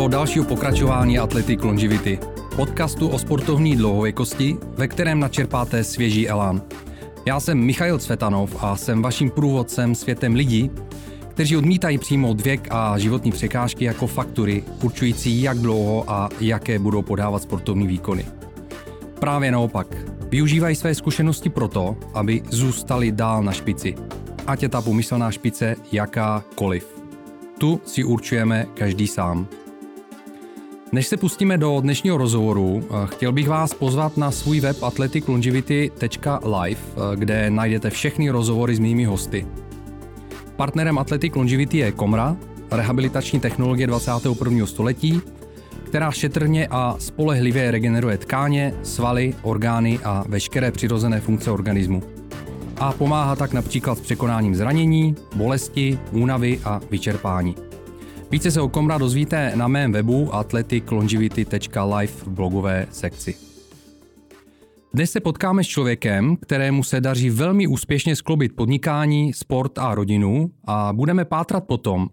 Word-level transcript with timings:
Do 0.00 0.08
dalšího 0.08 0.44
pokračování 0.44 1.18
Athletic 1.18 1.62
Longevity, 1.62 2.18
podcastu 2.56 3.08
o 3.08 3.18
sportovní 3.18 3.76
dlouhověkosti, 3.76 4.56
ve 4.76 4.88
kterém 4.88 5.20
načerpáte 5.20 5.84
svěží 5.84 6.28
elán. 6.28 6.62
Já 7.26 7.40
jsem 7.40 7.58
Michail 7.58 7.98
Cvetanov 7.98 8.64
a 8.64 8.76
jsem 8.76 9.02
vaším 9.02 9.30
průvodcem 9.30 9.94
světem 9.94 10.34
lidí, 10.34 10.70
kteří 11.28 11.56
odmítají 11.56 11.98
přijmout 11.98 12.40
věk 12.40 12.68
a 12.70 12.98
životní 12.98 13.32
překážky 13.32 13.84
jako 13.84 14.06
faktury, 14.06 14.64
určující 14.82 15.42
jak 15.42 15.58
dlouho 15.58 16.04
a 16.10 16.28
jaké 16.40 16.78
budou 16.78 17.02
podávat 17.02 17.42
sportovní 17.42 17.86
výkony. 17.86 18.26
Právě 19.18 19.52
naopak, 19.52 19.86
využívají 20.28 20.76
své 20.76 20.94
zkušenosti 20.94 21.50
proto, 21.50 21.96
aby 22.14 22.42
zůstali 22.50 23.12
dál 23.12 23.42
na 23.42 23.52
špici. 23.52 23.94
Ať 24.46 24.62
je 24.62 24.68
ta 24.68 24.82
pomyslná 24.82 25.30
špice 25.30 25.76
jakákoliv. 25.92 26.86
Tu 27.58 27.80
si 27.84 28.04
určujeme 28.04 28.66
každý 28.74 29.06
sám. 29.06 29.48
Než 30.92 31.06
se 31.06 31.16
pustíme 31.16 31.58
do 31.58 31.80
dnešního 31.80 32.16
rozhovoru, 32.16 32.82
eh, 32.82 33.06
chtěl 33.06 33.32
bych 33.32 33.48
vás 33.48 33.74
pozvat 33.74 34.16
na 34.16 34.30
svůj 34.30 34.60
web 34.60 34.82
athleticlongevity.live, 34.82 36.80
eh, 36.80 37.16
kde 37.16 37.50
najdete 37.50 37.90
všechny 37.90 38.30
rozhovory 38.30 38.76
s 38.76 38.78
mými 38.78 39.04
hosty. 39.04 39.46
Partnerem 40.56 40.98
Athletic 40.98 41.34
Longevity 41.34 41.78
je 41.78 41.92
Komra, 41.92 42.36
rehabilitační 42.70 43.40
technologie 43.40 43.86
21. 43.86 44.66
století, 44.66 45.20
která 45.84 46.12
šetrně 46.12 46.68
a 46.70 46.96
spolehlivě 46.98 47.70
regeneruje 47.70 48.18
tkáně, 48.18 48.74
svaly, 48.82 49.34
orgány 49.42 49.98
a 50.04 50.24
veškeré 50.28 50.72
přirozené 50.72 51.20
funkce 51.20 51.50
organismu 51.50 52.02
a 52.76 52.92
pomáhá 52.92 53.36
tak 53.36 53.52
například 53.52 53.98
s 53.98 54.00
překonáním 54.00 54.54
zranění, 54.54 55.16
bolesti, 55.36 55.98
únavy 56.12 56.60
a 56.64 56.80
vyčerpání. 56.90 57.69
Více 58.30 58.50
se 58.50 58.60
o 58.60 58.68
Komra 58.68 58.98
dozvíte 58.98 59.52
na 59.54 59.68
mém 59.68 59.92
webu 59.92 60.34
athleticlongevity.live 60.34 62.12
v 62.12 62.28
blogové 62.28 62.86
sekci. 62.90 63.34
Dnes 64.94 65.10
se 65.10 65.20
potkáme 65.20 65.64
s 65.64 65.66
člověkem, 65.66 66.36
kterému 66.36 66.82
se 66.82 67.00
daří 67.00 67.30
velmi 67.30 67.66
úspěšně 67.66 68.16
sklobit 68.16 68.56
podnikání, 68.56 69.32
sport 69.32 69.78
a 69.78 69.94
rodinu 69.94 70.50
a 70.64 70.92
budeme 70.92 71.24
pátrat 71.24 71.64
po 71.66 71.76
tom, 71.76 72.08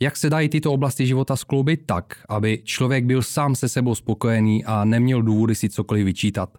jak 0.00 0.16
se 0.16 0.30
dají 0.30 0.48
tyto 0.48 0.72
oblasti 0.72 1.06
života 1.06 1.36
skloubit 1.36 1.80
tak, 1.86 2.24
aby 2.28 2.62
člověk 2.64 3.04
byl 3.04 3.22
sám 3.22 3.54
se 3.54 3.68
sebou 3.68 3.94
spokojený 3.94 4.64
a 4.64 4.84
neměl 4.84 5.22
důvody 5.22 5.54
si 5.54 5.68
cokoliv 5.68 6.04
vyčítat. 6.04 6.58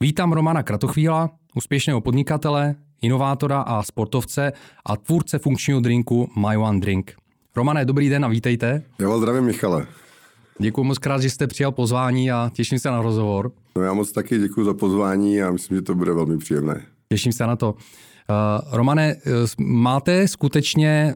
Vítám 0.00 0.32
Romana 0.32 0.62
Kratochvíla, 0.62 1.30
úspěšného 1.54 2.00
podnikatele, 2.00 2.74
inovátora 3.02 3.60
a 3.60 3.82
sportovce 3.82 4.52
a 4.86 4.96
tvůrce 4.96 5.38
funkčního 5.38 5.80
drinku 5.80 6.30
My 6.36 6.56
One 6.56 6.80
Drink. 6.80 7.21
Romane, 7.56 7.84
dobrý 7.84 8.08
den 8.08 8.24
a 8.24 8.28
vítejte. 8.28 8.82
Já 8.98 9.08
vás 9.08 9.18
zdravím, 9.18 9.44
Michale. 9.44 9.86
Děkuji 10.58 10.84
moc 10.84 10.98
krát, 10.98 11.22
že 11.22 11.30
jste 11.30 11.46
přijal 11.46 11.72
pozvání 11.72 12.30
a 12.30 12.50
těším 12.54 12.78
se 12.78 12.90
na 12.90 13.02
rozhovor. 13.02 13.52
No 13.76 13.82
já 13.82 13.92
moc 13.92 14.12
taky 14.12 14.38
děkuji 14.38 14.64
za 14.64 14.74
pozvání 14.74 15.42
a 15.42 15.50
myslím, 15.50 15.76
že 15.76 15.82
to 15.82 15.94
bude 15.94 16.12
velmi 16.12 16.38
příjemné. 16.38 16.82
Těším 17.08 17.32
se 17.32 17.46
na 17.46 17.56
to. 17.56 17.70
Uh, 17.72 17.76
Romane, 18.76 19.14
uh, 19.14 19.32
máte 19.66 20.28
skutečně, 20.28 21.14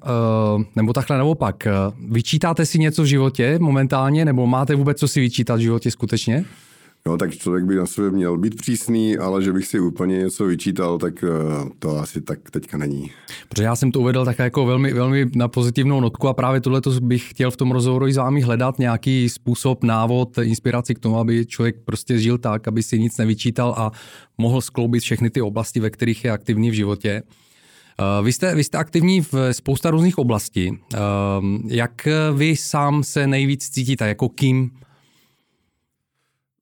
uh, 0.57 0.63
nebo 0.77 0.93
takhle 0.93 1.19
naopak, 1.19 1.67
uh, 1.67 2.13
vyčítáte 2.13 2.67
si 2.67 2.79
něco 2.79 3.03
v 3.03 3.07
životě 3.07 3.59
momentálně, 3.59 4.25
nebo 4.25 4.47
máte 4.47 4.75
vůbec 4.75 4.99
co 4.99 5.09
si 5.09 5.21
vyčítat 5.21 5.57
v 5.57 5.61
životě 5.61 5.91
skutečně? 5.91 6.45
No, 7.07 7.17
tak 7.17 7.37
člověk 7.37 7.65
by 7.65 7.77
na 7.77 7.87
sobě 7.87 8.11
měl 8.11 8.39
být 8.39 8.57
přísný, 8.57 9.19
ale 9.19 9.43
že 9.43 9.53
bych 9.53 9.67
si 9.67 9.81
úplně 9.81 10.19
něco 10.19 10.45
vyčítal, 10.45 10.99
tak 10.99 11.25
eh, 11.25 11.69
to 11.79 11.99
asi 11.99 12.21
tak 12.21 12.51
teďka 12.51 12.79
není. 12.79 13.11
Protože 13.49 13.65
já 13.65 13.77
jsem 13.77 13.93
to 13.93 14.01
uvedl 14.01 14.25
tak 14.25 14.39
jako 14.39 14.67
velmi, 14.67 14.93
velmi 14.93 15.27
na 15.35 15.49
pozitivnou 15.49 16.01
notku 16.01 16.29
a 16.29 16.35
právě 16.35 16.61
tohle 16.61 16.81
bych 17.01 17.31
chtěl 17.31 17.51
v 17.51 17.57
tom 17.57 17.71
rozhovoru 17.71 18.07
i 18.07 18.13
s 18.13 18.17
vámi 18.17 18.41
hledat 18.41 18.79
nějaký 18.79 19.29
způsob, 19.29 19.85
návod, 19.85 20.39
inspiraci 20.39 20.95
k 20.95 20.99
tomu, 20.99 21.19
aby 21.19 21.47
člověk 21.47 21.77
prostě 21.85 22.19
žil 22.19 22.39
tak, 22.39 22.69
aby 22.69 22.83
si 22.83 22.99
nic 22.99 23.19
nevyčítal 23.19 23.75
a 23.79 23.93
mohl 24.39 24.61
skloubit 24.61 25.03
všechny 25.03 25.31
ty 25.31 25.43
oblasti, 25.43 25.81
ve 25.81 25.91
kterých 25.91 26.25
je 26.25 26.31
aktivní 26.31 26.71
v 26.71 26.75
životě. 26.75 27.23
Eh, 28.01 28.23
vy 28.23 28.33
jste, 28.33 28.55
vy 28.55 28.65
jste 28.65 28.79
aktivní 28.79 29.21
v 29.21 29.35
spousta 29.53 29.91
různých 29.91 30.19
oblastí. 30.19 30.79
Eh, 30.95 30.99
jak 31.67 32.09
vy 32.35 32.57
sám 32.57 33.03
se 33.03 33.27
nejvíc 33.27 33.69
cítíte, 33.69 34.09
jako 34.09 34.29
kým 34.29 34.71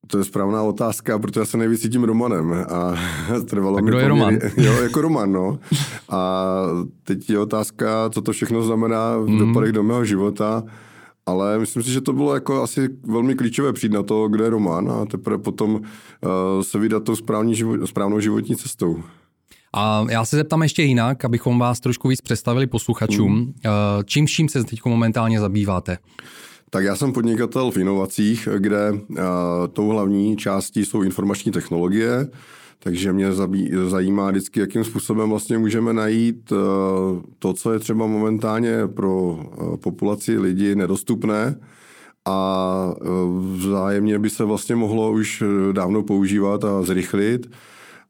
to 0.07 0.17
je 0.17 0.23
správná 0.23 0.63
otázka, 0.63 1.19
protože 1.19 1.39
já 1.39 1.45
se 1.45 1.57
nejvíc 1.57 1.81
cítím 1.81 2.03
Romanem. 2.03 2.65
A 2.69 2.93
trvalo 3.49 3.75
tak 3.75 3.85
kdo 3.85 3.99
je 3.99 4.07
Roman? 4.07 4.37
Jo, 4.57 4.73
jako 4.73 5.01
Roman, 5.01 5.31
no. 5.31 5.59
A 6.09 6.51
teď 7.03 7.29
je 7.29 7.39
otázka, 7.39 8.09
co 8.09 8.21
to 8.21 8.31
všechno 8.31 8.63
znamená 8.63 9.17
v 9.17 9.29
mm. 9.29 9.37
dopadech 9.39 9.71
do 9.71 9.83
mého 9.83 10.05
života. 10.05 10.63
Ale 11.25 11.59
myslím 11.59 11.83
si, 11.83 11.91
že 11.91 12.01
to 12.01 12.13
bylo 12.13 12.33
jako 12.33 12.63
asi 12.63 12.89
velmi 13.03 13.35
klíčové 13.35 13.73
přijít 13.73 13.93
na 13.93 14.03
to, 14.03 14.27
kde 14.27 14.43
je 14.43 14.49
Roman 14.49 14.91
a 14.91 15.05
teprve 15.05 15.37
potom 15.37 15.75
uh, 15.75 15.81
se 16.61 16.79
vydat 16.79 17.03
tou 17.03 17.15
správní 17.15 17.55
život, 17.55 17.87
správnou 17.87 18.19
životní 18.19 18.55
cestou. 18.55 19.03
A 19.73 20.05
já 20.09 20.25
se 20.25 20.35
zeptám 20.35 20.63
ještě 20.63 20.83
jinak, 20.83 21.25
abychom 21.25 21.59
vás 21.59 21.79
trošku 21.79 22.07
víc 22.07 22.21
představili 22.21 22.67
posluchačům. 22.67 23.31
Mm. 23.31 23.41
Uh, 23.41 23.53
čím 24.05 24.25
vším 24.25 24.49
se 24.49 24.63
teď 24.63 24.85
momentálně 24.85 25.39
zabýváte? 25.39 25.97
Tak 26.69 26.83
já 26.83 26.95
jsem 26.95 27.13
podnikatel 27.13 27.71
v 27.71 27.77
inovacích, 27.77 28.47
kde 28.57 28.91
uh, 28.91 29.17
tou 29.73 29.89
hlavní 29.89 30.37
částí 30.37 30.85
jsou 30.85 31.01
informační 31.01 31.51
technologie, 31.51 32.27
takže 32.79 33.13
mě 33.13 33.33
zabí, 33.33 33.71
zajímá 33.87 34.31
vždycky, 34.31 34.59
jakým 34.59 34.83
způsobem 34.83 35.29
vlastně 35.29 35.57
můžeme 35.57 35.93
najít 35.93 36.51
uh, 36.51 36.57
to, 37.39 37.53
co 37.53 37.73
je 37.73 37.79
třeba 37.79 38.07
momentálně 38.07 38.87
pro 38.87 39.23
uh, 39.23 39.77
populaci 39.77 40.39
lidí 40.39 40.75
nedostupné 40.75 41.59
a 42.27 42.93
vzájemně 43.55 44.19
by 44.19 44.29
se 44.29 44.43
vlastně 44.43 44.75
mohlo 44.75 45.11
už 45.11 45.43
dávno 45.71 46.03
používat 46.03 46.63
a 46.65 46.81
zrychlit 46.81 47.47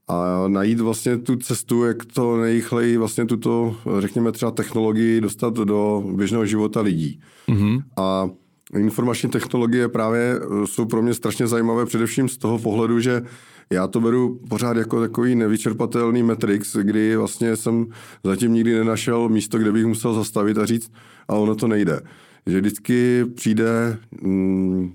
a 0.07 0.43
najít 0.47 0.79
vlastně 0.79 1.17
tu 1.17 1.35
cestu, 1.35 1.83
jak 1.83 2.05
to 2.05 2.37
nejrychleji 2.37 2.97
vlastně 2.97 3.25
tuto, 3.25 3.75
řekněme 3.99 4.31
třeba 4.31 4.51
technologii 4.51 5.21
dostat 5.21 5.53
do 5.53 6.03
běžného 6.15 6.45
života 6.45 6.81
lidí. 6.81 7.19
Mm-hmm. 7.49 7.81
A 7.97 8.29
Informační 8.75 9.29
technologie 9.29 9.87
právě 9.87 10.39
eh, 10.41 10.67
jsou 10.67 10.85
pro 10.85 11.01
mě 11.01 11.13
strašně 11.13 11.47
zajímavé 11.47 11.85
především 11.85 12.29
z 12.29 12.37
toho 12.37 12.59
pohledu, 12.59 12.99
že 12.99 13.21
já 13.69 13.87
to 13.87 14.01
beru 14.01 14.39
pořád 14.49 14.77
jako 14.77 14.99
takový 14.99 15.35
nevyčerpatelný 15.35 16.23
matrix, 16.23 16.75
kdy 16.75 17.15
vlastně 17.15 17.55
jsem 17.55 17.85
zatím 18.23 18.53
nikdy 18.53 18.73
nenašel 18.73 19.29
místo, 19.29 19.57
kde 19.57 19.71
bych 19.71 19.85
musel 19.85 20.13
zastavit 20.13 20.57
a 20.57 20.65
říct, 20.65 20.91
a 21.27 21.35
ono 21.35 21.55
to 21.55 21.67
nejde. 21.67 21.99
Že 22.47 22.59
vždycky 22.59 23.25
přijde 23.35 23.97
mm, 24.21 24.93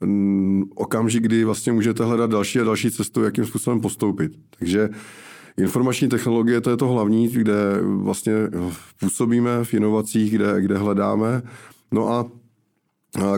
mm, 0.00 0.64
okamžik, 0.74 1.22
kdy 1.22 1.44
vlastně 1.44 1.72
můžete 1.72 2.04
hledat 2.04 2.30
další 2.30 2.60
a 2.60 2.64
další 2.64 2.90
cestu, 2.90 3.24
jakým 3.24 3.46
způsobem 3.46 3.80
postoupit. 3.80 4.32
Takže 4.58 4.88
informační 5.58 6.08
technologie 6.08 6.60
to 6.60 6.70
je 6.70 6.76
to 6.76 6.88
hlavní, 6.88 7.28
kde 7.28 7.54
vlastně 7.82 8.32
působíme 9.00 9.64
v 9.64 9.74
inovacích, 9.74 10.32
kde, 10.32 10.60
kde 10.60 10.78
hledáme. 10.78 11.42
No 11.92 12.08
a 12.08 12.26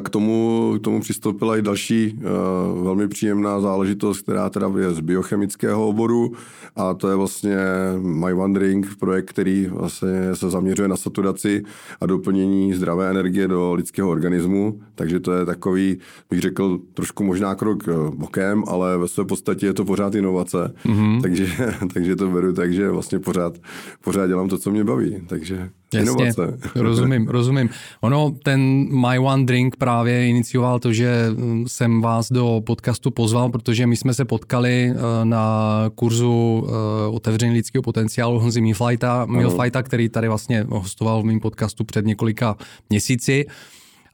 k 0.02 0.08
tomu, 0.08 0.72
k 0.78 0.84
tomu 0.84 1.00
přistoupila 1.00 1.56
i 1.56 1.62
další 1.62 2.12
uh, 2.12 2.84
velmi 2.84 3.08
příjemná 3.08 3.60
záležitost, 3.60 4.20
která 4.20 4.50
teda 4.50 4.72
je 4.78 4.90
z 4.90 5.00
biochemického 5.00 5.88
oboru 5.88 6.32
a 6.76 6.94
to 6.94 7.08
je 7.08 7.16
vlastně 7.16 7.56
My 7.98 8.34
Wondering, 8.34 8.96
projekt, 8.98 9.30
který 9.30 9.66
vlastně 9.66 10.34
se 10.34 10.50
zaměřuje 10.50 10.88
na 10.88 10.96
saturaci 10.96 11.62
a 12.00 12.06
doplnění 12.06 12.74
zdravé 12.74 13.10
energie 13.10 13.48
do 13.48 13.74
lidského 13.74 14.10
organismu, 14.10 14.80
takže 14.94 15.20
to 15.20 15.32
je 15.32 15.46
takový, 15.46 15.98
bych 16.30 16.40
řekl, 16.40 16.78
trošku 16.94 17.24
možná 17.24 17.54
krok 17.54 17.88
eh, 17.88 17.92
bokem, 18.14 18.64
ale 18.66 18.98
ve 18.98 19.08
své 19.08 19.24
podstatě 19.24 19.66
je 19.66 19.74
to 19.74 19.84
pořád 19.84 20.14
inovace, 20.14 20.74
mm-hmm. 20.84 21.20
takže, 21.22 21.74
takže 21.94 22.16
to 22.16 22.30
beru 22.30 22.52
tak, 22.52 22.72
že 22.72 22.90
vlastně 22.90 23.18
pořád, 23.18 23.58
pořád 24.04 24.26
dělám 24.26 24.48
to, 24.48 24.58
co 24.58 24.70
mě 24.70 24.84
baví, 24.84 25.22
takže 25.26 25.70
Jasně, 25.94 26.12
inovace. 26.12 26.58
rozumím, 26.74 27.28
rozumím. 27.28 27.70
Ono, 28.00 28.34
ten 28.42 28.60
My 28.90 29.18
One 29.18 29.44
Drink 29.44 29.76
právě 29.76 30.28
inicioval 30.28 30.78
to, 30.78 30.92
že 30.92 31.26
mm, 31.30 31.64
jsem 31.68 32.00
vás 32.00 32.32
do 32.32 32.62
podcastu 32.66 33.10
pozval, 33.10 33.48
protože 33.48 33.86
my 33.86 33.96
jsme 33.96 34.14
se 34.14 34.24
potkali 34.24 34.92
eh, 34.94 35.24
na 35.24 35.84
kurzu 35.94 36.66
eh, 36.68 36.72
otevření 37.10 37.54
lidského 37.54 37.82
potenciálu 37.82 38.38
Honzy 38.38 38.60
Milfajta, 38.60 39.26
Milfajta, 39.26 39.82
který 39.82 40.08
tady 40.08 40.28
vlastně 40.28 40.66
hostoval 40.68 41.22
v 41.22 41.24
mém 41.24 41.40
podcastu 41.40 41.84
před 41.84 42.06
několika 42.06 42.56
měsíci. 42.90 43.46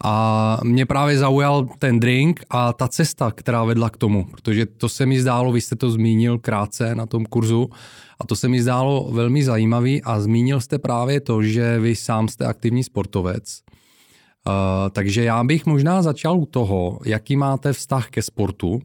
A 0.05 0.59
mě 0.65 0.87
právě 0.87 1.19
zaujal 1.19 1.69
ten 1.79 2.01
drink 2.01 2.45
a 2.51 2.73
ta 2.73 2.89
cesta, 2.89 3.31
která 3.31 3.65
vedla 3.65 3.91
k 3.91 3.97
tomu, 3.97 4.25
protože 4.25 4.67
to 4.67 4.89
se 4.89 5.07
mi 5.07 5.21
zdálo, 5.21 5.53
vy 5.53 5.61
jste 5.61 5.77
to 5.77 5.91
zmínil 5.91 6.39
krátce 6.39 6.95
na 6.95 7.07
tom 7.07 7.25
kurzu, 7.25 7.71
a 8.21 8.27
to 8.27 8.37
se 8.37 8.49
mi 8.49 8.63
zdálo 8.63 9.09
velmi 9.13 9.45
zajímavý 9.45 10.03
a 10.03 10.21
zmínil 10.21 10.61
jste 10.61 10.79
právě 10.79 11.21
to, 11.21 11.43
že 11.43 11.79
vy 11.79 11.97
sám 11.97 12.29
jste 12.29 12.45
aktivní 12.45 12.85
sportovec. 12.85 13.63
Uh, 14.47 14.53
takže 14.91 15.25
já 15.25 15.45
bych 15.45 15.67
možná 15.67 16.03
začal 16.03 16.39
u 16.39 16.47
toho, 16.47 16.99
jaký 17.05 17.37
máte 17.37 17.73
vztah 17.73 18.11
ke 18.11 18.23
sportu 18.23 18.81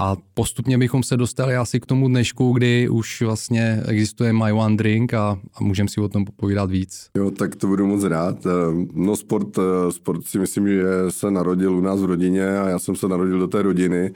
A 0.00 0.16
postupně 0.34 0.78
bychom 0.78 1.02
se 1.02 1.16
dostali 1.16 1.56
asi 1.56 1.80
k 1.80 1.86
tomu 1.86 2.08
dnešku, 2.08 2.52
kdy 2.52 2.88
už 2.88 3.22
vlastně 3.22 3.82
existuje 3.88 4.32
My 4.32 4.52
One 4.52 4.76
Drink 4.76 5.14
a, 5.14 5.38
a 5.54 5.64
můžeme 5.64 5.88
si 5.88 6.00
o 6.00 6.08
tom 6.08 6.24
popovídat 6.24 6.70
víc. 6.70 7.10
Jo, 7.16 7.30
tak 7.30 7.56
to 7.56 7.66
budu 7.66 7.86
moc 7.86 8.04
rád. 8.04 8.46
Eh, 8.46 8.50
no 8.92 9.16
sport, 9.16 9.58
eh, 9.58 9.92
sport 9.92 10.26
si 10.26 10.38
myslím, 10.38 10.68
že 10.68 10.82
se 11.08 11.30
narodil 11.30 11.76
u 11.76 11.80
nás 11.80 12.00
v 12.00 12.04
rodině 12.04 12.58
a 12.58 12.68
já 12.68 12.78
jsem 12.78 12.96
se 12.96 13.08
narodil 13.08 13.38
do 13.38 13.48
té 13.48 13.62
rodiny, 13.62 14.12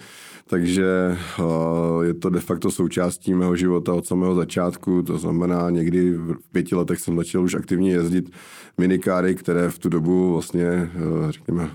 takže 0.46 0.87
eh, 1.38 2.05
je 2.06 2.14
to 2.14 2.31
de 2.31 2.40
facto 2.40 2.70
součástí 2.70 3.35
mého 3.35 3.56
života 3.56 3.94
od 3.94 4.06
samého 4.06 4.35
začátku, 4.35 5.02
to 5.02 5.19
znamená 5.19 5.70
někdy 5.70 6.12
v 6.12 6.52
pěti 6.52 6.75
letech 6.75 7.00
jsem 7.00 7.17
začal 7.17 7.43
už 7.43 7.55
aktivně 7.55 7.90
jezdit 7.90 8.31
minikáry, 8.78 9.35
které 9.35 9.69
v 9.69 9.78
tu 9.78 9.88
dobu 9.88 10.32
vlastně, 10.32 10.90
řekněme, 11.31 11.70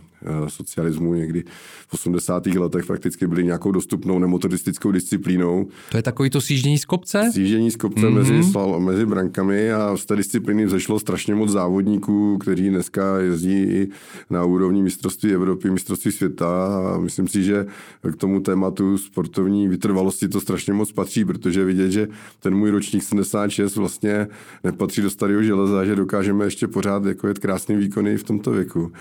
socialismu 0.47 1.13
někdy 1.13 1.43
v 1.87 1.93
80. 1.93 2.45
letech 2.45 2.85
prakticky 2.85 3.27
byly 3.27 3.43
nějakou 3.43 3.71
dostupnou 3.71 4.19
nemotoristickou 4.19 4.91
disciplínou. 4.91 5.67
To 5.91 5.97
je 5.97 6.03
takový 6.03 6.29
to 6.29 6.41
sjíždění 6.41 6.77
z 6.77 6.85
kopce? 6.85 7.29
Sjíždění 7.33 7.71
z 7.71 7.75
kopce 7.75 8.01
mm-hmm. 8.01 8.13
mezi, 8.13 8.85
mezi 8.85 9.05
brankami 9.05 9.71
a 9.71 9.97
z 9.97 10.05
té 10.05 10.15
disciplíny 10.15 10.65
vzešlo 10.65 10.99
strašně 10.99 11.35
moc 11.35 11.49
závodníků, 11.49 12.37
kteří 12.37 12.69
dneska 12.69 13.17
jezdí 13.17 13.53
i 13.53 13.87
na 14.29 14.43
úrovni 14.43 14.83
mistrovství 14.83 15.33
Evropy, 15.33 15.69
mistrovství 15.69 16.11
světa 16.11 16.67
a 16.95 16.97
myslím 16.97 17.27
si, 17.27 17.43
že 17.43 17.65
k 18.11 18.15
tomu 18.15 18.39
tématu 18.39 18.97
sportovní 18.97 19.67
vytrvalosti 19.67 20.27
to 20.27 20.41
strašně 20.41 20.73
moc 20.73 20.91
patří, 20.91 21.25
protože 21.25 21.65
vidět, 21.65 21.91
že 21.91 22.07
ten 22.39 22.55
můj 22.55 22.69
ročník 22.69 23.03
76 23.03 23.75
vlastně 23.75 24.27
nepatří 24.63 25.01
do 25.01 25.09
starého 25.09 25.43
železa, 25.43 25.85
že 25.85 25.95
dokážeme 25.95 26.45
ještě 26.45 26.67
pořád 26.67 27.05
jako 27.05 27.27
jet 27.27 27.39
krásný 27.39 27.75
výkony 27.75 28.17
v 28.17 28.23
tomto 28.23 28.51
věku. 28.51 28.91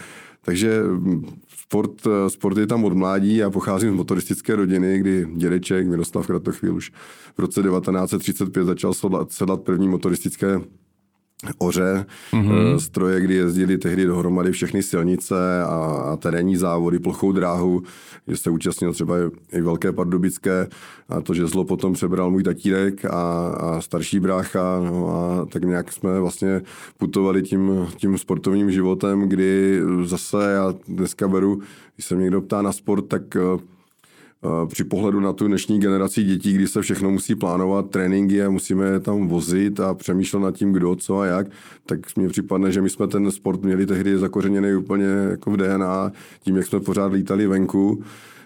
Takže 0.46 0.82
mm, 0.82 1.25
sport, 1.48 2.06
eh, 2.06 2.31
sport 2.31 2.56
je 2.58 2.66
tam 2.66 2.84
od 2.84 2.93
mládí. 2.93 3.37
Já 3.37 3.50
pocházím 3.50 3.90
z 3.90 3.96
motoristické 3.96 4.56
rodiny, 4.56 4.98
kdy 4.98 5.26
dědeček 5.37 5.87
Miroslav 5.87 6.26
Kratochvíl 6.26 6.75
už 6.75 6.93
v 7.37 7.38
roce 7.38 7.62
1935 7.62 8.64
začal 8.64 8.94
sedlat, 8.94 9.32
sedlat 9.32 9.62
první 9.62 9.88
motoristické 9.88 10.60
oře, 11.59 12.06
mm-hmm. 12.33 12.77
stroje, 12.77 13.21
kdy 13.21 13.35
jezdili 13.35 13.79
tehdy 13.79 14.05
dohromady 14.05 14.53
všechny 14.53 14.83
silnice 14.83 15.62
a, 15.62 15.67
a 16.12 16.17
terénní 16.17 16.56
závody, 16.56 16.99
plochou 16.99 17.33
dráhu, 17.33 17.83
že 18.29 18.37
se 18.37 18.50
účastnil 18.50 18.93
třeba 18.93 19.15
i 19.53 19.61
Velké 19.61 19.93
Pardubické 19.93 20.69
a 21.09 21.21
to 21.21 21.35
žezlo 21.35 21.65
potom 21.65 21.93
přebral 21.93 22.31
můj 22.31 22.43
tatínek 22.43 23.05
a, 23.05 23.49
a 23.49 23.81
starší 23.81 24.21
brácha 24.21 24.81
no 24.85 25.09
a 25.09 25.47
tak 25.47 25.65
nějak 25.65 25.93
jsme 25.93 26.21
vlastně 26.21 26.62
putovali 26.97 27.43
tím, 27.43 27.87
tím 27.97 28.19
sportovním 28.19 28.71
životem, 28.71 29.29
kdy 29.29 29.81
zase 30.05 30.37
já 30.53 30.75
dneska 30.88 31.29
beru, 31.29 31.61
když 31.94 32.06
se 32.06 32.15
mě 32.15 32.23
někdo 32.23 32.41
ptá 32.41 32.62
na 32.62 32.73
sport, 32.73 33.03
tak 33.09 33.37
eh, 33.37 33.75
při 34.69 34.85
pohledu 34.85 35.21
na 35.21 35.33
tu 35.33 35.47
dnešní 35.47 35.81
generaci 35.81 36.23
dětí, 36.23 36.53
kdy 36.53 36.69
se 36.69 36.83
všechno 36.83 37.11
musí 37.11 37.35
plánovat, 37.35 37.91
tréninky 37.91 38.43
a 38.43 38.50
musíme 38.50 38.87
je 38.87 39.00
tam 39.00 39.29
vozit 39.29 39.81
a 39.81 39.94
přemýšlet 39.94 40.41
nad 40.41 40.55
tím, 40.55 40.73
kdo, 40.73 40.97
co 40.97 41.19
a 41.19 41.27
jak, 41.27 41.47
tak 41.87 42.00
mně 42.17 42.29
připadne, 42.29 42.73
že 42.73 42.83
my 42.83 42.91
jsme 42.91 43.06
ten 43.06 43.31
sport 43.31 43.62
měli 43.62 43.87
tehdy 43.87 44.19
zakořeněný 44.19 44.75
úplně 44.75 45.06
jako 45.06 45.50
v 45.50 45.56
DNA, 45.56 46.12
tím, 46.41 46.56
jak 46.56 46.67
jsme 46.67 46.81
pořád 46.81 47.12
lítali 47.12 47.47
venku, 47.47 48.03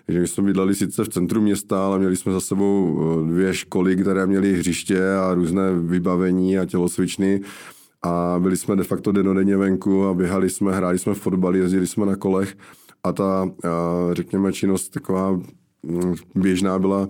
že 0.09 0.21
my 0.21 0.29
jsme 0.29 0.45
bydleli 0.45 0.75
sice 0.75 1.05
v 1.05 1.09
centru 1.09 1.41
města, 1.41 1.87
ale 1.87 1.99
měli 1.99 2.17
jsme 2.17 2.33
za 2.33 2.41
sebou 2.41 3.01
eh, 3.01 3.31
dvě 3.31 3.55
školy, 3.55 3.97
které 3.97 4.27
měly 4.27 4.53
hřiště 4.53 5.13
a 5.15 5.35
různé 5.35 5.63
vybavení 5.75 6.59
a 6.59 6.67
tělocvičny. 6.67 7.41
A 8.03 8.37
byli 8.39 8.57
jsme 8.57 8.77
de 8.77 8.85
facto 8.85 9.13
denodenně 9.13 9.57
venku 9.57 10.05
a 10.05 10.15
běhali 10.15 10.51
jsme, 10.51 10.73
hráli 10.73 10.99
jsme 10.99 11.15
fotbal, 11.15 11.57
jezdili 11.57 11.87
jsme 11.87 12.07
na 12.07 12.17
kolech 12.17 12.57
a 13.05 13.13
ta, 13.13 13.51
eh, 13.65 13.69
řekněme, 14.15 14.53
činnost 14.53 14.89
taková 14.89 15.41
běžná 16.35 16.79
byla 16.79 17.09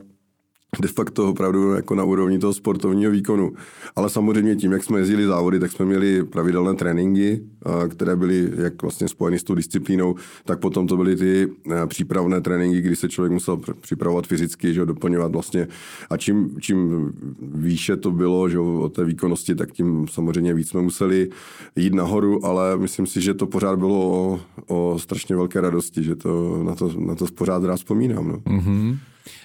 de 0.79 0.89
facto 0.89 1.29
opravdu 1.29 1.73
jako 1.73 1.95
na 1.95 2.05
úrovni 2.05 2.39
toho 2.39 2.53
sportovního 2.53 3.13
výkonu. 3.13 3.53
Ale 3.97 4.11
samozřejmě 4.11 4.57
tím, 4.57 4.73
jak 4.73 4.85
jsme 4.85 4.99
jezdili 4.99 5.27
závody, 5.27 5.61
tak 5.61 5.73
jsme 5.73 5.87
měli 5.87 6.25
pravidelné 6.25 6.75
tréninky, 6.75 7.43
které 7.89 8.17
byly 8.17 8.53
jak 8.57 8.83
vlastně 8.83 9.09
spojeny 9.09 9.39
s 9.39 9.45
tou 9.45 9.55
disciplínou, 9.55 10.15
tak 10.45 10.61
potom 10.61 10.87
to 10.87 10.97
byly 10.97 11.17
ty 11.17 11.49
přípravné 11.87 12.41
tréninky, 12.41 12.81
kdy 12.81 12.97
se 12.97 13.09
člověk 13.09 13.33
musel 13.33 13.61
připravovat 13.81 14.27
fyzicky, 14.27 14.75
že 14.75 14.87
doplňovat 14.87 15.33
vlastně. 15.33 15.69
A 16.11 16.17
čím, 16.17 16.57
čím 16.61 17.11
výše 17.43 17.97
to 17.97 18.11
bylo, 18.11 18.49
že 18.49 18.59
o 18.59 18.89
té 18.89 19.05
výkonnosti, 19.05 19.55
tak 19.55 19.73
tím 19.73 20.07
samozřejmě 20.09 20.55
víc 20.55 20.69
jsme 20.69 20.83
museli 20.83 21.29
jít 21.77 21.95
nahoru, 21.95 22.47
ale 22.47 22.77
myslím 22.79 23.07
si, 23.07 23.21
že 23.21 23.35
to 23.35 23.47
pořád 23.47 23.79
bylo 23.79 24.11
o, 24.11 24.41
o 24.67 24.99
strašně 24.99 25.37
velké 25.37 25.61
radosti, 25.61 26.03
že 26.03 26.17
to 26.17 26.63
na 26.63 26.75
to, 26.75 26.93
na 26.99 27.15
to 27.15 27.27
pořád 27.35 27.65
rád 27.65 27.77
vzpomínám. 27.77 28.29
No. 28.29 28.37
Mm-hmm. 28.37 28.97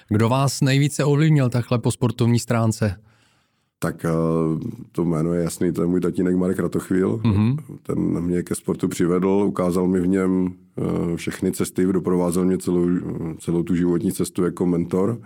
Kdo 0.10 0.30
vás 0.30 0.62
nejvíce 0.62 1.06
ovlivnil 1.06 1.50
takhle 1.50 1.80
po 1.80 1.92
sportovní 1.92 2.40
stránce? 2.40 2.96
Tak 3.80 4.06
eh, 4.06 4.10
to 4.92 5.06
jméno 5.06 5.34
je 5.34 5.44
jasný, 5.44 5.74
to 5.74 5.82
je 5.82 5.88
můj 5.88 6.02
tatínek 6.02 6.36
Marek 6.36 6.60
Ratochvíl. 6.60 7.18
Mm-hmm. 7.18 7.58
Ten 7.84 8.00
mě 8.00 8.44
ke 8.44 8.56
sportu 8.56 8.88
přivedl, 8.88 9.28
ukázal 9.28 9.88
mi 9.88 10.00
v 10.00 10.08
něm 10.08 10.54
eh, 10.78 11.18
všechny 11.18 11.52
cesty, 11.52 11.86
doprovázel 11.86 12.46
mě 12.46 12.58
celou, 12.58 12.88
celou 13.40 13.64
tu 13.64 13.76
životní 13.76 14.12
cestu 14.12 14.44
jako 14.44 14.66
mentor 14.66 15.22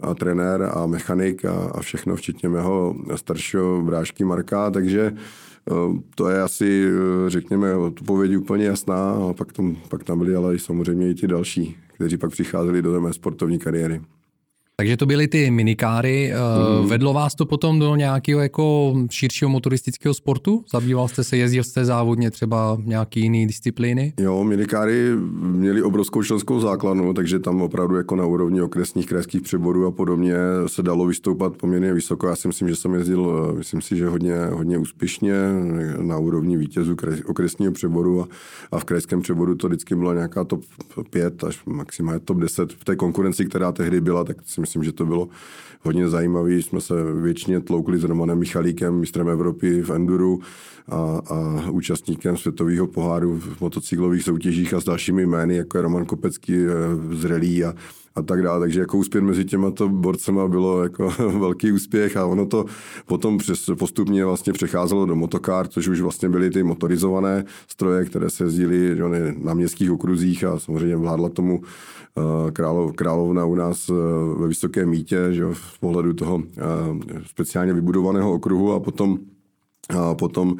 a 0.00 0.14
trenér 0.14 0.70
a 0.74 0.86
mechanik 0.86 1.44
a, 1.44 1.70
a 1.74 1.80
všechno, 1.80 2.16
včetně 2.16 2.48
mého 2.48 2.96
staršího 3.16 3.82
brášky 3.82 4.24
Marka, 4.24 4.70
takže 4.70 5.12
eh, 5.14 5.72
to 6.14 6.28
je 6.28 6.42
asi, 6.42 6.88
řekněme, 7.26 7.74
odpověď 7.74 8.36
úplně 8.36 8.64
jasná 8.64 9.12
a 9.12 9.32
pak 9.32 9.52
tam, 9.52 9.76
pak 9.88 10.04
tam 10.04 10.18
byli 10.18 10.34
ale 10.34 10.54
i 10.54 10.58
samozřejmě 10.58 11.10
i 11.10 11.14
ti 11.14 11.26
další, 11.26 11.76
kteří 11.98 12.16
pak 12.16 12.30
přicházeli 12.30 12.82
do 12.82 13.00
mé 13.00 13.12
sportovní 13.12 13.58
kariéry. 13.58 14.00
Takže 14.80 14.96
to 14.96 15.06
byly 15.06 15.28
ty 15.28 15.50
minikáry. 15.50 16.32
Mm. 16.82 16.88
Vedlo 16.88 17.12
vás 17.12 17.34
to 17.34 17.46
potom 17.46 17.78
do 17.78 17.96
nějakého 17.96 18.40
jako 18.40 18.94
širšího 19.10 19.48
motoristického 19.48 20.14
sportu? 20.14 20.64
Zabýval 20.72 21.08
jste 21.08 21.24
se, 21.24 21.36
jezdil 21.36 21.64
jste 21.64 21.84
závodně 21.84 22.30
třeba 22.30 22.78
nějaký 22.84 23.20
jiný 23.20 23.46
disciplíny? 23.46 24.12
Jo, 24.20 24.44
minikáry 24.44 25.10
měly 25.40 25.82
obrovskou 25.82 26.22
členskou 26.22 26.60
základnu, 26.60 27.14
takže 27.14 27.38
tam 27.38 27.62
opravdu 27.62 27.96
jako 27.96 28.16
na 28.16 28.26
úrovni 28.26 28.62
okresních 28.62 29.06
krajských 29.06 29.42
přeborů 29.42 29.86
a 29.86 29.90
podobně 29.90 30.34
se 30.66 30.82
dalo 30.82 31.06
vystoupat 31.06 31.56
poměrně 31.56 31.92
vysoko. 31.92 32.26
Já 32.26 32.36
si 32.36 32.48
myslím, 32.48 32.68
že 32.68 32.76
jsem 32.76 32.94
jezdil, 32.94 33.54
myslím 33.58 33.82
si, 33.82 33.96
že 33.96 34.08
hodně, 34.08 34.36
hodně 34.52 34.78
úspěšně 34.78 35.34
na 36.02 36.18
úrovni 36.18 36.56
vítězů 36.56 36.96
okresního 37.26 37.72
přeboru 37.72 38.22
a, 38.22 38.28
a 38.72 38.78
v 38.78 38.84
krajském 38.84 39.22
přeboru 39.22 39.54
to 39.54 39.68
vždycky 39.68 39.94
byla 39.94 40.14
nějaká 40.14 40.44
top 40.44 40.64
5 41.10 41.44
až 41.44 41.64
maximálně 41.66 42.20
top 42.20 42.38
10 42.38 42.72
v 42.72 42.84
té 42.84 42.96
konkurenci, 42.96 43.46
která 43.46 43.72
tehdy 43.72 44.00
byla, 44.00 44.24
tak 44.24 44.36
si 44.46 44.60
myslím, 44.60 44.67
že 44.84 44.92
to 44.92 45.06
bylo 45.06 45.28
hodně 45.82 46.08
zajímavé. 46.08 46.52
Jsme 46.52 46.80
se 46.80 46.94
většině 47.12 47.60
tloukli 47.60 47.98
s 47.98 48.04
Romanem 48.04 48.38
Michalíkem, 48.38 48.94
mistrem 48.94 49.28
Evropy 49.28 49.82
v 49.82 49.90
Enduru 49.90 50.40
a, 50.88 51.20
a 51.26 51.70
účastníkem 51.70 52.36
světového 52.36 52.86
poháru 52.86 53.38
v 53.38 53.60
motocyklových 53.60 54.22
soutěžích 54.22 54.74
a 54.74 54.80
s 54.80 54.84
dalšími 54.84 55.26
jmény, 55.26 55.56
jako 55.56 55.78
je 55.78 55.82
Roman 55.82 56.06
Kopecký 56.06 56.54
eh, 56.54 57.16
z 57.16 57.24
Relí 57.24 57.64
a, 57.64 57.74
a 58.18 58.22
tak 58.22 58.42
dále. 58.42 58.60
Takže 58.60 58.80
jako 58.80 58.98
úspěch 58.98 59.22
mezi 59.22 59.44
těma 59.44 59.70
to 59.70 59.88
borcema 59.88 60.48
bylo 60.48 60.82
jako 60.82 61.12
velký 61.38 61.72
úspěch 61.72 62.16
a 62.16 62.26
ono 62.26 62.46
to 62.46 62.64
potom 63.06 63.38
přes, 63.38 63.70
postupně 63.78 64.24
vlastně 64.24 64.52
přecházelo 64.52 65.06
do 65.06 65.16
motokár, 65.16 65.68
což 65.68 65.88
už 65.88 66.00
vlastně 66.00 66.28
byly 66.28 66.50
ty 66.50 66.62
motorizované 66.62 67.44
stroje, 67.68 68.04
které 68.04 68.30
se 68.30 68.44
jezdily 68.44 68.96
na 69.38 69.54
městských 69.54 69.92
okruzích 69.92 70.44
a 70.44 70.58
samozřejmě 70.58 70.96
vládla 70.96 71.28
tomu 71.28 71.60
eh, 71.62 72.50
králov, 72.50 72.92
královna 72.92 73.44
u 73.44 73.54
nás 73.54 73.88
eh, 73.88 73.92
ve 74.40 74.48
Vysokém 74.48 74.88
mítě, 74.88 75.18
že 75.30 75.44
v 75.52 75.80
pohledu 75.80 76.12
toho 76.12 76.42
eh, 76.56 76.62
speciálně 77.26 77.72
vybudovaného 77.72 78.32
okruhu 78.32 78.72
a 78.72 78.80
potom 78.80 79.18
a 79.88 80.14
potom 80.14 80.56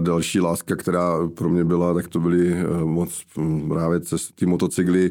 další 0.00 0.40
láska, 0.40 0.76
která 0.76 1.28
pro 1.28 1.48
mě 1.48 1.64
byla, 1.64 1.94
tak 1.94 2.08
to 2.08 2.20
byly 2.20 2.56
moc 2.84 3.22
hm, 3.38 3.68
právě 3.68 4.00
ty 4.34 4.46
motocykly, 4.46 5.10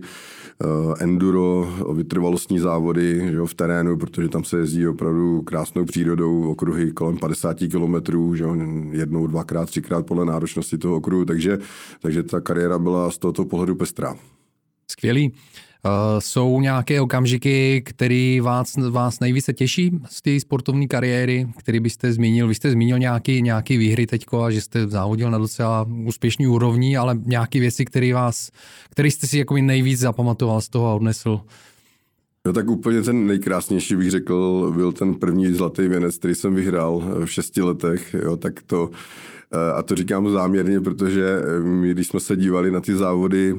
enduro, 1.00 1.74
vytrvalostní 1.94 2.60
závody 2.60 3.24
že 3.32 3.36
jo, 3.36 3.46
v 3.46 3.54
terénu, 3.54 3.98
protože 3.98 4.30
tam 4.30 4.44
se 4.44 4.58
jezdí 4.58 4.88
opravdu 4.88 5.42
krásnou 5.42 5.86
přírodou, 5.86 6.50
okruhy 6.50 6.92
kolem 6.92 7.18
50 7.18 7.58
kilometrů, 7.58 8.36
jednou, 8.92 9.28
dvakrát, 9.28 9.66
třikrát 9.66 10.06
podle 10.06 10.26
náročnosti 10.26 10.78
toho 10.78 10.96
okruhu, 10.96 11.26
takže, 11.26 11.58
takže 12.00 12.24
ta 12.24 12.42
kariéra 12.42 12.80
byla 12.80 13.12
z 13.12 13.18
tohoto 13.18 13.46
pohledu 13.46 13.76
pestrá. 13.76 14.16
Skvělý. 14.92 15.34
Uh, 15.86 16.20
jsou 16.20 16.62
nějaké 16.62 17.02
okamžiky, 17.02 17.82
které 17.86 18.40
vás, 18.42 18.74
vás 18.90 19.20
nejvíce 19.20 19.54
těší 19.54 19.92
z 20.10 20.22
té 20.22 20.40
sportovní 20.40 20.88
kariéry, 20.88 21.48
který 21.58 21.80
byste 21.80 22.14
zmínil? 22.14 22.48
Vy 22.48 22.56
jste 22.56 22.72
zmínil 22.72 23.00
nějaký, 23.00 23.42
nějaký 23.42 23.78
výhry 23.78 24.08
teďko 24.08 24.44
a 24.44 24.52
že 24.52 24.62
jste 24.62 24.88
závodil 24.88 25.32
na 25.32 25.38
docela 25.38 25.88
úspěšný 26.06 26.48
úrovni, 26.48 26.98
ale 26.98 27.20
nějaké 27.26 27.60
věci, 27.60 27.86
které 27.86 28.14
vás, 28.14 28.52
které 28.90 29.12
jste 29.12 29.28
si 29.28 29.38
jako 29.38 29.56
nejvíc 29.56 30.00
zapamatoval 30.00 30.62
z 30.62 30.70
toho 30.70 30.88
a 30.88 30.96
odnesl? 30.96 31.42
No 32.46 32.54
tak 32.54 32.70
úplně 32.70 33.02
ten 33.02 33.28
nejkrásnější 33.28 33.96
bych 33.96 34.12
řekl, 34.12 34.72
byl 34.76 34.92
ten 34.92 35.14
první 35.16 35.54
zlatý 35.54 35.88
věnec, 35.88 36.18
který 36.18 36.36
jsem 36.36 36.56
vyhrál 36.56 37.04
v 37.26 37.32
šesti 37.32 37.62
letech, 37.62 38.16
jo, 38.24 38.38
tak 38.38 38.62
to 38.62 38.90
a 39.76 39.84
to 39.84 39.96
říkám 39.96 40.30
záměrně, 40.30 40.82
protože 40.82 41.42
my, 41.64 41.92
když 41.92 42.08
jsme 42.08 42.20
se 42.20 42.36
dívali 42.36 42.72
na 42.72 42.82
ty 42.82 42.96
závody 42.96 43.56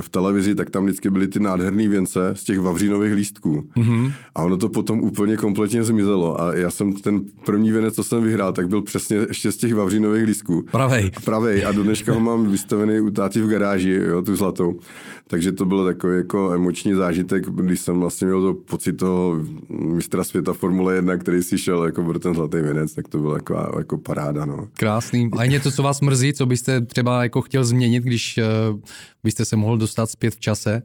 v 0.00 0.08
televizi, 0.08 0.54
tak 0.54 0.70
tam 0.70 0.84
vždycky 0.84 1.10
byly 1.10 1.28
ty 1.28 1.40
nádherné 1.40 1.88
věnce 1.88 2.30
z 2.32 2.44
těch 2.44 2.60
vavřínových 2.60 3.14
lístků. 3.14 3.68
Mm-hmm. 3.76 4.12
A 4.34 4.42
ono 4.42 4.56
to 4.56 4.68
potom 4.68 5.00
úplně 5.00 5.36
kompletně 5.36 5.84
zmizelo. 5.84 6.40
A 6.40 6.54
já 6.54 6.70
jsem 6.70 6.92
ten 6.92 7.20
první 7.44 7.72
věnec, 7.72 7.94
co 7.94 8.04
jsem 8.04 8.22
vyhrál, 8.22 8.52
tak 8.52 8.68
byl 8.68 8.82
přesně 8.82 9.16
ještě 9.16 9.52
z 9.52 9.56
těch 9.56 9.74
vavřínových 9.74 10.24
lístků. 10.24 10.64
Pravej. 10.70 11.10
Pravej. 11.24 11.66
A 11.66 11.72
do 11.72 11.82
dneška 11.82 12.12
ho 12.12 12.20
mám 12.20 12.50
vystavený 12.50 13.00
u 13.00 13.10
v 13.34 13.48
garáži, 13.48 14.00
jo, 14.08 14.22
tu 14.22 14.36
zlatou. 14.36 14.80
Takže 15.26 15.52
to 15.52 15.64
bylo 15.64 15.84
takový 15.84 16.16
jako 16.16 16.52
emoční 16.52 16.94
zážitek, 16.94 17.50
když 17.50 17.80
jsem 17.80 18.00
vlastně 18.00 18.26
měl 18.26 18.42
to 18.42 18.54
pocit 18.54 18.92
toho 18.92 19.40
mistra 19.68 20.24
světa 20.24 20.52
Formule 20.52 20.94
1, 20.94 21.16
který 21.16 21.42
si 21.42 21.58
šel 21.58 21.84
jako 21.84 22.04
pro 22.04 22.18
ten 22.18 22.34
zlatý 22.34 22.56
věnec, 22.56 22.94
tak 22.94 23.08
to 23.08 23.18
bylo 23.18 23.34
jako, 23.34 23.74
jako 23.78 23.98
paráda. 23.98 24.44
No. 24.44 24.68
Krásný. 24.76 25.30
A 25.36 25.44
je 25.44 25.50
něco, 25.50 25.70
co 25.70 25.82
vás 25.82 26.00
mrzí, 26.00 26.32
co 26.32 26.46
byste 26.46 26.80
třeba 26.80 27.22
jako 27.22 27.42
chtěl 27.42 27.64
změnit, 27.64 28.04
když 28.04 28.38
uh, 28.70 28.80
byste 29.24 29.44
se 29.44 29.56
mohl 29.56 29.77
dostat 29.78 30.10
zpět 30.10 30.34
v 30.34 30.40
čase? 30.40 30.82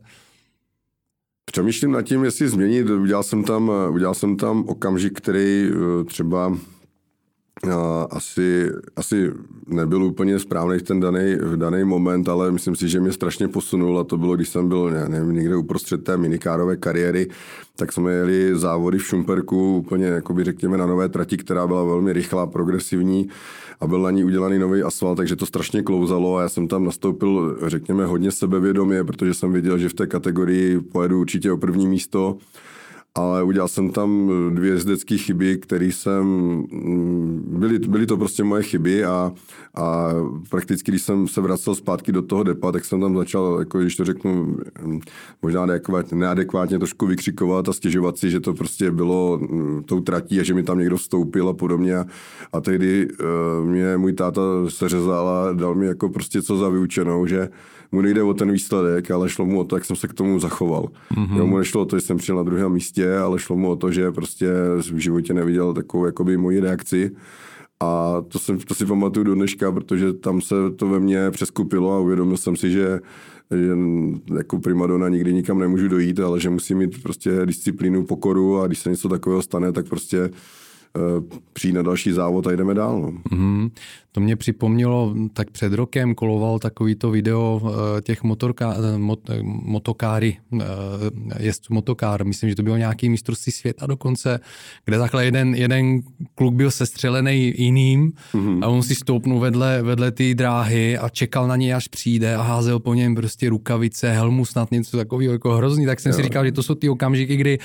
Přemýšlím 1.45 1.91
nad 1.91 2.01
tím, 2.01 2.23
jestli 2.23 2.49
změnit. 2.49 2.89
Udělal 2.89 3.23
jsem 3.23 3.43
tam, 3.43 3.71
udělal 3.91 4.13
jsem 4.13 4.37
tam 4.37 4.63
okamžik, 4.67 5.17
který 5.17 5.69
eh, 5.69 6.03
třeba 6.03 6.57
asi, 8.09 8.69
asi 8.95 9.31
nebyl 9.67 10.03
úplně 10.03 10.39
správný 10.39 10.77
v 10.77 10.81
ten 10.81 10.99
daný 11.55 11.83
moment, 11.83 12.29
ale 12.29 12.51
myslím 12.51 12.75
si, 12.75 12.89
že 12.89 12.99
mě 12.99 13.11
strašně 13.11 13.47
posunul 13.47 13.99
a 13.99 14.03
to 14.03 14.17
bylo, 14.17 14.35
když 14.35 14.49
jsem 14.49 14.67
byl 14.67 14.89
ne, 14.89 15.09
nevím, 15.09 15.35
někde 15.35 15.55
uprostřed 15.55 16.03
té 16.03 16.17
minikárové 16.17 16.77
kariéry, 16.77 17.27
tak 17.75 17.93
jsme 17.93 18.11
jeli 18.11 18.57
závody 18.57 18.97
v 18.97 19.05
Šumperku 19.05 19.77
úplně, 19.77 20.05
jakoby 20.05 20.43
řekněme, 20.43 20.77
na 20.77 20.85
nové 20.85 21.09
trati, 21.09 21.37
která 21.37 21.67
byla 21.67 21.83
velmi 21.83 22.13
rychlá, 22.13 22.47
progresivní 22.47 23.29
a 23.79 23.87
byl 23.87 24.01
na 24.01 24.11
ní 24.11 24.23
udělaný 24.23 24.59
nový 24.59 24.83
asfalt, 24.83 25.17
takže 25.17 25.35
to 25.35 25.45
strašně 25.45 25.81
klouzalo 25.81 26.37
a 26.37 26.41
já 26.41 26.49
jsem 26.49 26.67
tam 26.67 26.85
nastoupil, 26.85 27.57
řekněme, 27.67 28.05
hodně 28.05 28.31
sebevědomě, 28.31 29.03
protože 29.03 29.33
jsem 29.33 29.51
věděl, 29.51 29.77
že 29.77 29.89
v 29.89 29.93
té 29.93 30.07
kategorii 30.07 30.79
pojedu 30.79 31.19
určitě 31.19 31.51
o 31.51 31.57
první 31.57 31.87
místo 31.87 32.37
ale 33.15 33.43
udělal 33.43 33.67
jsem 33.67 33.89
tam 33.89 34.31
dvě 34.53 34.71
jezdecké 34.71 35.17
chyby, 35.17 35.57
které 35.57 35.85
jsem, 35.85 36.23
mm, 36.25 37.43
byly, 37.47 37.79
byly 37.79 38.05
to 38.05 38.17
prostě 38.17 38.43
moje 38.43 38.63
chyby 38.63 39.05
a, 39.05 39.31
a 39.75 40.09
prakticky, 40.49 40.91
když 40.91 41.01
jsem 41.01 41.27
se 41.27 41.41
vracel 41.41 41.75
zpátky 41.75 42.11
do 42.11 42.21
toho 42.21 42.43
depa, 42.43 42.71
tak 42.71 42.85
jsem 42.85 43.01
tam 43.01 43.17
začal, 43.17 43.55
jako 43.59 43.79
když 43.79 43.95
to 43.95 44.05
řeknu, 44.05 44.57
mm, 44.83 44.99
možná 45.41 45.65
neadekvátně, 45.65 46.17
neadekvátně 46.17 46.77
trošku 46.79 47.05
vykřikovat 47.05 47.69
a 47.69 47.73
stěžovat 47.73 48.17
si, 48.17 48.31
že 48.31 48.39
to 48.39 48.53
prostě 48.53 48.91
bylo 48.91 49.39
mm, 49.41 49.83
tou 49.83 49.99
tratí 49.99 50.39
a 50.39 50.43
že 50.43 50.53
mi 50.53 50.63
tam 50.63 50.79
někdo 50.79 50.97
vstoupil 50.97 51.49
a 51.49 51.53
podobně. 51.53 51.95
A, 51.95 52.05
a 52.53 52.61
tehdy 52.61 53.07
uh, 53.07 53.65
mě 53.65 53.97
můj 53.97 54.13
táta 54.13 54.41
seřezal 54.69 55.29
a 55.29 55.53
dal 55.53 55.75
mi 55.75 55.85
jako 55.85 56.09
prostě 56.09 56.41
co 56.41 56.57
za 56.57 56.69
vyučenou, 56.69 57.25
že 57.25 57.49
mu 57.93 58.01
nejde 58.01 58.23
o 58.23 58.33
ten 58.33 58.51
výsledek, 58.51 59.11
ale 59.11 59.29
šlo 59.29 59.45
mu 59.45 59.59
o 59.59 59.63
to, 59.63 59.75
jak 59.75 59.85
jsem 59.85 59.95
se 59.95 60.07
k 60.07 60.13
tomu 60.13 60.39
zachoval. 60.39 60.89
Mm-hmm. 61.15 61.37
Jo, 61.37 61.47
mu 61.47 61.57
nešlo 61.57 61.81
o 61.81 61.85
to, 61.85 61.97
že 61.97 62.05
jsem 62.05 62.17
přijel 62.17 62.37
na 62.37 62.43
druhém 62.43 62.71
místě, 62.71 63.17
ale 63.17 63.39
šlo 63.39 63.55
mu 63.55 63.69
o 63.69 63.75
to, 63.75 63.91
že 63.91 64.11
prostě 64.11 64.47
v 64.77 64.97
životě 64.97 65.33
neviděl 65.33 65.73
takovou 65.73 66.05
jakoby 66.05 66.37
moji 66.37 66.59
reakci. 66.59 67.11
A 67.79 68.21
to, 68.27 68.39
jsem, 68.39 68.57
to 68.57 68.75
si 68.75 68.85
pamatuju 68.85 69.23
do 69.23 69.35
dneška, 69.35 69.71
protože 69.71 70.13
tam 70.13 70.41
se 70.41 70.55
to 70.75 70.87
ve 70.87 70.99
mně 70.99 71.31
přeskupilo 71.31 71.93
a 71.93 71.99
uvědomil 71.99 72.37
jsem 72.37 72.55
si, 72.55 72.71
že 72.71 72.99
že 73.51 73.77
jako 74.37 74.59
primadona 74.59 75.09
nikdy 75.09 75.33
nikam 75.33 75.59
nemůžu 75.59 75.87
dojít, 75.87 76.19
ale 76.19 76.39
že 76.39 76.49
musím 76.49 76.77
mít 76.77 77.03
prostě 77.03 77.45
disciplínu, 77.45 78.05
pokoru 78.05 78.61
a 78.61 78.67
když 78.67 78.79
se 78.79 78.89
něco 78.89 79.09
takového 79.09 79.41
stane, 79.41 79.71
tak 79.71 79.89
prostě 79.89 80.29
přijít 81.53 81.73
na 81.73 81.81
další 81.81 82.11
závod 82.11 82.47
a 82.47 82.51
jdeme 82.51 82.73
dál. 82.73 83.01
No. 83.01 83.11
Mm-hmm. 83.11 83.71
To 84.11 84.19
mě 84.19 84.35
připomnělo, 84.35 85.15
tak 85.33 85.51
před 85.51 85.73
rokem 85.73 86.15
koloval 86.15 86.59
takovýto 86.59 87.11
video 87.11 87.61
eh, 87.65 88.01
těch 88.01 88.23
motorka, 88.23 88.75
eh, 88.77 88.97
mot, 88.97 89.19
motokáry, 89.43 90.37
jezdců 91.39 91.73
motokár, 91.73 92.25
myslím, 92.25 92.49
že 92.49 92.55
to 92.55 92.63
bylo 92.63 92.77
nějaký 92.77 93.09
mistrovství 93.09 93.51
světa 93.51 93.85
dokonce, 93.85 94.39
kde 94.85 94.97
takhle 94.97 95.25
jeden, 95.25 95.55
jeden 95.55 96.01
kluk 96.35 96.53
byl 96.53 96.71
sestřelený 96.71 97.53
jiným 97.57 98.11
mm-hmm. 98.33 98.63
a 98.63 98.67
on 98.67 98.83
si 98.83 98.95
stoupnul 98.95 99.39
vedle, 99.39 99.81
vedle 99.81 100.11
té 100.11 100.33
dráhy 100.33 100.97
a 100.97 101.09
čekal 101.09 101.47
na 101.47 101.55
něj, 101.55 101.73
až 101.73 101.87
přijde 101.87 102.35
a 102.35 102.41
házel 102.41 102.79
po 102.79 102.93
něm 102.93 103.15
prostě 103.15 103.49
rukavice, 103.49 104.11
helmu 104.11 104.45
snad 104.45 104.71
něco 104.71 104.97
takového 104.97 105.33
jako 105.33 105.55
hrozný, 105.55 105.85
tak 105.85 105.99
jsem 105.99 106.09
jo. 106.09 106.15
si 106.15 106.23
říkal, 106.23 106.45
že 106.45 106.51
to 106.51 106.63
jsou 106.63 106.75
ty 106.75 106.89
okamžiky, 106.89 107.35
kdy 107.35 107.59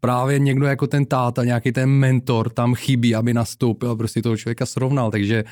právě 0.00 0.38
někdo 0.38 0.66
jako 0.66 0.86
ten 0.86 1.06
táta, 1.06 1.44
nějaký 1.44 1.72
ten 1.72 1.90
mentor 1.90 2.50
tam 2.50 2.74
chybí, 2.74 3.14
aby 3.14 3.34
nastoupil 3.34 3.90
a 3.90 3.96
prostě 3.96 4.22
toho 4.22 4.36
člověka 4.36 4.66
srovnal, 4.66 5.10
takže 5.10 5.44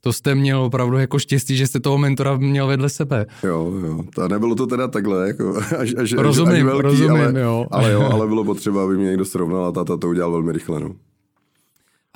to 0.00 0.12
jste 0.12 0.34
měl 0.34 0.62
opravdu 0.62 0.98
jako 0.98 1.18
štěstí, 1.18 1.56
že 1.56 1.66
jste 1.66 1.80
toho 1.80 1.98
mentora 1.98 2.36
měl 2.36 2.66
vedle 2.66 2.88
sebe. 2.88 3.26
Jo, 3.44 3.72
jo, 3.86 4.04
to 4.14 4.28
nebylo 4.28 4.54
to 4.54 4.66
teda 4.66 4.88
takhle, 4.88 5.26
jako 5.26 5.56
až, 5.78 5.94
až, 5.98 6.12
rozumím, 6.12 6.54
až 6.54 6.62
velký, 6.62 6.82
rozumím, 6.82 7.10
ale, 7.10 7.40
jo. 7.40 7.66
ale 7.70 7.92
jo, 7.92 8.08
ale 8.12 8.26
bylo 8.26 8.44
potřeba, 8.44 8.84
aby 8.84 8.96
mě 8.96 9.06
někdo 9.06 9.24
srovnal 9.24 9.64
a 9.64 9.72
táta 9.72 9.96
to 9.96 10.08
udělal 10.08 10.30
velmi 10.32 10.52
rychle, 10.52 10.80
no. 10.80 10.94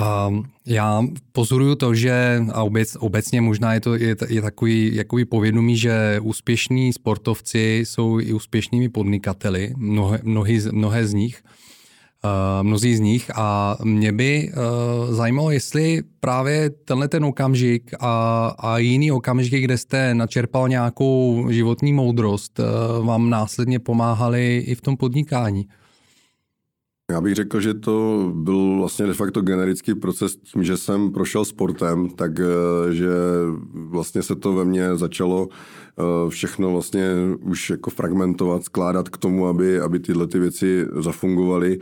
A 0.00 0.30
já 0.66 1.02
pozoruju 1.32 1.74
to, 1.74 1.94
že 1.94 2.42
a 2.52 2.62
obec, 2.62 2.96
obecně 3.00 3.40
možná 3.40 3.74
je 3.74 3.80
to 3.80 3.94
je, 3.94 4.16
je 4.28 4.42
takový 4.42 4.94
jakoby 4.94 5.24
povědomí, 5.24 5.76
že 5.76 6.20
úspěšní 6.22 6.92
sportovci 6.92 7.82
jsou 7.84 8.20
i 8.20 8.32
úspěšnými 8.32 8.88
podnikateli, 8.88 9.74
mnohé, 9.76 10.20
mnohé, 10.22 10.52
mnohé 10.72 11.06
z 11.06 11.14
nich. 11.14 11.42
Uh, 12.24 12.30
mnozí 12.62 12.96
z 12.96 13.00
nich 13.00 13.30
a 13.34 13.76
mě 13.84 14.12
by 14.12 14.52
uh, 14.52 15.14
zajímalo, 15.14 15.50
jestli 15.50 16.02
právě 16.20 16.70
tenhle 16.70 17.08
ten 17.08 17.24
okamžik 17.24 17.90
a, 18.00 18.46
a 18.58 18.78
jiný 18.78 19.12
okamžiky, 19.12 19.60
kde 19.60 19.78
jste 19.78 20.14
načerpal 20.14 20.68
nějakou 20.68 21.46
životní 21.50 21.92
moudrost, 21.92 22.58
uh, 22.58 23.06
vám 23.06 23.30
následně 23.30 23.78
pomáhali 23.78 24.58
i 24.66 24.74
v 24.74 24.80
tom 24.80 24.96
podnikání. 24.96 25.68
Já 27.10 27.20
bych 27.20 27.34
řekl, 27.34 27.60
že 27.60 27.74
to 27.74 28.30
byl 28.34 28.76
vlastně 28.78 29.06
de 29.06 29.14
facto 29.14 29.40
generický 29.40 29.94
proces 29.94 30.36
tím, 30.36 30.64
že 30.64 30.76
jsem 30.76 31.12
prošel 31.12 31.44
sportem, 31.44 32.08
tak 32.08 32.40
že 32.90 33.08
vlastně 33.74 34.22
se 34.22 34.36
to 34.36 34.52
ve 34.52 34.64
mně 34.64 34.96
začalo 34.96 35.48
všechno 36.28 36.70
vlastně 36.70 37.14
už 37.40 37.70
jako 37.70 37.90
fragmentovat, 37.90 38.64
skládat 38.64 39.08
k 39.08 39.16
tomu, 39.16 39.46
aby, 39.46 39.80
aby 39.80 39.98
tyhle 39.98 40.26
ty 40.26 40.38
věci 40.38 40.86
zafungovaly 41.00 41.78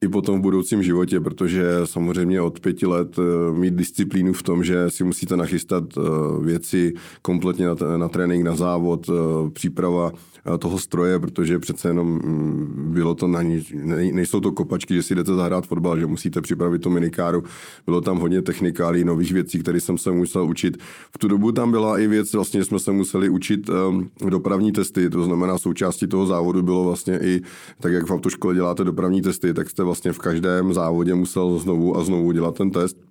i 0.00 0.08
potom 0.08 0.38
v 0.38 0.42
budoucím 0.42 0.82
životě, 0.82 1.20
protože 1.20 1.64
samozřejmě 1.84 2.40
od 2.40 2.60
pěti 2.60 2.86
let 2.86 3.18
eh, 3.18 3.52
mít 3.52 3.74
disciplínu 3.74 4.32
v 4.32 4.42
tom, 4.42 4.64
že 4.64 4.90
si 4.90 5.04
musíte 5.04 5.36
nachystat 5.36 5.84
eh, 5.96 6.00
věci 6.44 6.92
kompletně 7.22 7.66
na, 7.66 7.96
na 7.96 8.08
trénink, 8.08 8.44
na 8.44 8.56
závod, 8.56 9.08
eh, 9.08 9.50
příprava 9.50 10.12
toho 10.58 10.78
stroje, 10.78 11.18
protože 11.18 11.58
přece 11.58 11.88
jenom 11.88 12.08
mm, 12.08 12.90
bylo 12.92 13.14
to 13.14 13.26
na 13.26 13.42
ní, 13.42 13.64
nejsou 14.12 14.40
to 14.40 14.52
kopačky, 14.52 14.94
že 14.94 15.02
si 15.02 15.14
jdete 15.14 15.34
zahrát 15.34 15.66
fotbal, 15.66 15.98
že 15.98 16.06
musíte 16.06 16.40
připravit 16.40 16.82
tu 16.82 16.90
minikáru. 16.90 17.44
Bylo 17.86 18.00
tam 18.00 18.18
hodně 18.18 18.42
technikálí, 18.42 19.04
nových 19.04 19.32
věcí, 19.32 19.58
které 19.58 19.80
jsem 19.80 19.98
se 19.98 20.10
musel 20.10 20.46
učit. 20.46 20.76
V 21.14 21.18
tu 21.18 21.28
dobu 21.28 21.52
tam 21.52 21.70
byla 21.70 21.98
i 21.98 22.06
věc, 22.06 22.32
vlastně 22.32 22.64
jsme 22.64 22.78
se 22.78 22.92
museli 22.92 23.28
učit 23.28 23.68
um, 23.68 24.10
dopravní 24.28 24.72
testy, 24.72 25.10
to 25.10 25.24
znamená 25.24 25.58
součástí 25.58 26.06
toho 26.06 26.26
závodu 26.26 26.62
bylo 26.62 26.84
vlastně 26.84 27.18
i, 27.22 27.40
tak 27.80 27.92
jak 27.92 28.06
v 28.06 28.10
autoškole 28.10 28.54
děláte 28.54 28.84
dopravní 28.84 29.22
testy, 29.22 29.54
tak 29.54 29.70
jste 29.70 29.82
vlastně 29.82 30.12
v 30.12 30.18
každém 30.18 30.72
závodě 30.72 31.14
musel 31.14 31.58
znovu 31.58 31.96
a 31.96 32.04
znovu 32.04 32.32
dělat 32.32 32.54
ten 32.54 32.70
test 32.70 33.07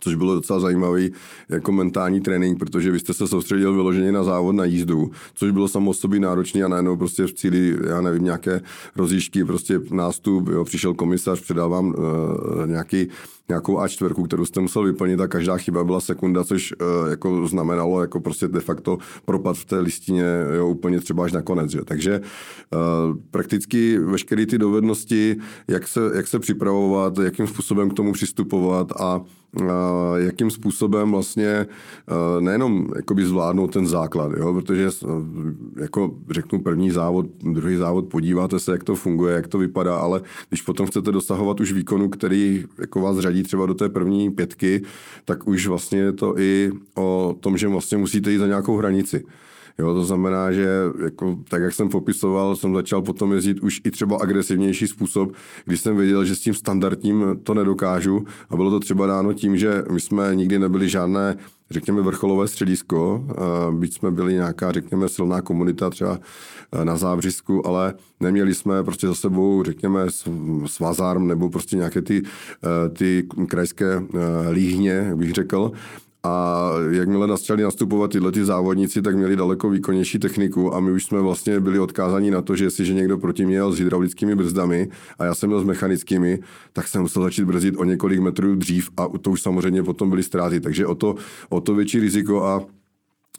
což 0.00 0.14
bylo 0.14 0.34
docela 0.34 0.60
zajímavý 0.60 1.12
jako 1.48 1.72
mentální 1.72 2.20
trénink, 2.20 2.58
protože 2.58 2.90
vy 2.90 2.98
jste 2.98 3.14
se 3.14 3.28
soustředil 3.28 3.72
vyloženě 3.72 4.12
na 4.12 4.24
závod 4.24 4.54
na 4.54 4.64
jízdu, 4.64 5.10
což 5.34 5.50
bylo 5.50 5.68
samo 5.68 5.94
sobě 5.94 6.20
náročný 6.20 6.62
a 6.62 6.68
najednou 6.68 6.96
prostě 6.96 7.24
v 7.24 7.32
cíli, 7.32 7.76
já 7.88 8.00
nevím, 8.00 8.24
nějaké 8.24 8.60
rozjížďky, 8.96 9.44
prostě 9.44 9.80
nástup, 9.90 10.48
jo, 10.48 10.64
přišel 10.64 10.94
komisař, 10.94 11.40
předávám 11.40 11.86
uh, 11.88 12.66
nějaký 12.66 13.08
nějakou 13.48 13.76
A4, 13.76 14.26
kterou 14.26 14.44
jste 14.44 14.60
musel 14.60 14.82
vyplnit 14.82 15.20
a 15.20 15.28
každá 15.28 15.56
chyba 15.56 15.84
byla 15.84 16.00
sekunda, 16.00 16.44
což 16.44 16.72
uh, 16.72 17.10
jako 17.10 17.46
znamenalo 17.46 18.00
jako 18.00 18.20
prostě 18.20 18.48
de 18.48 18.60
facto 18.60 18.98
propad 19.24 19.56
v 19.56 19.64
té 19.64 19.78
listině 19.78 20.24
jo, 20.56 20.68
úplně 20.68 21.00
třeba 21.00 21.24
až 21.24 21.32
na 21.32 21.42
konec. 21.42 21.70
Že? 21.70 21.84
Takže 21.84 22.20
uh, 22.20 23.16
prakticky 23.30 23.98
veškeré 23.98 24.46
ty 24.46 24.58
dovednosti, 24.58 25.36
jak 25.68 25.88
se, 25.88 26.00
jak 26.14 26.26
se 26.26 26.38
připravovat, 26.38 27.18
jakým 27.18 27.46
způsobem 27.46 27.90
k 27.90 27.94
tomu 27.94 28.12
přistupovat 28.12 28.92
a 28.92 29.20
jakým 30.16 30.50
způsobem 30.50 31.10
vlastně 31.10 31.66
nejenom 32.40 32.86
jakoby 32.96 33.24
zvládnout 33.24 33.72
ten 33.72 33.86
základ, 33.86 34.32
jo? 34.36 34.54
protože 34.54 34.90
jako 35.80 36.14
řeknu 36.30 36.60
první 36.60 36.90
závod, 36.90 37.26
druhý 37.42 37.76
závod, 37.76 38.08
podíváte 38.08 38.58
se, 38.58 38.72
jak 38.72 38.84
to 38.84 38.94
funguje, 38.94 39.34
jak 39.34 39.46
to 39.46 39.58
vypadá, 39.58 39.96
ale 39.96 40.20
když 40.48 40.62
potom 40.62 40.86
chcete 40.86 41.12
dosahovat 41.12 41.60
už 41.60 41.72
výkonu, 41.72 42.08
který 42.08 42.64
jako 42.78 43.00
vás 43.00 43.18
řadí 43.18 43.42
třeba 43.42 43.66
do 43.66 43.74
té 43.74 43.88
první 43.88 44.30
pětky, 44.30 44.82
tak 45.24 45.48
už 45.48 45.66
vlastně 45.66 45.98
je 45.98 46.12
to 46.12 46.38
i 46.38 46.72
o 46.94 47.36
tom, 47.40 47.56
že 47.56 47.68
vlastně 47.68 47.98
musíte 47.98 48.32
jít 48.32 48.38
za 48.38 48.46
nějakou 48.46 48.76
hranici. 48.76 49.24
Jo, 49.78 49.94
to 49.94 50.04
znamená, 50.04 50.52
že 50.52 50.68
jako, 51.04 51.38
tak, 51.48 51.62
jak 51.62 51.74
jsem 51.74 51.88
popisoval, 51.88 52.56
jsem 52.56 52.74
začal 52.74 53.02
potom 53.02 53.32
jezdit 53.32 53.60
už 53.60 53.80
i 53.84 53.90
třeba 53.90 54.18
agresivnější 54.20 54.86
způsob, 54.86 55.32
když 55.64 55.80
jsem 55.80 55.96
věděl, 55.96 56.24
že 56.24 56.36
s 56.36 56.40
tím 56.40 56.54
standardním 56.54 57.24
to 57.42 57.54
nedokážu 57.54 58.24
a 58.50 58.56
bylo 58.56 58.70
to 58.70 58.80
třeba 58.80 59.06
dáno 59.06 59.32
tím, 59.32 59.56
že 59.56 59.84
my 59.90 60.00
jsme 60.00 60.34
nikdy 60.34 60.58
nebyli 60.58 60.88
žádné 60.88 61.36
řekněme, 61.70 62.02
vrcholové 62.02 62.48
středisko, 62.48 63.26
byť 63.70 63.94
jsme 63.94 64.10
byli 64.10 64.32
nějaká, 64.32 64.72
řekněme, 64.72 65.08
silná 65.08 65.42
komunita 65.42 65.90
třeba 65.90 66.18
na 66.84 66.96
Zábřisku, 66.96 67.66
ale 67.66 67.94
neměli 68.20 68.54
jsme 68.54 68.84
prostě 68.84 69.06
za 69.06 69.14
sebou, 69.14 69.62
řekněme, 69.62 70.06
svazárm 70.66 71.26
nebo 71.26 71.50
prostě 71.50 71.76
nějaké 71.76 72.02
ty, 72.02 72.22
ty 72.92 73.26
krajské 73.48 74.02
líhně, 74.50 74.90
jak 74.90 75.16
bych 75.16 75.32
řekl. 75.32 75.72
A 76.26 76.70
jakmile 76.90 77.28
začali 77.28 77.62
nastupovat 77.62 78.10
tyhle 78.10 78.32
ty 78.32 78.44
závodníci, 78.44 79.02
tak 79.02 79.16
měli 79.16 79.36
daleko 79.36 79.70
výkonnější 79.70 80.18
techniku 80.18 80.74
a 80.74 80.80
my 80.80 80.92
už 80.92 81.04
jsme 81.04 81.20
vlastně 81.20 81.60
byli 81.60 81.78
odkázáni 81.78 82.30
na 82.30 82.42
to, 82.42 82.56
že 82.56 82.64
jestliže 82.64 82.94
někdo 82.94 83.18
proti 83.18 83.46
mě 83.46 83.54
jel 83.56 83.72
s 83.72 83.78
hydraulickými 83.78 84.34
brzdami 84.34 84.88
a 85.18 85.24
já 85.24 85.34
jsem 85.34 85.48
měl 85.48 85.60
s 85.60 85.64
mechanickými, 85.64 86.38
tak 86.72 86.88
jsem 86.88 87.02
musel 87.02 87.22
začít 87.22 87.44
brzdit 87.44 87.74
o 87.76 87.84
několik 87.84 88.20
metrů 88.20 88.54
dřív 88.54 88.90
a 88.96 89.08
to 89.18 89.30
už 89.30 89.42
samozřejmě 89.42 89.82
potom 89.82 90.10
byly 90.10 90.22
ztráty. 90.22 90.60
Takže 90.60 90.86
o 90.86 90.94
to, 90.94 91.14
o 91.48 91.60
to 91.60 91.74
větší 91.74 92.00
riziko 92.00 92.44
a 92.44 92.75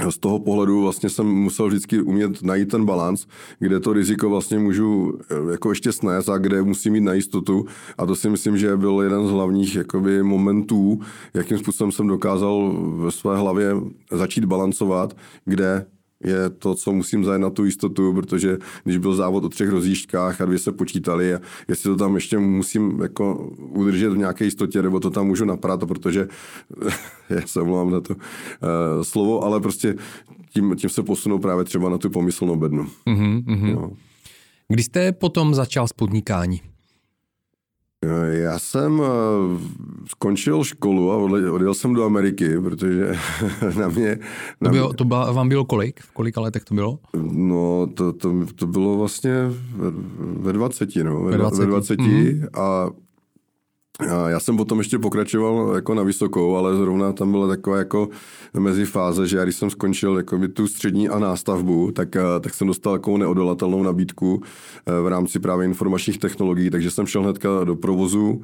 z 0.09 0.17
toho 0.17 0.39
pohledu 0.39 0.81
vlastně 0.81 1.09
jsem 1.09 1.25
musel 1.27 1.67
vždycky 1.67 2.01
umět 2.01 2.43
najít 2.43 2.69
ten 2.69 2.85
balans, 2.85 3.27
kde 3.59 3.79
to 3.79 3.93
riziko 3.93 4.29
vlastně 4.29 4.59
můžu 4.59 5.19
eh, 5.31 5.51
jako 5.51 5.69
ještě 5.69 5.91
snést 5.91 6.29
a 6.29 6.37
kde 6.37 6.61
musím 6.61 6.93
mít 6.93 7.01
na 7.01 7.13
jistotu. 7.13 7.65
A 7.97 8.05
to 8.05 8.15
si 8.15 8.29
myslím, 8.29 8.57
že 8.57 8.77
byl 8.77 9.01
jeden 9.01 9.27
z 9.27 9.31
hlavních 9.31 9.75
jakoby, 9.75 10.23
momentů, 10.23 10.99
jakým 11.33 11.57
způsobem 11.57 11.91
jsem 11.91 12.07
dokázal 12.07 12.75
ve 12.95 13.11
své 13.11 13.37
hlavě 13.37 13.73
začít 14.11 14.45
balancovat, 14.45 15.17
kde 15.45 15.85
je 16.23 16.49
to, 16.49 16.75
co 16.75 16.91
musím 16.91 17.23
zajet 17.23 17.41
na 17.41 17.49
tu 17.49 17.65
jistotu, 17.65 18.13
protože 18.13 18.57
když 18.83 18.97
byl 18.97 19.15
závod 19.15 19.43
o 19.43 19.49
třech 19.49 19.69
rozjížďkách 19.69 20.41
a 20.41 20.45
dvě 20.45 20.59
se 20.59 20.71
počítali, 20.71 21.35
a 21.35 21.39
jestli 21.67 21.89
to 21.89 21.95
tam 21.95 22.15
ještě 22.15 22.37
musím 22.39 23.01
jako 23.01 23.51
udržet 23.57 24.09
v 24.09 24.17
nějaké 24.17 24.45
jistotě, 24.45 24.81
nebo 24.81 24.99
to 24.99 25.09
tam 25.09 25.27
můžu 25.27 25.45
naprát, 25.45 25.79
protože 25.79 26.27
já 27.29 27.47
se 27.47 27.61
omlouvám 27.61 27.91
za 27.91 28.01
to 28.01 28.13
uh, 28.13 28.19
slovo, 29.01 29.43
ale 29.43 29.59
prostě 29.59 29.95
tím, 30.53 30.75
tím 30.75 30.89
se 30.89 31.03
posunou 31.03 31.39
právě 31.39 31.63
třeba 31.63 31.89
na 31.89 31.97
tu 31.97 32.09
pomyslnou 32.09 32.55
bednu. 32.55 32.87
Mm-hmm. 33.07 33.95
Kdy 34.67 34.83
jste 34.83 35.11
potom 35.11 35.53
začal 35.53 35.87
s 35.87 35.93
podnikání? 35.93 36.61
Já 38.31 38.59
jsem 38.59 39.01
eh, 39.01 39.59
skončil 40.07 40.63
školu 40.63 41.11
a 41.11 41.17
odjel 41.51 41.73
jsem 41.73 41.93
do 41.93 42.05
Ameriky, 42.05 42.59
protože 42.59 43.15
na 43.79 43.87
mě... 43.87 44.19
Na 44.61 44.69
to, 44.69 44.73
bylo, 44.73 44.93
to 44.93 45.05
byla, 45.05 45.31
vám 45.31 45.49
bylo 45.49 45.65
kolik? 45.65 45.99
V 46.01 46.11
kolika 46.11 46.41
letech 46.41 46.63
to 46.63 46.75
bylo? 46.75 46.99
No, 47.31 47.87
to, 47.93 48.13
to, 48.13 48.33
to 48.55 48.67
bylo 48.67 48.97
vlastně 48.97 49.31
ve 50.19 50.53
20, 50.53 50.95
no. 50.95 51.23
Ve 51.23 51.37
20, 51.37 51.59
ve 51.59 51.65
20 51.65 51.99
mm-hmm. 51.99 52.47
a 52.53 52.89
já 54.27 54.39
jsem 54.39 54.57
potom 54.57 54.77
ještě 54.77 54.99
pokračoval 54.99 55.71
jako 55.75 55.93
na 55.93 56.03
vysokou, 56.03 56.55
ale 56.55 56.75
zrovna 56.75 57.13
tam 57.13 57.31
byla 57.31 57.47
taková 57.47 57.77
jako 57.77 58.09
mezi 58.59 58.85
fáze, 58.85 59.27
že 59.27 59.37
já 59.37 59.43
když 59.43 59.55
jsem 59.55 59.69
skončil 59.69 60.17
jako 60.17 60.39
tu 60.53 60.67
střední 60.67 61.09
a 61.09 61.19
nástavbu, 61.19 61.91
tak, 61.91 62.15
eh, 62.15 62.21
tak 62.41 62.53
jsem 62.53 62.67
dostal 62.67 62.93
takovou 62.93 63.17
neodolatelnou 63.17 63.83
nabídku 63.83 64.41
eh, 64.85 65.01
v 65.01 65.07
rámci 65.07 65.39
právě 65.39 65.65
informačních 65.65 66.17
technologií, 66.17 66.69
takže 66.69 66.91
jsem 66.91 67.07
šel 67.07 67.23
hnedka 67.23 67.49
do 67.63 67.75
provozu 67.75 68.41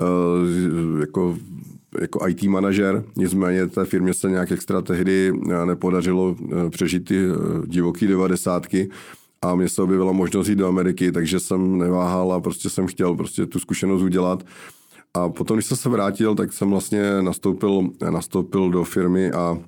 eh, 0.00 1.00
jako 1.00 1.36
jako 2.00 2.28
IT 2.28 2.42
manažer, 2.42 3.04
nicméně 3.16 3.66
té 3.66 3.84
firmě 3.84 4.14
se 4.14 4.30
nějak 4.30 4.52
extra 4.52 4.82
tehdy 4.82 5.32
nepodařilo 5.64 6.36
přežít 6.70 7.04
ty 7.04 7.18
divoké 7.66 8.06
devadesátky 8.06 8.88
a 9.42 9.54
mně 9.54 9.68
se 9.68 9.82
objevila 9.82 10.12
možnost 10.12 10.48
jít 10.48 10.58
do 10.58 10.68
Ameriky, 10.68 11.12
takže 11.12 11.40
jsem 11.40 11.78
neváhal 11.78 12.32
a 12.32 12.40
prostě 12.40 12.70
jsem 12.70 12.86
chtěl 12.86 13.14
prostě 13.14 13.46
tu 13.46 13.58
zkušenost 13.58 14.02
udělat 14.02 14.44
a 15.14 15.28
potom, 15.28 15.56
když 15.56 15.66
jsem 15.66 15.76
se 15.76 15.88
vrátil, 15.88 16.34
tak 16.34 16.52
jsem 16.52 16.70
vlastně 16.70 17.22
nastoupil, 17.22 17.88
nastoupil 18.10 18.70
do 18.70 18.84
firmy 18.84 19.30
a 19.30 19.58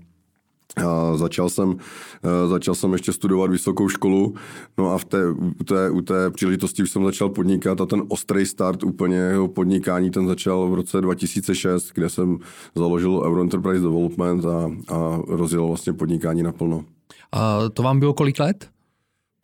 a 0.77 1.17
začal 1.17 1.49
jsem, 1.49 1.77
e, 2.25 2.49
začal 2.49 2.75
jsem 2.75 2.93
ještě 2.93 3.13
studovat 3.13 3.51
vysokou 3.51 3.89
školu, 3.89 4.35
no 4.79 4.93
a 4.93 4.99
v 4.99 5.05
té, 5.05 5.31
u, 5.31 5.65
té, 5.65 5.91
u 5.91 6.01
té 6.01 6.31
příležitosti 6.31 6.83
už 6.83 6.91
jsem 6.91 7.05
začal 7.05 7.29
podnikat 7.29 7.81
a 7.81 7.87
ten 7.87 8.03
ostrý 8.09 8.47
start 8.47 8.83
úplně 8.83 9.17
jeho 9.17 9.49
podnikání, 9.49 10.11
ten 10.11 10.27
začal 10.27 10.69
v 10.69 10.75
roce 10.75 11.01
2006, 11.01 11.91
kde 11.95 12.09
jsem 12.09 12.39
založil 12.75 13.23
Euro 13.27 13.41
Enterprise 13.41 13.83
Development 13.83 14.45
a, 14.45 14.71
a 14.95 15.21
rozjel 15.29 15.67
vlastně 15.67 15.93
podnikání 15.93 16.43
naplno. 16.43 16.85
A 17.33 17.69
to 17.69 17.83
vám 17.83 17.99
bylo 17.99 18.15
kolik 18.15 18.39
let? 18.39 18.76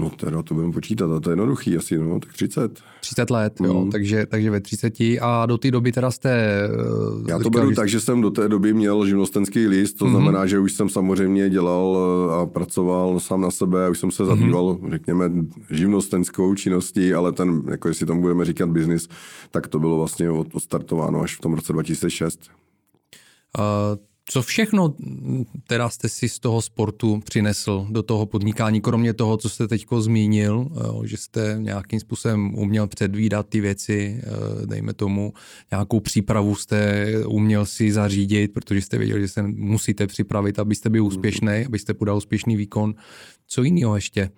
No 0.00 0.11
teda 0.11 0.42
to 0.42 0.55
budeme 0.55 0.72
počítat, 0.72 1.12
a 1.12 1.20
to 1.20 1.31
je 1.31 1.33
jednoduchý 1.33 1.76
asi, 1.76 1.98
no, 1.98 2.20
tak 2.20 2.33
30. 2.33 2.83
30 3.00 3.31
let, 3.31 3.61
mm. 3.61 3.66
jo, 3.66 3.88
takže, 3.92 4.26
takže 4.26 4.50
ve 4.50 4.61
30 4.61 4.94
a 5.20 5.46
do 5.46 5.59
té 5.59 5.70
doby 5.70 5.92
teda 5.92 6.11
jste... 6.11 6.31
Eh, 6.31 7.31
Já 7.31 7.38
to 7.38 7.50
beru 7.50 7.70
že... 7.70 7.76
tak, 7.76 7.88
že 7.88 8.00
jsem 8.00 8.20
do 8.20 8.31
té 8.31 8.48
doby 8.48 8.72
měl 8.72 9.07
živnostenský 9.07 9.66
list, 9.66 9.94
to 9.94 10.05
mm-hmm. 10.05 10.11
znamená, 10.11 10.46
že 10.46 10.59
už 10.59 10.72
jsem 10.72 10.88
samozřejmě 10.88 11.50
dělal 11.50 11.98
eh, 11.98 12.35
a 12.35 12.46
pracoval 12.46 13.20
sám 13.20 13.40
na 13.40 13.50
sebe, 13.50 13.90
už 13.90 13.98
jsem 13.98 14.11
se 14.11 14.22
mhm. 14.22 14.31
zabýval, 14.33 14.64
mm-hmm. 14.64 14.90
řekněme, 14.90 15.31
živnostenskou 15.70 16.55
činností, 16.55 17.14
ale 17.14 17.33
ten, 17.33 17.62
jako 17.70 17.88
jestli 17.88 18.07
tomu 18.07 18.20
budeme 18.20 18.44
říkat 18.44 18.68
biznis, 18.68 19.09
tak 19.50 19.68
to 19.68 19.78
bylo 19.78 19.96
vlastně 19.96 20.31
odstartováno 20.31 21.20
až 21.20 21.37
v 21.37 21.40
tom 21.40 21.55
roce 21.55 21.72
2006. 21.72 22.50
Uh, 23.59 23.64
co 24.24 24.42
všechno 24.42 24.94
teda 25.66 25.88
jste 25.88 26.08
si 26.08 26.28
z 26.28 26.38
toho 26.38 26.62
sportu 26.62 27.20
přinesl 27.24 27.87
do 27.90 28.02
toho 28.02 28.26
podnikání, 28.26 28.80
kromě 28.80 29.14
toho, 29.14 29.37
co 29.37 29.48
jste 29.48 29.68
teď 29.68 29.87
zmínil, 29.98 30.68
eh, 30.76 31.06
že 31.06 31.16
jste 31.16 31.56
nějakým 31.58 32.00
způsobem 32.00 32.54
uměl 32.54 32.87
předvídat 32.87 33.48
ty 33.48 33.61
věci, 33.61 34.20
eh, 34.22 34.66
dejme 34.66 34.94
tomu, 34.94 35.32
nějakou 35.70 36.00
přípravu 36.00 36.54
jste 36.54 37.06
uměl 37.26 37.66
si 37.66 37.92
zařídit, 37.92 38.52
protože 38.52 38.82
jste 38.82 38.98
věděli, 38.98 39.20
že 39.20 39.28
se 39.28 39.42
musíte 39.42 40.06
připravit, 40.06 40.58
abyste 40.58 40.90
byl 40.90 41.04
úspěšný, 41.04 41.64
abyste 41.66 41.94
podal 41.94 42.16
úspěšný 42.16 42.56
výkon. 42.56 42.94
Co 43.46 43.62
jiného 43.62 43.94
ještě? 43.94 44.30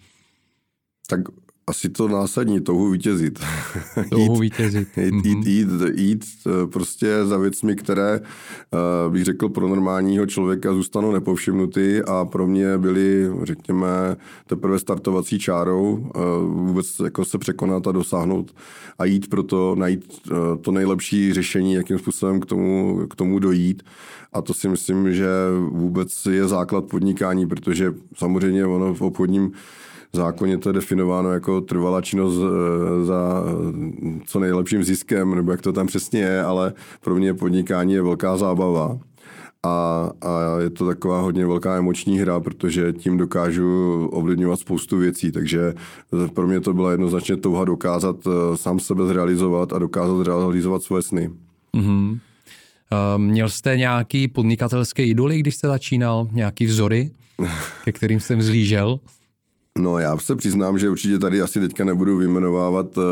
Tak 1.07 1.21
asi 1.67 1.89
to 1.89 2.09
následní, 2.09 2.61
touhu 2.61 2.91
vítězit. 2.91 3.39
Touhu 4.11 4.37
vítězit. 4.39 4.89
jít, 4.97 5.27
jít, 5.27 5.47
jít, 5.47 5.47
jít, 5.47 5.69
jít 5.95 6.25
eh, 6.47 6.67
prostě 6.67 7.25
za 7.25 7.39
věcmi, 7.39 7.77
které 7.77 8.21
eh, 8.21 9.11
bych 9.11 9.25
řekl 9.25 9.49
pro 9.49 9.69
normálního 9.69 10.27
člověka 10.27 10.73
zůstanou 10.73 11.13
nepovšimnuty 11.13 12.03
a 12.03 12.25
pro 12.25 12.47
mě 12.47 12.79
byly, 12.79 13.31
řekněme, 13.43 14.17
teprve 14.47 14.79
startovací 14.79 15.39
čárou 15.39 16.11
eh, 16.15 16.19
vůbec 16.45 16.87
jako 17.05 17.25
se 17.25 17.39
překonat 17.39 17.87
a 17.87 17.93
dosáhnout 17.93 18.55
a 18.99 19.05
jít 19.05 19.31
pro 19.31 19.43
to, 19.43 19.75
najít 19.75 20.29
to 20.61 20.73
nejlepší 20.73 21.33
řešení, 21.33 21.75
jakým 21.75 21.99
způsobem 21.99 22.41
k 22.41 22.47
tomu, 22.47 23.01
k 23.11 23.15
tomu 23.15 23.39
dojít. 23.39 23.83
A 24.33 24.43
to 24.43 24.55
si 24.55 24.69
myslím, 24.69 25.15
že 25.15 25.27
vůbec 25.69 26.27
je 26.27 26.49
základ 26.49 26.85
podnikání, 26.85 27.47
protože 27.47 27.95
samozřejmě 28.17 28.67
ono 28.67 28.95
v 28.95 29.03
obchodním 29.03 29.53
zákoně 30.15 30.59
to 30.59 30.69
je 30.69 30.73
definováno 30.73 31.33
jako 31.33 31.61
trvalá 31.61 32.01
činnost 32.03 32.39
eh, 32.39 33.05
za 33.05 33.45
eh, 33.47 34.21
co 34.27 34.41
nejlepším 34.41 34.85
ziskem, 34.85 35.35
nebo 35.35 35.51
jak 35.51 35.63
to 35.63 35.73
tam 35.73 35.87
přesně 35.87 36.21
je, 36.21 36.43
ale 36.43 36.73
pro 37.01 37.15
mě 37.15 37.35
podnikání 37.35 37.93
je 37.93 38.03
velká 38.03 38.37
zábava. 38.37 38.99
A, 39.67 40.11
a 40.21 40.61
je 40.61 40.71
to 40.71 40.87
taková 40.87 41.21
hodně 41.21 41.47
velká 41.47 41.77
emoční 41.77 42.19
hra, 42.19 42.41
protože 42.41 42.93
tím 42.93 43.17
dokážu 43.17 44.07
ovlivňovat 44.13 44.61
spoustu 44.61 44.99
věcí, 44.99 45.33
takže 45.33 45.75
pro 46.35 46.47
mě 46.47 46.61
to 46.61 46.75
byla 46.75 46.91
jednoznačně 46.91 47.37
touha 47.37 47.65
dokázat 47.65 48.17
eh, 48.27 48.57
sám 48.57 48.81
sebe 48.81 49.07
zrealizovat 49.07 49.73
a 49.73 49.79
dokázat 49.79 50.27
realizovat 50.27 50.83
svoje 50.83 51.03
sny. 51.03 51.31
Mm-hmm. 51.77 52.19
Měl 53.17 53.49
jste 53.49 53.77
nějaký 53.77 54.29
podnikatelský 54.29 55.03
idoly, 55.03 55.39
když 55.39 55.55
jste 55.55 55.69
začínal? 55.69 56.29
Nějaký 56.33 56.67
vzory, 56.67 57.11
ke 57.85 57.93
kterým 57.93 58.21
jsem 58.21 58.43
zlížel? 58.43 59.01
No 59.79 59.99
já 59.99 60.19
se 60.19 60.37
přiznám, 60.37 60.79
že 60.79 60.91
určitě 60.91 61.19
tady 61.19 61.41
asi 61.41 61.61
teďka 61.61 61.85
nebudu 61.85 62.17
vyjmenovávat 62.17 62.97
uh, 62.97 63.05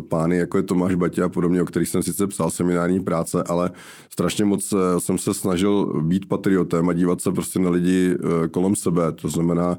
pány, 0.00 0.36
jako 0.36 0.56
je 0.56 0.62
Tomáš 0.62 0.94
Batě 0.94 1.22
a 1.22 1.28
podobně, 1.28 1.62
o 1.62 1.64
kterých 1.64 1.88
jsem 1.88 2.02
sice 2.02 2.26
psal 2.26 2.50
seminární 2.50 3.00
práce, 3.00 3.42
ale 3.42 3.70
strašně 4.10 4.44
moc 4.44 4.72
uh, 4.72 4.80
jsem 4.98 5.18
se 5.18 5.34
snažil 5.34 6.02
být 6.02 6.28
patriotem 6.28 6.88
a 6.88 6.92
dívat 6.92 7.20
se 7.20 7.32
prostě 7.32 7.58
na 7.58 7.70
lidi 7.70 8.16
uh, 8.16 8.46
kolem 8.46 8.76
sebe. 8.76 9.12
To 9.12 9.28
znamená, 9.28 9.78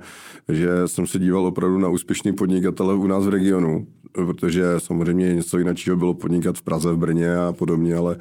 že 0.50 0.70
jsem 0.86 1.08
se 1.08 1.20
díval 1.20 1.46
opravdu 1.46 1.78
na 1.78 1.90
úspěšný 1.90 2.34
podnikatele 2.34 2.96
u 2.96 3.08
nás 3.08 3.26
v 3.26 3.30
regionu, 3.30 3.88
protože 4.12 4.64
samozřejmě 4.78 5.34
něco 5.34 5.58
jiného 5.58 5.96
bylo 5.98 6.14
podnikat 6.14 6.58
v 6.58 6.62
Praze, 6.62 6.92
v 6.92 6.98
Brně 6.98 7.36
a 7.36 7.54
podobně, 7.54 7.96
ale 7.96 8.18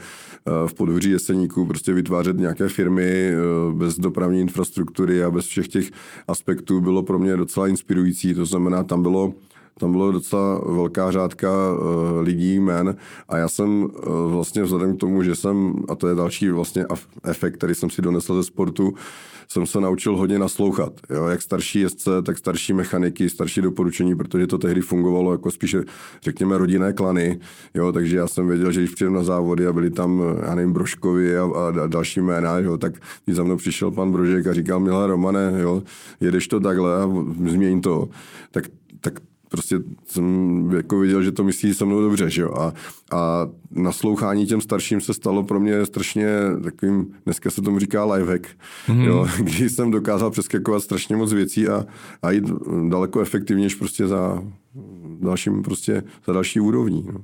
v 0.66 0.74
podhoří 0.74 1.10
Jeseníku 1.10 1.66
prostě 1.66 1.92
vytvářet 1.92 2.38
nějaké 2.38 2.68
firmy 2.68 3.32
bez 3.72 3.98
dopravní 3.98 4.40
infrastruktury 4.40 5.24
a 5.24 5.30
bez 5.30 5.46
všech 5.46 5.68
těch 5.68 5.90
aspektů 6.28 6.80
bylo 6.80 7.02
pro 7.02 7.18
mě 7.18 7.36
docela 7.36 7.68
inspirující 7.68 8.07
inspirující, 8.08 8.34
to 8.34 8.46
znamená, 8.46 8.84
tam 8.84 9.02
bylo 9.02 9.32
tam 9.78 9.92
bylo 9.92 10.12
docela 10.12 10.60
velká 10.66 11.10
řádka 11.10 11.50
uh, 11.50 12.20
lidí, 12.20 12.54
jmen. 12.54 12.96
A 13.28 13.36
já 13.36 13.48
jsem 13.48 13.84
uh, 13.84 13.90
vlastně 14.32 14.62
vzhledem 14.62 14.96
k 14.96 15.00
tomu, 15.00 15.22
že 15.22 15.34
jsem, 15.34 15.74
a 15.88 15.94
to 15.94 16.08
je 16.08 16.14
další 16.14 16.50
vlastně 16.50 16.84
efekt, 17.24 17.56
který 17.56 17.74
jsem 17.74 17.90
si 17.90 18.02
donesl 18.02 18.34
ze 18.34 18.42
sportu, 18.42 18.94
jsem 19.48 19.66
se 19.66 19.80
naučil 19.80 20.16
hodně 20.16 20.38
naslouchat. 20.38 20.92
Jo? 21.10 21.26
Jak 21.26 21.42
starší 21.42 21.80
jezdce, 21.80 22.10
tak 22.22 22.38
starší 22.38 22.72
mechaniky, 22.72 23.30
starší 23.30 23.60
doporučení, 23.60 24.16
protože 24.16 24.46
to 24.46 24.58
tehdy 24.58 24.80
fungovalo 24.80 25.32
jako 25.32 25.50
spíše, 25.50 25.82
řekněme, 26.22 26.58
rodinné 26.58 26.92
klany. 26.92 27.40
Jo? 27.74 27.92
Takže 27.92 28.16
já 28.16 28.26
jsem 28.28 28.48
věděl, 28.48 28.72
že 28.72 28.80
když 28.80 28.94
přijdem 28.94 29.14
na 29.14 29.22
závody 29.22 29.66
a 29.66 29.72
byli 29.72 29.90
tam, 29.90 30.22
já 30.46 30.54
nevím, 30.54 30.72
Brožkovi 30.72 31.38
a, 31.38 31.44
a, 31.44 31.86
další 31.86 32.20
jména, 32.20 32.58
jo? 32.58 32.78
tak 32.78 32.92
když 33.24 33.36
za 33.36 33.44
mnou 33.44 33.56
přišel 33.56 33.90
pan 33.90 34.12
Brožek 34.12 34.46
a 34.46 34.54
říkal, 34.54 34.80
milé 34.80 35.06
Romane, 35.06 35.52
jo? 35.58 35.82
jedeš 36.20 36.48
to 36.48 36.60
takhle 36.60 37.02
a 37.02 37.08
změň 37.46 37.80
to. 37.80 38.08
Tak 38.50 38.64
prostě 39.48 39.76
jsem 40.04 40.70
jako 40.76 40.98
viděl, 40.98 41.22
že 41.22 41.32
to 41.32 41.44
myslí 41.44 41.74
se 41.74 41.84
mnou 41.84 42.00
dobře, 42.00 42.30
že 42.30 42.42
jo? 42.42 42.54
A, 42.54 42.72
a 43.16 43.48
naslouchání 43.70 44.46
těm 44.46 44.60
starším 44.60 45.00
se 45.00 45.14
stalo 45.14 45.42
pro 45.42 45.60
mě 45.60 45.86
strašně 45.86 46.26
takovým, 46.64 47.14
dneska 47.24 47.50
se 47.50 47.62
tomu 47.62 47.78
říká 47.78 48.04
lifehack, 48.04 48.46
mm-hmm. 48.88 49.04
jo? 49.04 49.26
Kdy 49.38 49.70
jsem 49.70 49.90
dokázal 49.90 50.30
přeskakovat 50.30 50.82
strašně 50.82 51.16
moc 51.16 51.32
věcí 51.32 51.68
a, 51.68 51.86
a 52.22 52.30
jít 52.30 52.44
daleko 52.88 53.20
efektivnější 53.20 53.76
prostě 53.76 54.06
za 54.06 54.42
dalším 55.20 55.62
prostě, 55.62 56.02
za 56.26 56.32
další 56.32 56.60
úrovní. 56.60 57.04
No. 57.12 57.20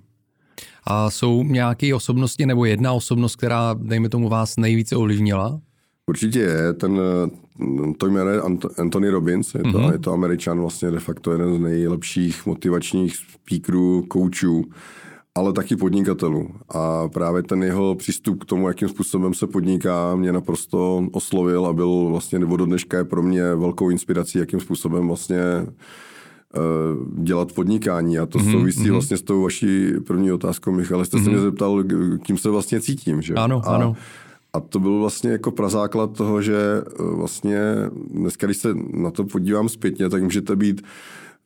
A 0.87 1.11
jsou 1.11 1.43
nějaké 1.43 1.95
osobnosti 1.95 2.47
nebo 2.47 2.65
jedna 2.65 2.93
osobnost, 2.93 3.37
která, 3.37 3.75
dejme 3.79 4.09
tomu, 4.09 4.29
vás 4.29 4.57
nejvíce 4.57 4.97
ovlivnila? 4.97 5.61
Určitě 6.07 6.39
je. 6.39 6.73
Ten, 6.73 7.01
to 7.99 8.07
jméno 8.07 8.31
je 8.31 8.41
Anthony 8.79 9.09
Robbins, 9.09 9.55
je 9.55 9.63
to, 9.63 9.69
mm-hmm. 9.69 9.93
je 9.93 9.99
to 9.99 10.13
američan, 10.13 10.61
vlastně 10.61 10.91
de 10.91 11.01
facto 11.01 11.33
jeden 11.33 11.55
z 11.55 11.61
nejlepších 11.61 12.47
motivačních 12.47 13.17
speakerů, 13.17 14.05
koučů, 14.09 14.65
ale 15.35 15.53
taky 15.53 15.77
podnikatelů. 15.77 16.49
A 16.69 17.09
právě 17.09 17.43
ten 17.43 17.63
jeho 17.63 17.95
přístup 17.95 18.43
k 18.43 18.47
tomu, 18.47 18.69
jakým 18.69 18.89
způsobem 18.89 19.35
se 19.35 19.47
podniká, 19.47 20.17
mě 20.17 20.33
naprosto 20.33 21.07
oslovil 21.13 21.67
a 21.67 21.73
byl 21.73 22.07
vlastně, 22.11 22.39
nebo 22.39 22.57
do 22.57 22.67
dneška 22.67 22.99
je 22.99 23.05
pro 23.05 23.23
mě 23.23 23.55
velkou 23.55 23.91
inspirací, 23.91 24.39
jakým 24.39 24.61
způsobem 24.61 25.09
vlastně 25.09 25.39
eh, 25.39 26.61
dělat 27.19 27.53
podnikání 27.53 28.19
a 28.19 28.27
to 28.27 28.39
mm-hmm, 28.39 28.53
souvisí 28.53 28.81
mm-hmm. 28.81 28.93
vlastně 28.93 29.17
s 29.17 29.23
tou 29.23 29.43
vaší 29.43 29.93
první 30.07 30.33
otázkou, 30.33 30.73
Michal. 30.73 31.05
Jste 31.05 31.17
mm-hmm. 31.17 31.25
se 31.25 31.31
mě 31.31 31.39
zeptal, 31.39 31.85
kým 32.23 32.39
se 32.39 32.51
vlastně 32.51 32.81
cítím. 32.81 33.23
Že? 33.23 33.35
Ano, 33.35 33.63
a, 33.65 33.75
ano. 33.75 33.97
A 34.55 34.61
to 34.61 34.79
byl 34.81 34.99
vlastně 34.99 35.31
jako 35.31 35.51
prazáklad 35.51 36.17
toho, 36.17 36.43
že 36.43 36.57
eh, 36.57 36.93
vlastně 36.99 37.61
dneska, 38.11 38.47
když 38.47 38.57
se 38.57 38.69
na 38.93 39.11
to 39.11 39.25
podívám 39.25 39.69
zpětně, 39.69 40.09
tak 40.09 40.23
můžete 40.23 40.57
být 40.57 40.83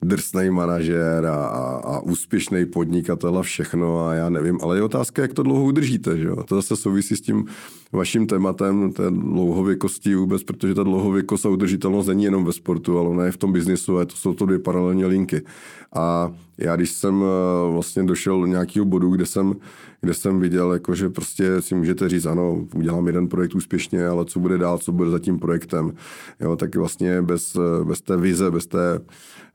drsný 0.03 0.51
manažér 0.51 1.27
a, 1.27 1.47
a, 1.47 1.77
a 1.77 2.01
úspěšný 2.01 2.66
podnikatel 2.66 3.38
a 3.38 3.42
všechno 3.42 4.07
a 4.07 4.14
já 4.14 4.29
nevím, 4.29 4.59
ale 4.62 4.77
je 4.77 4.83
otázka, 4.83 5.23
jak 5.23 5.33
to 5.33 5.42
dlouho 5.42 5.64
udržíte, 5.64 6.18
že 6.18 6.29
jo? 6.29 6.42
To 6.42 6.55
zase 6.55 6.77
souvisí 6.77 7.16
s 7.16 7.21
tím 7.21 7.47
vaším 7.92 8.27
tématem 8.27 8.92
té 8.92 9.11
dlouhověkosti 9.11 10.14
vůbec, 10.14 10.42
protože 10.42 10.74
ta 10.74 10.83
dlouhověkost 10.83 11.46
a 11.46 11.48
udržitelnost 11.48 12.07
není 12.07 12.24
jenom 12.24 12.44
ve 12.44 12.53
sportu, 12.53 12.98
ale 12.98 13.09
ona 13.09 13.24
je 13.24 13.33
v 13.33 13.37
tom 13.37 13.53
biznisu 13.53 13.98
a 13.98 14.05
to 14.05 14.16
jsou 14.16 14.35
to 14.35 14.46
dvě 14.46 14.59
paralelní 14.59 15.05
linky. 15.05 15.42
A 15.94 16.33
já 16.59 16.77
když 16.77 16.90
jsem 16.90 17.22
eh, 17.22 17.72
vlastně 17.72 18.05
došel 18.05 18.40
do 18.40 18.46
nějakého 18.46 18.85
bodu, 18.85 19.11
kde 19.11 19.27
jsem, 19.27 19.55
kde 20.01 20.14
jsem 20.14 20.40
viděl, 20.40 20.72
jako, 20.72 20.94
že 20.94 21.09
prostě 21.09 21.62
si 21.62 21.74
můžete 21.74 22.09
říct, 22.09 22.27
ano, 22.27 22.66
udělám 22.74 23.07
jeden 23.07 23.29
projekt 23.29 23.55
úspěšně, 23.55 24.07
ale 24.07 24.24
co 24.24 24.40
bude 24.40 24.59
dál, 24.59 24.79
co 24.79 24.92
bude 24.92 25.11
za 25.11 25.18
tím 25.18 25.38
projektem, 25.38 25.92
jo, 26.40 26.57
tak 26.57 26.77
vlastně 26.77 27.22
bez, 27.22 27.57
eh, 27.57 27.85
bez 27.85 28.01
té 28.01 28.16
vize, 28.16 28.51
bez 28.51 28.66
té 28.66 29.01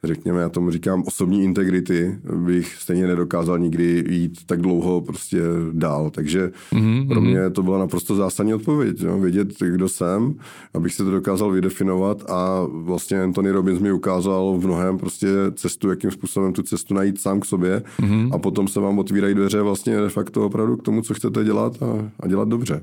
řekněme, 0.04 0.42
já 0.42 0.50
tomu 0.50 0.72
říkám 0.72 1.04
osobní 1.08 1.44
integrity, 1.44 2.18
bych 2.36 2.76
stejně 2.76 3.08
nedokázal 3.08 3.60
nikdy 3.60 4.04
jít 4.10 4.46
tak 4.46 4.62
dlouho 4.62 5.02
prostě 5.02 5.40
dál. 5.72 6.10
Takže 6.10 6.52
mm-hmm. 6.72 7.08
pro 7.08 7.22
mě 7.22 7.50
to 7.50 7.64
byla 7.64 7.80
naprosto 7.80 8.16
zásadní 8.24 8.54
odpověď. 8.54 9.02
Jo? 9.02 9.20
Vědět, 9.20 9.48
kdo 9.60 9.90
jsem, 9.90 10.36
abych 10.74 10.94
si 10.94 11.04
to 11.04 11.12
dokázal 11.12 11.52
vydefinovat 11.52 12.30
a 12.30 12.66
vlastně 12.72 13.24
Anthony 13.24 13.52
Robbins 13.52 13.80
mi 13.80 13.92
ukázal 13.92 14.58
v 14.58 14.66
mnohem 14.66 14.98
prostě 14.98 15.28
cestu, 15.56 15.90
jakým 15.90 16.12
způsobem 16.12 16.54
tu 16.54 16.64
cestu 16.64 16.94
najít 16.94 17.22
sám 17.22 17.40
k 17.40 17.46
sobě 17.46 17.84
mm-hmm. 18.00 18.36
a 18.36 18.38
potom 18.38 18.68
se 18.68 18.80
vám 18.80 19.00
otvírají 19.00 19.36
dveře 19.36 19.62
vlastně 19.62 19.98
de 19.98 20.10
facto 20.10 20.46
opravdu 20.46 20.78
k 20.78 20.84
tomu, 20.84 21.02
co 21.02 21.14
chcete 21.14 21.44
dělat 21.44 21.84
a, 21.84 22.12
a 22.20 22.28
dělat 22.28 22.50
dobře. 22.50 22.82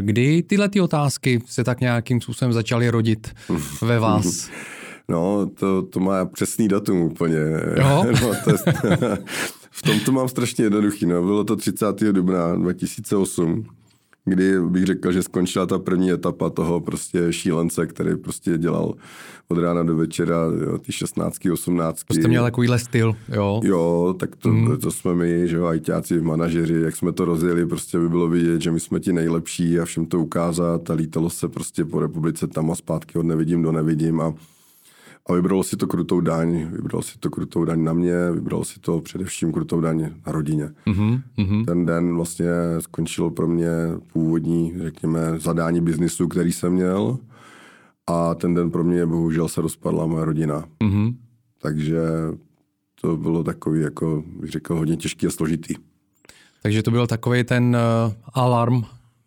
Kdy 0.00 0.42
tyhle 0.42 0.68
ty 0.68 0.80
otázky 0.80 1.42
se 1.46 1.64
tak 1.64 1.80
nějakým 1.80 2.20
způsobem 2.20 2.52
začaly 2.52 2.90
rodit 2.90 3.28
ve 3.82 3.98
vás? 4.06 4.50
No, 5.08 5.46
to, 5.46 5.82
to 5.82 6.00
má 6.00 6.24
přesný 6.24 6.68
datum 6.68 7.00
úplně. 7.00 7.38
Jo? 7.76 8.04
No, 8.22 8.34
to 8.44 8.50
je, 8.50 8.56
v 9.70 9.82
tom 9.82 10.00
to 10.00 10.12
mám 10.12 10.28
strašně 10.28 10.64
jednoduchý. 10.64 11.06
No. 11.06 11.22
Bylo 11.22 11.44
to 11.44 11.56
30. 11.56 12.00
dubna 12.00 12.56
2008, 12.56 13.64
kdy 14.28 14.60
bych 14.60 14.84
řekl, 14.84 15.12
že 15.12 15.22
skončila 15.22 15.66
ta 15.66 15.78
první 15.78 16.10
etapa 16.10 16.50
toho 16.50 16.80
prostě 16.80 17.32
šílence, 17.32 17.86
který 17.86 18.16
prostě 18.16 18.58
dělal 18.58 18.94
od 19.48 19.58
rána 19.58 19.82
do 19.82 19.96
večera, 19.96 20.36
jo, 20.66 20.78
ty 20.78 20.92
16, 20.92 21.38
18. 21.52 22.04
To 22.04 22.14
jste 22.14 22.28
měl 22.28 22.44
takovýhle 22.44 22.78
styl, 22.78 23.16
jo? 23.28 23.60
Jo, 23.64 24.14
tak 24.18 24.36
to, 24.36 24.48
mm. 24.48 24.76
to 24.76 24.90
jsme 24.90 25.14
my, 25.14 25.48
že 25.48 25.56
jo, 25.56 25.66
ajťáci, 25.66 26.20
manažeři, 26.20 26.74
jak 26.74 26.96
jsme 26.96 27.12
to 27.12 27.24
rozjeli, 27.24 27.66
prostě 27.66 27.98
by 27.98 28.08
bylo 28.08 28.28
vidět, 28.28 28.60
že 28.60 28.70
my 28.70 28.80
jsme 28.80 29.00
ti 29.00 29.12
nejlepší 29.12 29.80
a 29.80 29.84
všem 29.84 30.06
to 30.06 30.20
ukázat 30.20 30.90
a 30.90 30.94
lítalo 30.94 31.30
se 31.30 31.48
prostě 31.48 31.84
po 31.84 32.00
republice 32.00 32.46
tam 32.46 32.70
a 32.70 32.74
zpátky 32.74 33.18
od 33.18 33.26
nevidím 33.26 33.62
do 33.62 33.72
nevidím 33.72 34.20
a 34.20 34.34
a 35.28 35.34
vybralo 35.34 35.62
si 35.62 35.76
to 35.76 35.86
krutou 35.86 36.20
daň, 36.20 36.68
vybral 36.72 37.02
si 37.02 37.18
to 37.18 37.30
krutou 37.30 37.64
daň 37.64 37.84
na 37.84 37.92
mě, 37.92 38.30
vybral 38.30 38.64
si 38.64 38.80
to 38.80 39.00
především 39.00 39.52
krutou 39.52 39.80
daň 39.80 40.10
na 40.26 40.32
rodině. 40.32 40.70
Mm-hmm. 40.86 41.64
Ten 41.64 41.86
den 41.86 42.14
vlastně 42.14 42.46
skončilo 42.78 43.30
pro 43.30 43.48
mě 43.48 43.68
původní, 44.12 44.74
řekněme, 44.82 45.20
zadání 45.38 45.80
biznisu, 45.80 46.28
který 46.28 46.52
jsem 46.52 46.72
měl. 46.72 47.18
A 48.06 48.34
ten 48.34 48.54
den 48.54 48.70
pro 48.70 48.84
mě 48.84 49.06
bohužel 49.06 49.48
se 49.48 49.60
rozpadla 49.60 50.06
moje 50.06 50.24
rodina. 50.24 50.64
Mm-hmm. 50.84 51.14
Takže 51.62 52.00
to 53.00 53.16
bylo 53.16 53.44
takový, 53.44 53.80
jako 53.80 54.24
bych 54.40 54.50
řekl, 54.50 54.74
hodně 54.74 54.96
těžký 54.96 55.26
a 55.26 55.30
složitý. 55.30 55.74
Takže 56.62 56.82
to 56.82 56.90
byl 56.90 57.06
takový 57.06 57.44
ten 57.44 57.76
uh, 57.76 58.12
alarm, 58.34 58.82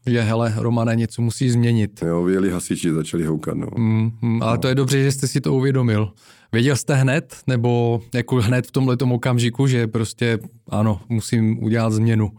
že 0.06 0.22
hele, 0.22 0.54
Romane, 0.58 0.96
něco 0.96 1.22
musí 1.22 1.50
změnit. 1.50 2.04
Jo, 2.06 2.24
vyjeli 2.24 2.50
hasiči, 2.50 2.94
začali 2.94 3.26
houkat, 3.26 3.58
no. 3.58 3.68
Mm, 3.78 4.12
mm, 4.22 4.44
ale 4.44 4.58
no. 4.58 4.62
to 4.62 4.68
je 4.68 4.76
dobře, 4.76 5.04
že 5.04 5.12
jste 5.12 5.28
si 5.28 5.42
to 5.42 5.54
uvědomil. 5.54 6.12
Věděl 6.52 6.76
jste 6.76 6.96
hned, 6.96 7.38
nebo 7.48 8.02
jako 8.14 8.36
hned 8.36 8.68
v 8.68 8.72
tomhle 8.72 8.98
okamžiku, 9.12 9.68
že 9.68 9.88
prostě 9.88 10.40
ano, 10.70 11.02
musím 11.10 11.64
udělat 11.64 11.94
změnu? 11.94 12.32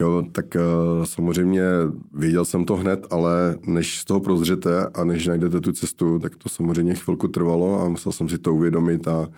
Jo, 0.00 0.24
tak 0.32 0.46
uh, 0.54 1.04
samozřejmě 1.04 1.62
věděl 2.14 2.44
jsem 2.44 2.64
to 2.64 2.76
hned, 2.76 3.06
ale 3.10 3.56
než 3.66 3.98
z 3.98 4.04
toho 4.04 4.20
prozřete 4.20 4.86
a 4.94 5.04
než 5.04 5.26
najdete 5.26 5.60
tu 5.60 5.72
cestu, 5.72 6.18
tak 6.18 6.36
to 6.36 6.48
samozřejmě 6.48 6.94
chvilku 6.94 7.28
trvalo 7.28 7.80
a 7.80 7.88
musel 7.88 8.12
jsem 8.12 8.28
si 8.28 8.38
to 8.38 8.54
uvědomit 8.54 9.08
a 9.08 9.28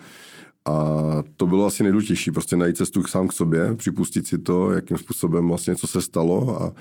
a 0.67 1.23
to 1.37 1.47
bylo 1.47 1.65
asi 1.65 1.83
nejdůležitější, 1.83 2.31
prostě 2.31 2.55
najít 2.57 2.77
cestu 2.77 3.03
sám 3.03 3.27
k 3.27 3.33
sobě, 3.33 3.75
připustit 3.75 4.27
si 4.27 4.37
to, 4.37 4.71
jakým 4.71 4.97
způsobem 4.97 5.47
vlastně, 5.47 5.75
co 5.75 5.87
se 5.87 6.01
stalo 6.01 6.61
a 6.63 6.73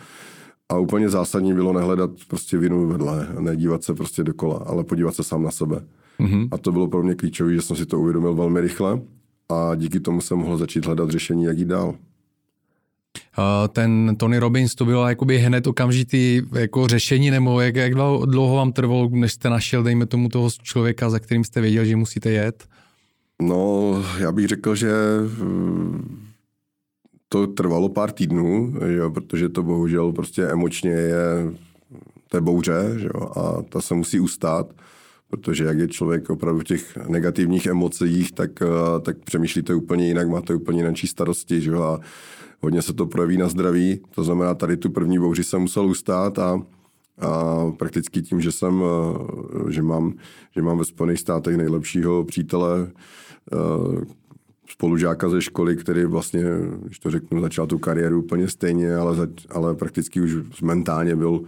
a 0.68 0.79
úplně 0.79 1.09
zásadní 1.09 1.55
bylo 1.55 1.72
nehledat 1.72 2.11
prostě 2.29 2.59
vinu 2.59 2.88
vedle, 2.88 3.29
nedívat 3.40 3.85
se 3.85 3.94
prostě 3.94 4.24
dokola, 4.24 4.64
ale 4.66 4.85
podívat 4.85 5.14
se 5.14 5.24
sám 5.24 5.42
na 5.42 5.50
sebe. 5.50 5.81
Mm-hmm. 6.20 6.48
A 6.50 6.59
to 6.59 6.72
bylo 6.72 6.88
pro 6.88 7.03
mě 7.03 7.14
klíčové, 7.14 7.55
že 7.55 7.62
jsem 7.62 7.77
si 7.77 7.87
to 7.87 8.00
uvědomil 8.00 8.35
velmi 8.35 8.61
rychle 8.61 9.00
a 9.48 9.74
díky 9.74 10.00
tomu 10.00 10.20
jsem 10.20 10.38
mohl 10.38 10.57
začít 10.57 10.87
hledat 10.87 11.11
řešení, 11.11 11.44
jak 11.44 11.59
jít 11.59 11.68
dál. 11.68 11.94
Uh, 13.38 13.68
ten 13.68 14.16
Tony 14.16 14.38
Robbins 14.38 14.74
to 14.74 14.85
bylo 14.85 15.09
jakoby 15.09 15.38
hned 15.38 15.66
okamžitý 15.66 16.42
jako 16.55 16.87
řešení, 16.87 17.31
nebo 17.31 17.61
jak, 17.61 17.77
jak 17.77 17.94
dlouho 18.24 18.57
vám 18.57 18.72
trvalo, 18.72 19.09
než 19.12 19.33
jste 19.33 19.50
našel, 19.50 19.83
dejme 19.83 20.07
tomu, 20.07 20.29
toho 20.29 20.50
člověka, 20.62 21.11
za 21.11 21.18
kterým 21.18 21.44
jste 21.44 21.61
věděl, 21.61 21.85
že 21.85 21.96
musíte 21.96 22.31
jet? 22.31 22.64
No, 23.42 23.92
já 24.18 24.33
bych 24.33 24.46
řekl, 24.46 24.74
že 24.74 24.92
to 27.34 27.46
trvalo 27.46 27.88
pár 27.88 28.12
týdnů, 28.12 28.74
jo, 28.86 29.10
protože 29.10 29.48
to 29.48 29.62
bohužel 29.62 30.12
prostě 30.12 30.42
emočně 30.42 30.90
je 30.90 31.52
té 32.28 32.40
bouře 32.40 32.94
že 32.96 33.08
jo, 33.14 33.30
a 33.36 33.62
ta 33.62 33.80
se 33.80 33.94
musí 33.94 34.20
ustát, 34.20 34.72
protože 35.30 35.64
jak 35.64 35.78
je 35.78 35.88
člověk 35.88 36.30
opravdu 36.30 36.60
v 36.60 36.64
těch 36.64 36.96
negativních 36.96 37.66
emocích, 37.66 38.32
tak, 38.32 38.62
eh, 38.62 39.00
tak 39.00 39.16
přemýšlíte 39.18 39.74
úplně 39.74 40.06
jinak, 40.06 40.28
máte 40.28 40.54
úplně 40.54 40.78
jinak 40.78 40.94
starosti 41.04 41.60
že 41.60 41.70
jo, 41.70 41.82
a 41.82 42.00
hodně 42.60 42.82
se 42.82 42.92
to 42.92 43.06
projeví 43.06 43.36
na 43.36 43.48
zdraví. 43.48 44.00
To 44.14 44.24
znamená, 44.24 44.54
tady 44.54 44.76
tu 44.76 44.90
první 44.90 45.18
bouři 45.18 45.44
jsem 45.44 45.60
musel 45.60 45.86
ustát 45.86 46.38
a, 46.38 46.62
a 47.18 47.70
prakticky 47.78 48.22
tím, 48.22 48.40
že 48.40 48.52
jsem, 48.52 48.82
eh, 48.84 49.72
že 49.72 49.82
mám, 49.82 50.14
že 50.54 50.62
mám 50.62 50.78
ve 50.78 50.84
Spojených 50.84 51.20
státech 51.20 51.56
nejlepšího 51.56 52.24
přítele, 52.24 52.90
eh, 53.52 54.23
spolužáka 54.84 55.28
ze 55.28 55.42
školy, 55.42 55.76
který 55.76 56.04
vlastně, 56.04 56.42
když 56.84 56.98
to 56.98 57.10
řeknu, 57.10 57.40
začal 57.40 57.66
tu 57.66 57.78
kariéru 57.78 58.18
úplně 58.18 58.48
stejně, 58.48 58.96
ale, 58.96 59.14
za, 59.14 59.26
ale 59.50 59.74
prakticky 59.74 60.20
už 60.20 60.62
mentálně 60.62 61.16
byl 61.16 61.40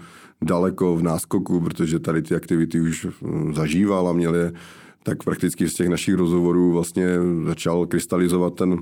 daleko 0.44 0.96
v 0.96 1.02
náskoku, 1.02 1.60
protože 1.60 1.98
tady 1.98 2.22
ty 2.22 2.34
aktivity 2.34 2.80
už 2.80 3.06
hm, 3.06 3.54
zažíval 3.54 4.08
a 4.08 4.12
měl 4.12 4.34
je 4.34 4.52
tak 5.02 5.22
prakticky 5.22 5.68
z 5.68 5.74
těch 5.74 5.88
našich 5.88 6.14
rozhovorů 6.14 6.72
vlastně 6.72 7.06
začal 7.46 7.86
krystalizovat 7.86 8.54
ten 8.54 8.78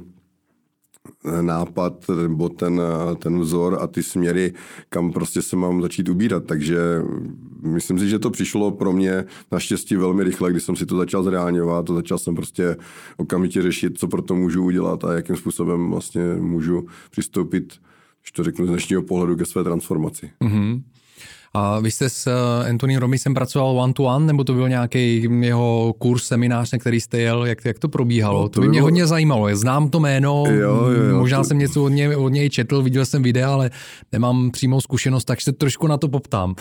nápad 1.40 2.10
nebo 2.22 2.48
ten, 2.48 2.80
ten 3.18 3.40
vzor 3.40 3.78
a 3.80 3.86
ty 3.86 4.02
směry, 4.02 4.52
kam 4.88 5.12
prostě 5.12 5.42
se 5.42 5.56
mám 5.56 5.82
začít 5.82 6.08
ubírat. 6.08 6.44
Takže 6.44 6.78
myslím 7.62 7.98
si, 7.98 8.08
že 8.08 8.18
to 8.18 8.30
přišlo 8.30 8.70
pro 8.70 8.92
mě 8.92 9.24
naštěstí 9.52 9.96
velmi 9.96 10.24
rychle, 10.24 10.50
když 10.50 10.62
jsem 10.62 10.76
si 10.76 10.86
to 10.86 10.96
začal 10.96 11.22
zreálňovat 11.22 11.90
a 11.90 11.94
začal 11.94 12.18
jsem 12.18 12.34
prostě 12.34 12.76
okamžitě 13.16 13.62
řešit, 13.62 13.98
co 13.98 14.08
pro 14.08 14.22
to 14.22 14.34
můžu 14.34 14.64
udělat 14.64 15.04
a 15.04 15.12
jakým 15.12 15.36
způsobem 15.36 15.90
vlastně 15.90 16.22
můžu 16.38 16.86
přistoupit, 17.10 17.74
když 18.22 18.32
to 18.32 18.44
řeknu 18.44 18.66
z 18.66 18.68
dnešního 18.68 19.02
pohledu, 19.02 19.36
ke 19.36 19.44
své 19.44 19.64
transformaci. 19.64 20.30
Mm-hmm. 20.40 20.82
A 21.56 21.80
vy 21.80 21.90
jste 21.90 22.10
s 22.10 22.26
eh, 22.26 22.68
Anthony 22.68 22.96
Romisem 22.96 23.34
pracoval 23.34 23.78
one 23.78 23.92
to 23.92 24.02
one, 24.02 24.26
nebo 24.26 24.44
to 24.44 24.54
byl 24.54 24.68
nějaký 24.68 25.28
jeho 25.40 25.94
kurz, 25.98 26.24
seminář, 26.24 26.72
na 26.72 26.78
který 26.78 27.00
jste 27.00 27.18
jel? 27.18 27.46
Jak, 27.46 27.64
jak 27.64 27.78
to 27.78 27.88
probíhalo? 27.88 28.42
No, 28.42 28.48
to, 28.48 28.54
to 28.54 28.60
by 28.60 28.68
mě 28.68 28.78
bylo... 28.78 28.86
hodně 28.86 29.06
zajímalo. 29.06 29.56
Znám 29.56 29.88
to 29.88 30.00
jméno, 30.00 30.44
jo, 30.48 30.54
jo, 30.54 31.02
jo, 31.10 31.18
možná 31.18 31.38
to... 31.38 31.44
jsem 31.44 31.58
něco 31.58 31.84
od 31.84 31.88
něj, 31.88 32.16
od 32.16 32.28
něj 32.28 32.50
četl, 32.50 32.82
viděl 32.82 33.06
jsem 33.06 33.22
videa, 33.22 33.52
ale 33.52 33.70
nemám 34.12 34.50
přímou 34.50 34.80
zkušenost, 34.80 35.24
tak 35.24 35.40
se 35.40 35.52
trošku 35.52 35.86
na 35.86 35.96
to 35.96 36.08
poptám. 36.08 36.54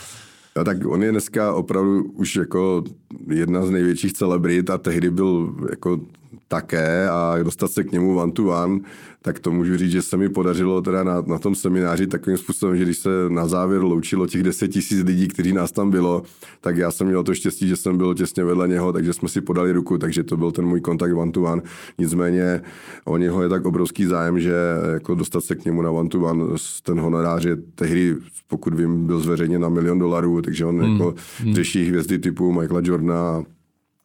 A 0.60 0.64
tak 0.64 0.86
on 0.86 1.02
je 1.02 1.10
dneska 1.10 1.54
opravdu 1.54 2.02
už 2.02 2.36
jako 2.36 2.84
jedna 3.30 3.66
z 3.66 3.70
největších 3.70 4.12
celebrit 4.12 4.70
a 4.70 4.78
tehdy 4.78 5.10
byl 5.10 5.54
jako 5.70 6.00
také 6.48 7.08
a 7.08 7.38
dostat 7.42 7.70
se 7.70 7.84
k 7.84 7.92
němu 7.92 8.16
one 8.16 8.32
to 8.32 8.44
one, 8.44 8.80
tak 9.22 9.38
to 9.38 9.50
můžu 9.50 9.76
říct, 9.76 9.90
že 9.90 10.02
se 10.02 10.16
mi 10.16 10.28
podařilo 10.28 10.82
teda 10.82 11.04
na, 11.04 11.22
na 11.26 11.38
tom 11.38 11.54
semináři 11.54 12.06
takovým 12.06 12.38
způsobem, 12.38 12.76
že 12.76 12.84
když 12.84 12.98
se 12.98 13.08
na 13.28 13.48
závěr 13.48 13.82
loučilo 13.82 14.26
těch 14.26 14.42
10 14.42 14.68
tisíc 14.68 15.04
lidí, 15.04 15.28
kteří 15.28 15.52
nás 15.52 15.72
tam 15.72 15.90
bylo, 15.90 16.22
tak 16.60 16.76
já 16.76 16.90
jsem 16.90 17.06
měl 17.06 17.24
to 17.24 17.34
štěstí, 17.34 17.68
že 17.68 17.76
jsem 17.76 17.96
byl 17.96 18.14
těsně 18.14 18.44
vedle 18.44 18.68
něho, 18.68 18.92
takže 18.92 19.12
jsme 19.12 19.28
si 19.28 19.40
podali 19.40 19.72
ruku, 19.72 19.98
takže 19.98 20.22
to 20.22 20.36
byl 20.36 20.52
ten 20.52 20.66
můj 20.66 20.80
kontakt 20.80 21.16
one 21.16 21.32
to 21.32 21.42
one. 21.42 21.62
Nicméně 21.98 22.60
o 23.04 23.16
něho 23.16 23.42
je 23.42 23.48
tak 23.48 23.64
obrovský 23.64 24.04
zájem, 24.04 24.40
že 24.40 24.54
jako 24.92 25.14
dostat 25.14 25.44
se 25.44 25.54
k 25.54 25.64
němu 25.64 25.82
na 25.82 25.90
one 25.90 26.08
to 26.08 26.20
one, 26.20 26.44
ten 26.82 27.00
honorář 27.00 27.44
je 27.44 27.56
tehdy, 27.56 28.16
pokud 28.48 28.74
vím, 28.74 29.06
byl 29.06 29.20
zveřejněn 29.20 29.60
na 29.60 29.68
milion 29.68 29.98
dolarů, 29.98 30.42
takže 30.42 30.64
on 30.64 30.80
hmm. 30.80 30.92
jako 30.92 31.14
hmm. 31.38 31.54
řeší 31.54 31.84
hvězdy 31.84 32.18
typu 32.18 32.52
Michaela 32.52 32.80
Jordana 32.84 33.44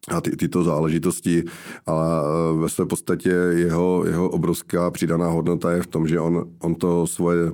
a 0.10 0.22
ty, 0.22 0.36
tyto 0.36 0.64
záležitosti. 0.64 1.44
A 1.88 2.22
e, 2.22 2.58
ve 2.62 2.70
své 2.70 2.86
podstatě 2.86 3.30
jeho, 3.30 4.04
jeho 4.08 4.30
obrovská 4.30 4.92
přidaná 4.92 5.28
hodnota 5.28 5.72
je 5.72 5.82
v 5.82 5.88
tom, 5.88 6.08
že 6.08 6.20
on, 6.20 6.46
on 6.60 6.76
to 6.76 7.08
svoje 7.08 7.52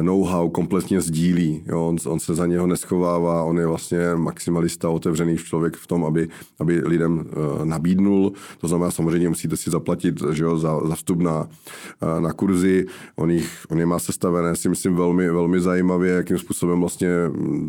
know-how 0.00 0.48
kompletně 0.48 1.00
sdílí. 1.00 1.62
Jo? 1.66 1.88
On, 1.88 1.96
on 2.06 2.20
se 2.20 2.34
za 2.34 2.46
něho 2.46 2.66
neschovává, 2.66 3.42
on 3.44 3.58
je 3.58 3.66
vlastně 3.66 3.98
maximalista, 4.16 4.90
otevřený 4.90 5.36
člověk 5.36 5.76
v 5.76 5.86
tom, 5.86 6.04
aby, 6.04 6.28
aby 6.60 6.82
lidem 6.84 7.18
uh, 7.18 7.64
nabídnul. 7.64 8.32
To 8.60 8.68
znamená, 8.68 8.90
samozřejmě 8.90 9.28
musíte 9.28 9.56
si 9.56 9.70
zaplatit 9.70 10.22
že 10.32 10.44
jo, 10.44 10.58
za, 10.58 10.80
za 10.88 10.94
vstup 10.94 11.20
na, 11.20 11.40
uh, 11.40 12.20
na 12.20 12.32
kurzy. 12.32 12.86
On, 13.16 13.30
jich, 13.30 13.66
on 13.70 13.78
je 13.78 13.86
má 13.86 13.98
sestavené, 13.98 14.56
si 14.56 14.68
myslím, 14.68 14.94
velmi, 14.94 15.30
velmi 15.30 15.60
zajímavě, 15.60 16.12
jakým 16.12 16.38
způsobem 16.38 16.80
vlastně 16.80 17.08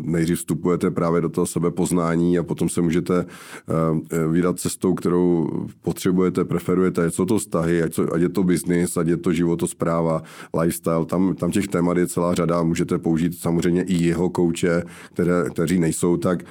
nejdřív 0.04 0.38
vstupujete 0.38 0.90
právě 0.90 1.20
do 1.20 1.28
toho 1.28 1.46
sebepoznání 1.46 2.38
a 2.38 2.42
potom 2.42 2.68
se 2.68 2.80
můžete 2.80 3.24
uh, 3.24 4.32
vydat 4.32 4.60
cestou, 4.60 4.94
kterou 4.94 5.50
potřebujete, 5.82 6.44
preferujete, 6.44 7.06
ať 7.06 7.14
jsou 7.14 7.24
to 7.24 7.38
vztahy, 7.38 7.82
ať, 7.82 7.98
ať 8.12 8.20
je 8.20 8.28
to 8.28 8.42
biznis, 8.42 8.96
ať 8.96 9.08
je 9.08 9.16
to 9.16 9.32
životospráva, 9.32 10.22
lifestyle, 10.60 11.04
tam, 11.04 11.34
tam 11.34 11.50
těch 11.50 11.68
témat 11.68 11.96
je 11.96 12.09
celá 12.10 12.34
řada, 12.34 12.62
můžete 12.62 12.98
použít 12.98 13.38
samozřejmě 13.38 13.82
i 13.82 13.94
jeho 14.04 14.30
kouče, 14.30 14.82
které, 15.12 15.50
kteří 15.50 15.78
nejsou 15.78 16.16
tak 16.16 16.44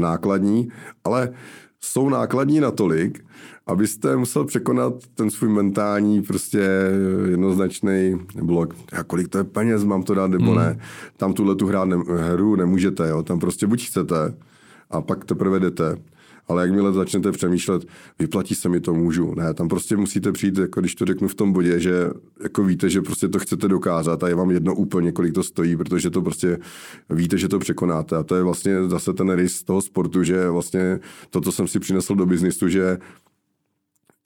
nákladní, 0.00 0.68
ale 1.04 1.32
jsou 1.80 2.08
nákladní 2.08 2.60
natolik, 2.60 3.24
abyste 3.66 4.16
musel 4.16 4.44
překonat 4.44 4.94
ten 5.14 5.30
svůj 5.30 5.50
mentální 5.50 6.22
prostě 6.22 6.70
jednoznačný 7.30 8.18
blok. 8.42 8.74
A 8.92 9.04
kolik 9.04 9.28
to 9.28 9.38
je 9.38 9.44
peněz, 9.44 9.84
mám 9.84 10.02
to 10.02 10.14
dát 10.14 10.30
nebo 10.30 10.54
ne. 10.54 10.66
Hmm. 10.66 10.80
Tam 11.16 11.32
tuhle 11.32 11.54
tu 11.54 11.66
hrát 11.66 11.84
ne, 11.84 11.96
hru 12.32 12.56
nemůžete, 12.56 13.08
jo. 13.08 13.22
Tam 13.22 13.38
prostě 13.38 13.66
buď 13.66 13.86
chcete 13.86 14.34
a 14.90 15.00
pak 15.00 15.24
teprve 15.24 15.60
jdete 15.60 15.96
ale 16.50 16.62
jakmile 16.62 16.92
začnete 16.92 17.32
přemýšlet, 17.32 17.86
vyplatí 18.18 18.54
se 18.54 18.68
mi 18.68 18.80
to, 18.80 18.94
můžu. 18.94 19.34
Ne, 19.34 19.54
tam 19.54 19.68
prostě 19.68 19.96
musíte 19.96 20.32
přijít, 20.32 20.58
jako 20.58 20.80
když 20.80 20.94
to 20.94 21.04
řeknu 21.04 21.28
v 21.28 21.34
tom 21.34 21.52
bodě, 21.52 21.80
že 21.80 22.10
jako 22.42 22.64
víte, 22.64 22.90
že 22.90 23.02
prostě 23.02 23.28
to 23.28 23.38
chcete 23.38 23.68
dokázat 23.68 24.22
a 24.22 24.28
je 24.28 24.34
vám 24.34 24.50
jedno 24.50 24.74
úplně, 24.74 25.12
kolik 25.12 25.34
to 25.34 25.42
stojí, 25.42 25.76
protože 25.76 26.10
to 26.10 26.22
prostě 26.22 26.58
víte, 27.10 27.38
že 27.38 27.48
to 27.48 27.58
překonáte. 27.58 28.16
A 28.16 28.22
to 28.22 28.36
je 28.36 28.42
vlastně 28.42 28.88
zase 28.88 29.12
ten 29.12 29.30
rys 29.30 29.62
toho 29.62 29.82
sportu, 29.82 30.22
že 30.22 30.50
vlastně 30.50 31.00
to, 31.30 31.40
co 31.40 31.52
jsem 31.52 31.68
si 31.68 31.80
přinesl 31.80 32.14
do 32.14 32.26
biznisu, 32.26 32.68
že 32.68 32.98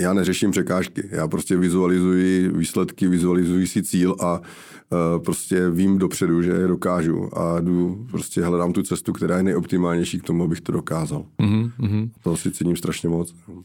já 0.01 0.13
neřeším 0.13 0.51
překážky, 0.51 1.09
já 1.11 1.29
prostě 1.29 1.57
vizualizuji 1.57 2.49
výsledky, 2.49 3.09
vizualizuji 3.09 3.67
si 3.67 3.83
cíl 3.83 4.17
a 4.21 4.39
uh, 4.39 5.23
prostě 5.25 5.71
vím 5.71 5.99
dopředu, 5.99 6.43
že 6.43 6.51
je 6.51 6.69
dokážu 6.69 7.39
a 7.39 7.61
jdu, 7.61 8.07
prostě 8.11 8.45
hledám 8.45 8.73
tu 8.73 8.83
cestu, 8.83 9.13
která 9.13 9.37
je 9.37 9.43
nejoptimálnější 9.43 10.19
k 10.21 10.23
tomu, 10.23 10.45
abych 10.45 10.61
to 10.61 10.73
dokázal. 10.73 11.25
Mm-hmm. 11.41 12.11
To 12.23 12.37
si 12.37 12.51
cením 12.51 12.77
strašně 12.77 13.09
moc. 13.09 13.35
Uh, 13.49 13.59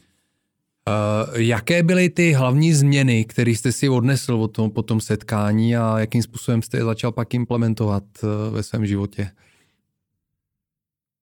jaké 1.36 1.82
byly 1.82 2.08
ty 2.08 2.32
hlavní 2.32 2.74
změny, 2.74 3.24
které 3.24 3.50
jste 3.50 3.72
si 3.72 3.88
odnesl 3.88 4.34
od 4.34 4.48
tom, 4.48 4.70
po 4.70 4.82
tom 4.82 5.00
setkání 5.00 5.76
a 5.76 5.98
jakým 5.98 6.22
způsobem 6.22 6.62
jste 6.62 6.76
je 6.76 6.84
začal 6.84 7.12
pak 7.12 7.34
implementovat 7.34 8.04
uh, 8.22 8.54
ve 8.54 8.62
svém 8.62 8.86
životě? 8.86 9.30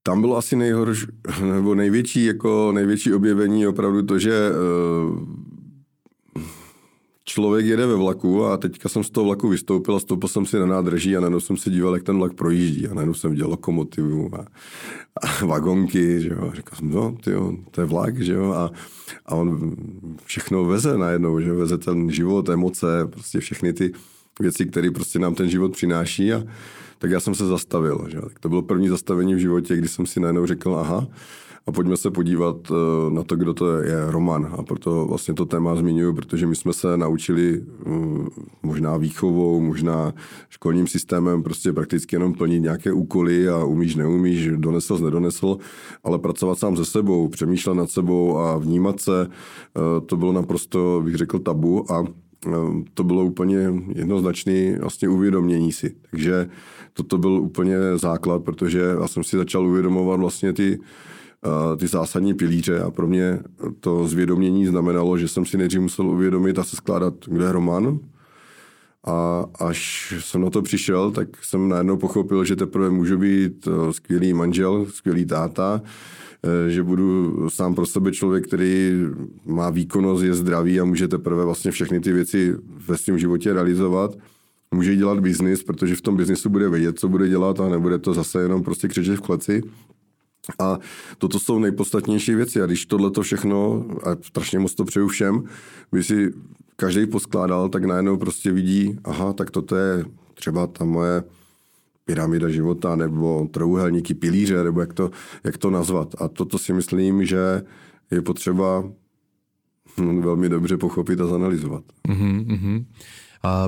Tam 0.09 0.21
bylo 0.21 0.37
asi 0.37 0.57
nejhorší, 0.57 1.07
nebo 1.53 1.75
největší, 1.75 2.25
jako 2.25 2.73
největší 2.73 3.13
objevení 3.13 3.67
opravdu 3.67 4.03
to, 4.03 4.19
že 4.19 4.51
eh, 4.51 6.41
člověk 7.25 7.67
jede 7.67 7.87
ve 7.87 7.95
vlaku 7.95 8.45
a 8.45 8.57
teďka 8.57 8.89
jsem 8.89 9.05
z 9.05 9.11
toho 9.11 9.25
vlaku 9.25 9.49
vystoupil 9.49 9.97
a 9.97 10.01
stoupil 10.01 10.29
jsem 10.29 10.47
si 10.47 10.59
na 10.59 10.67
nádraží 10.67 11.17
a 11.17 11.21
najednou 11.21 11.41
jsem 11.41 11.57
se 11.57 11.71
díval, 11.71 11.95
jak 11.95 12.03
ten 12.03 12.19
vlak 12.19 12.35
projíždí 12.35 12.89
a 12.89 12.95
najednou 12.95 13.15
jsem 13.15 13.31
viděl 13.31 13.49
lokomotivu 13.49 14.31
a, 14.35 14.47
a 15.23 15.47
vagonky, 15.47 16.21
že 16.21 16.29
jo. 16.29 16.53
Říkal 16.55 16.79
jsem, 16.79 16.91
no, 16.91 17.17
tyjo, 17.25 17.57
to 17.71 17.81
je 17.81 17.87
vlak, 17.87 18.19
že 18.21 18.33
jo. 18.33 18.53
A, 18.53 18.71
a 19.27 19.35
on 19.35 19.77
všechno 20.25 20.65
veze 20.65 20.99
najednou, 20.99 21.41
že 21.41 21.53
veze 21.53 21.79
ten 21.79 22.11
život, 22.11 22.49
emoce, 22.49 23.07
prostě 23.11 23.41
všechny 23.41 23.73
ty 23.73 23.93
věci, 24.41 24.67
které 24.67 24.91
prostě 24.91 25.19
nám 25.19 25.35
ten 25.35 25.51
život 25.51 25.73
přináší 25.73 26.33
a 26.33 26.45
tak 26.99 27.11
já 27.11 27.21
jsem 27.21 27.35
se 27.35 27.47
zastavil. 27.47 28.07
Že? 28.09 28.21
Tak 28.21 28.39
to 28.39 28.49
bylo 28.49 28.63
první 28.63 28.89
zastavení 28.89 29.35
v 29.35 29.39
životě, 29.39 29.77
kdy 29.77 29.89
jsem 29.89 30.07
si 30.07 30.21
najednou 30.21 30.47
řekl, 30.47 30.75
aha, 30.75 31.07
a 31.69 31.73
pojďme 31.73 31.97
se 31.97 32.11
podívat 32.11 32.57
eh, 32.71 33.11
na 33.11 33.23
to, 33.23 33.37
kdo 33.37 33.55
to 33.55 33.83
je 33.83 34.11
Roman. 34.11 34.55
A 34.59 34.63
proto 34.63 35.07
vlastně 35.07 35.35
to 35.35 35.47
téma 35.47 35.77
zmiňuji, 35.77 36.15
protože 36.15 36.47
my 36.47 36.57
jsme 36.57 36.73
se 36.73 36.97
naučili 36.97 37.65
mm, 37.87 38.29
možná 38.63 38.97
výchovou, 38.97 39.61
možná 39.61 40.15
školním 40.49 40.87
systémem 40.87 41.43
prostě 41.43 41.73
prakticky 41.73 42.17
jenom 42.17 42.35
plnit 42.35 42.63
nějaké 42.63 42.93
úkoly 42.93 43.49
a 43.49 43.65
umíš, 43.65 43.95
neumíš, 43.95 44.49
donesl, 44.57 44.99
nedonesl, 44.99 45.59
ale 46.05 46.19
pracovat 46.19 46.59
sám 46.59 46.77
se 46.77 46.85
sebou, 46.85 47.29
přemýšlet 47.29 47.75
nad 47.75 47.91
sebou 47.91 48.39
a 48.39 48.59
vnímat 48.59 49.01
se, 49.01 49.27
eh, 49.27 50.01
to 50.07 50.17
bylo 50.17 50.33
naprosto, 50.33 51.01
bych 51.05 51.15
řekl, 51.15 51.39
tabu 51.39 51.93
a 51.93 52.05
eh, 52.47 52.51
to 52.95 53.05
bylo 53.05 53.25
úplně 53.25 53.73
jednoznačné 53.95 54.79
vlastně 54.79 55.09
uvědomění 55.09 55.73
si. 55.73 55.95
Takže 56.11 56.49
toto 56.99 57.19
byl 57.19 57.31
úplně 57.31 57.77
základ, 57.95 58.45
protože 58.45 58.79
já 59.01 59.09
jsem 59.09 59.25
si 59.25 59.37
začal 59.37 59.67
uvědomovat 59.67 60.21
vlastně 60.21 60.53
ty, 60.53 60.81
ty 61.77 61.87
zásadní 61.87 62.35
pilíře 62.35 62.81
a 62.81 62.91
pro 62.91 63.07
mě 63.07 63.39
to 63.81 64.09
zvědomění 64.09 64.67
znamenalo, 64.67 65.19
že 65.19 65.29
jsem 65.29 65.47
si 65.47 65.59
nejdřív 65.59 65.81
musel 65.81 66.07
uvědomit 66.07 66.59
a 66.59 66.65
se 66.65 66.77
skládat, 66.77 67.15
kde 67.27 67.45
je 67.45 67.53
Roman. 67.53 67.99
A 69.05 69.45
až 69.61 70.13
jsem 70.21 70.41
na 70.41 70.51
to 70.51 70.63
přišel, 70.63 71.11
tak 71.11 71.29
jsem 71.43 71.69
najednou 71.69 71.97
pochopil, 71.97 72.45
že 72.45 72.57
teprve 72.57 72.91
můžu 72.91 73.19
být 73.19 73.69
skvělý 73.91 74.35
manžel, 74.35 74.87
skvělý 74.91 75.27
táta, 75.27 75.83
e, 76.43 76.71
že 76.71 76.83
budu 76.83 77.37
sám 77.51 77.75
pro 77.75 77.87
sebe 77.87 78.13
člověk, 78.13 78.47
který 78.47 78.93
má 79.47 79.71
výkonnost, 79.71 80.25
je 80.25 80.35
zdravý 80.35 80.81
a 80.81 80.85
může 80.85 81.09
teprve 81.09 81.45
vlastně 81.45 81.71
všechny 81.71 82.01
ty 82.01 82.13
věci 82.13 82.55
ve 82.89 82.99
svém 82.99 83.19
životě 83.19 83.53
realizovat 83.53 84.17
může 84.75 84.97
dělat 84.97 85.21
biznis, 85.21 85.63
protože 85.63 85.97
v 85.97 86.01
tom 86.01 86.17
biznisu 86.17 86.49
bude 86.49 86.69
vědět, 86.69 86.99
co 86.99 87.09
bude 87.09 87.29
dělat 87.29 87.61
a 87.61 87.69
nebude 87.69 87.99
to 87.99 88.15
zase 88.15 88.43
jenom 88.43 88.63
prostě 88.63 88.89
křičet 88.89 89.17
v 89.17 89.21
kleci. 89.21 89.63
A 90.59 90.79
toto 91.19 91.39
jsou 91.39 91.59
nejpodstatnější 91.59 92.35
věci. 92.35 92.63
A 92.63 92.67
když 92.67 92.87
tohle 92.87 93.11
to 93.11 93.23
všechno, 93.23 93.87
a 94.03 94.17
strašně 94.23 94.59
moc 94.59 94.75
to 94.75 94.85
přeju 94.85 95.09
všem, 95.09 95.45
by 95.93 96.03
si 96.03 96.33
každý 96.77 97.07
poskládal, 97.07 97.69
tak 97.69 97.85
najednou 97.85 98.17
prostě 98.17 98.53
vidí, 98.53 98.99
aha, 99.05 99.33
tak 99.33 99.51
toto 99.51 99.77
je 99.77 100.05
třeba 100.35 100.67
ta 100.67 100.85
moje 100.85 101.23
pyramida 102.05 102.49
života, 102.49 102.97
nebo 102.97 103.49
trouhelníky, 103.51 104.15
pilíře, 104.15 104.65
nebo 104.65 104.81
jak 104.81 104.93
to, 104.93 105.11
jak 105.45 105.59
to 105.59 105.71
nazvat. 105.71 106.15
A 106.19 106.29
toto 106.29 106.59
si 106.59 106.73
myslím, 106.73 107.25
že 107.25 107.63
je 108.11 108.23
potřeba 108.23 108.85
velmi 109.99 110.49
dobře 110.49 110.77
pochopit 110.77 111.21
a 111.21 111.27
zanalizovat. 111.27 111.85
Mm-hmm. 112.09 112.85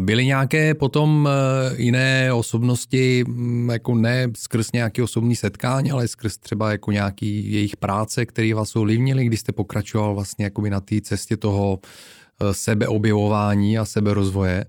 Byly 0.01 0.27
nějaké 0.27 0.75
potom 0.75 1.29
jiné 1.77 2.33
osobnosti, 2.33 3.25
mm, 3.29 3.71
jako 3.71 3.95
ne 3.95 4.29
skrz 4.37 4.73
nějaké 4.73 5.03
osobní 5.03 5.37
setkání, 5.37 5.91
ale 5.91 6.09
skrz 6.09 6.39
třeba 6.39 6.71
jako 6.71 6.93
nějaký 6.93 7.53
jejich 7.53 7.77
práce, 7.77 8.27
které 8.27 8.55
vás 8.55 8.77
ovlivnily, 8.77 9.25
když 9.25 9.41
jste 9.41 9.53
pokračoval 9.53 10.15
vlastně 10.15 10.45
jakoby 10.45 10.71
na 10.71 10.81
té 10.81 11.01
cestě 11.01 11.37
toho 11.37 11.79
sebeobjevování 12.53 13.79
a 13.79 13.85
seberozvoje? 13.85 14.65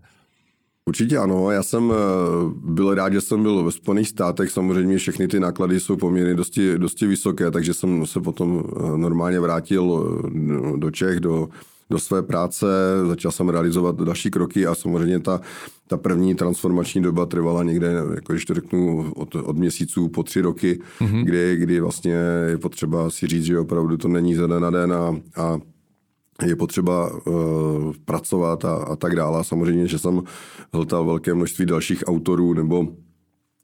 Určitě 0.86 1.18
ano, 1.18 1.52
já 1.52 1.64
jsem 1.64 1.94
byl 2.64 2.96
rád, 2.96 3.14
že 3.14 3.22
jsem 3.22 3.44
byl 3.44 3.64
ve 3.64 3.72
Spojených 3.72 4.08
státech, 4.08 4.52
samozřejmě 4.52 4.98
všechny 4.98 5.28
ty 5.28 5.40
náklady 5.40 5.80
jsou 5.80 5.96
poměrně 5.96 6.36
dosti, 6.36 6.78
dosti 6.78 7.08
vysoké, 7.08 7.52
takže 7.52 7.74
jsem 7.74 8.06
se 8.06 8.20
potom 8.20 8.64
normálně 8.96 9.40
vrátil 9.40 10.06
do 10.76 10.92
Čech, 10.92 11.20
do, 11.20 11.50
do 11.92 12.00
své 12.00 12.24
práce, 12.24 12.66
začal 13.08 13.32
jsem 13.32 13.50
realizovat 13.50 14.02
další 14.02 14.32
kroky 14.32 14.66
a 14.68 14.76
samozřejmě 14.76 15.20
ta, 15.20 15.42
ta 15.88 15.98
první 15.98 16.36
transformační 16.36 17.02
doba 17.02 17.26
trvala 17.26 17.64
někde, 17.64 17.94
jako 18.16 18.34
když 18.34 18.46
to 18.46 18.54
řeknu, 18.54 19.12
od, 19.16 19.36
od 19.36 19.58
měsíců 19.58 20.08
po 20.08 20.24
tři 20.24 20.42
roky, 20.42 20.80
mm-hmm. 21.00 21.24
kdy, 21.24 21.56
kdy 21.56 21.80
vlastně 21.80 22.16
je 22.48 22.58
potřeba 22.58 23.10
si 23.10 23.28
říct, 23.28 23.46
že 23.46 23.60
opravdu 23.60 23.98
to 23.98 24.08
není 24.08 24.36
ze 24.36 24.48
den 24.48 24.62
na 24.62 24.70
den 24.70 24.94
a, 24.94 25.16
a 25.36 25.58
je 26.46 26.56
potřeba 26.56 27.12
uh, 27.14 27.94
pracovat 28.06 28.66
a, 28.66 28.74
a 28.76 28.96
tak 28.96 29.16
dále. 29.16 29.44
Samozřejmě, 29.44 29.88
že 29.88 30.00
jsem 30.00 30.22
hltal 30.74 31.06
velké 31.06 31.34
množství 31.34 31.66
dalších 31.66 32.04
autorů 32.08 32.54
nebo 32.54 32.88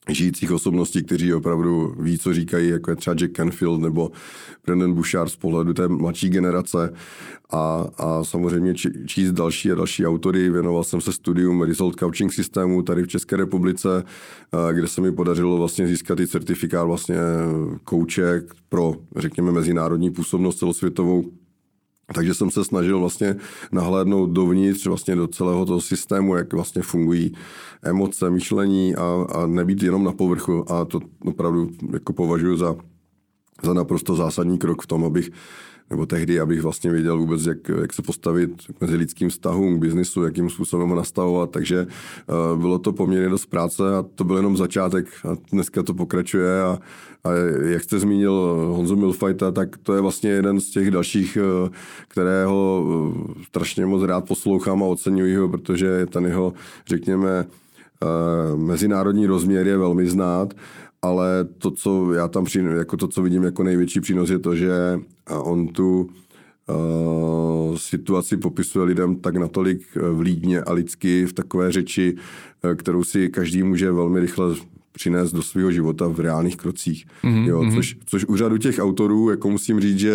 žijících 0.09 0.51
osobností, 0.51 1.03
kteří 1.03 1.33
opravdu 1.33 1.95
ví, 1.99 2.17
co 2.17 2.33
říkají, 2.33 2.69
jako 2.69 2.91
je 2.91 2.95
třeba 2.95 3.15
Jack 3.19 3.31
Canfield 3.31 3.81
nebo 3.81 4.11
Brendan 4.65 4.93
Bouchard 4.93 5.31
z 5.31 5.35
pohledu 5.35 5.73
té 5.73 5.87
mladší 5.87 6.29
generace 6.29 6.93
a, 7.49 7.85
a 7.97 8.23
samozřejmě 8.23 8.73
číst 9.05 9.31
další 9.31 9.71
a 9.71 9.75
další 9.75 10.05
autory. 10.05 10.49
Věnoval 10.49 10.83
jsem 10.83 11.01
se 11.01 11.13
studium 11.13 11.61
Result 11.61 11.99
Coaching 11.99 12.33
systému 12.33 12.81
tady 12.81 13.03
v 13.03 13.07
České 13.07 13.37
republice, 13.37 14.03
kde 14.71 14.87
se 14.87 15.01
mi 15.01 15.11
podařilo 15.11 15.57
vlastně 15.57 15.87
získat 15.87 16.19
i 16.19 16.27
certifikát 16.27 16.87
vlastně 16.87 17.17
kouče 17.83 18.41
pro, 18.69 18.95
řekněme, 19.15 19.51
mezinárodní 19.51 20.11
působnost 20.11 20.57
celosvětovou 20.57 21.23
takže 22.13 22.33
jsem 22.33 22.51
se 22.51 22.63
snažil 22.63 22.99
vlastně 22.99 23.35
nahlédnout 23.71 24.29
dovnitř 24.29 24.87
vlastně 24.87 25.15
do 25.15 25.27
celého 25.27 25.65
toho 25.65 25.81
systému, 25.81 26.35
jak 26.35 26.53
vlastně 26.53 26.81
fungují 26.81 27.33
emoce, 27.83 28.29
myšlení 28.29 28.95
a, 28.95 29.25
a 29.35 29.47
nebýt 29.47 29.83
jenom 29.83 30.03
na 30.03 30.11
povrchu. 30.11 30.71
A 30.71 30.85
to 30.85 30.99
opravdu 31.25 31.69
jako 31.93 32.13
považuji 32.13 32.57
za, 32.57 32.75
za 33.63 33.73
naprosto 33.73 34.15
zásadní 34.15 34.57
krok 34.57 34.81
v 34.81 34.87
tom, 34.87 35.05
abych 35.05 35.29
nebo 35.89 36.05
tehdy, 36.05 36.39
abych 36.39 36.61
vlastně 36.61 36.91
věděl 36.91 37.17
vůbec, 37.17 37.45
jak, 37.45 37.57
jak 37.81 37.93
se 37.93 38.01
postavit 38.01 38.51
mezi 38.81 38.95
lidským 38.95 39.29
vztahům, 39.29 39.77
k 39.77 39.81
biznisu, 39.81 40.23
jakým 40.23 40.49
způsobem 40.49 40.89
ho 40.89 40.95
nastavovat, 40.95 41.51
takže 41.51 41.87
uh, 42.51 42.61
bylo 42.61 42.79
to 42.79 42.93
poměrně 42.93 43.29
dost 43.29 43.45
práce 43.45 43.95
a 43.95 44.05
to 44.15 44.23
byl 44.23 44.35
jenom 44.35 44.57
začátek 44.57 45.05
a 45.23 45.35
dneska 45.51 45.83
to 45.83 45.93
pokračuje. 45.93 46.61
A, 46.61 46.79
a 47.23 47.31
jak 47.65 47.83
jste 47.83 47.99
zmínil 47.99 48.33
Honzo 48.75 48.95
Milfajta, 48.95 49.51
tak 49.51 49.77
to 49.77 49.95
je 49.95 50.01
vlastně 50.01 50.29
jeden 50.29 50.59
z 50.59 50.69
těch 50.69 50.91
dalších, 50.91 51.37
uh, 51.37 51.69
kterého 52.07 52.85
uh, 52.85 53.43
strašně 53.43 53.85
moc 53.85 54.03
rád 54.03 54.27
poslouchám 54.27 54.83
a 54.83 54.85
oceňuji 54.85 55.35
ho, 55.35 55.49
protože 55.49 56.05
ten 56.05 56.25
jeho, 56.25 56.53
řekněme, 56.87 57.45
mezinárodní 58.55 59.27
rozměr 59.27 59.67
je 59.67 59.77
velmi 59.77 60.07
znát 60.07 60.53
ale 61.01 61.45
to, 61.57 61.71
co 61.71 62.13
já 62.13 62.27
tam 62.27 62.45
přijím, 62.45 62.67
jako 62.67 62.97
to, 62.97 63.07
co 63.07 63.21
vidím 63.21 63.43
jako 63.43 63.63
největší 63.63 63.99
přínos, 63.99 64.29
je 64.29 64.39
to, 64.39 64.55
že 64.55 64.99
on 65.29 65.67
tu 65.67 66.01
uh, 66.01 67.75
situaci 67.77 68.37
popisuje 68.37 68.85
lidem 68.85 69.15
tak 69.15 69.35
natolik 69.35 69.97
vlídně 70.13 70.61
a 70.61 70.73
lidsky 70.73 71.25
v 71.25 71.33
takové 71.33 71.71
řeči, 71.71 72.15
kterou 72.75 73.03
si 73.03 73.29
každý 73.29 73.63
může 73.63 73.91
velmi 73.91 74.19
rychle 74.19 74.55
přinést 74.97 75.31
do 75.31 75.41
svého 75.41 75.71
života 75.71 76.07
v 76.07 76.19
reálných 76.19 76.57
krocích. 76.57 77.05
Mm-hmm. 77.23 77.45
Jo, 77.47 77.63
mhm. 77.63 77.75
což, 77.75 77.97
což 78.05 78.25
u 78.25 78.35
řadu 78.35 78.57
těch 78.57 78.79
autorů, 78.79 79.29
jako 79.29 79.49
musím 79.49 79.79
říct, 79.79 79.99
že 79.99 80.13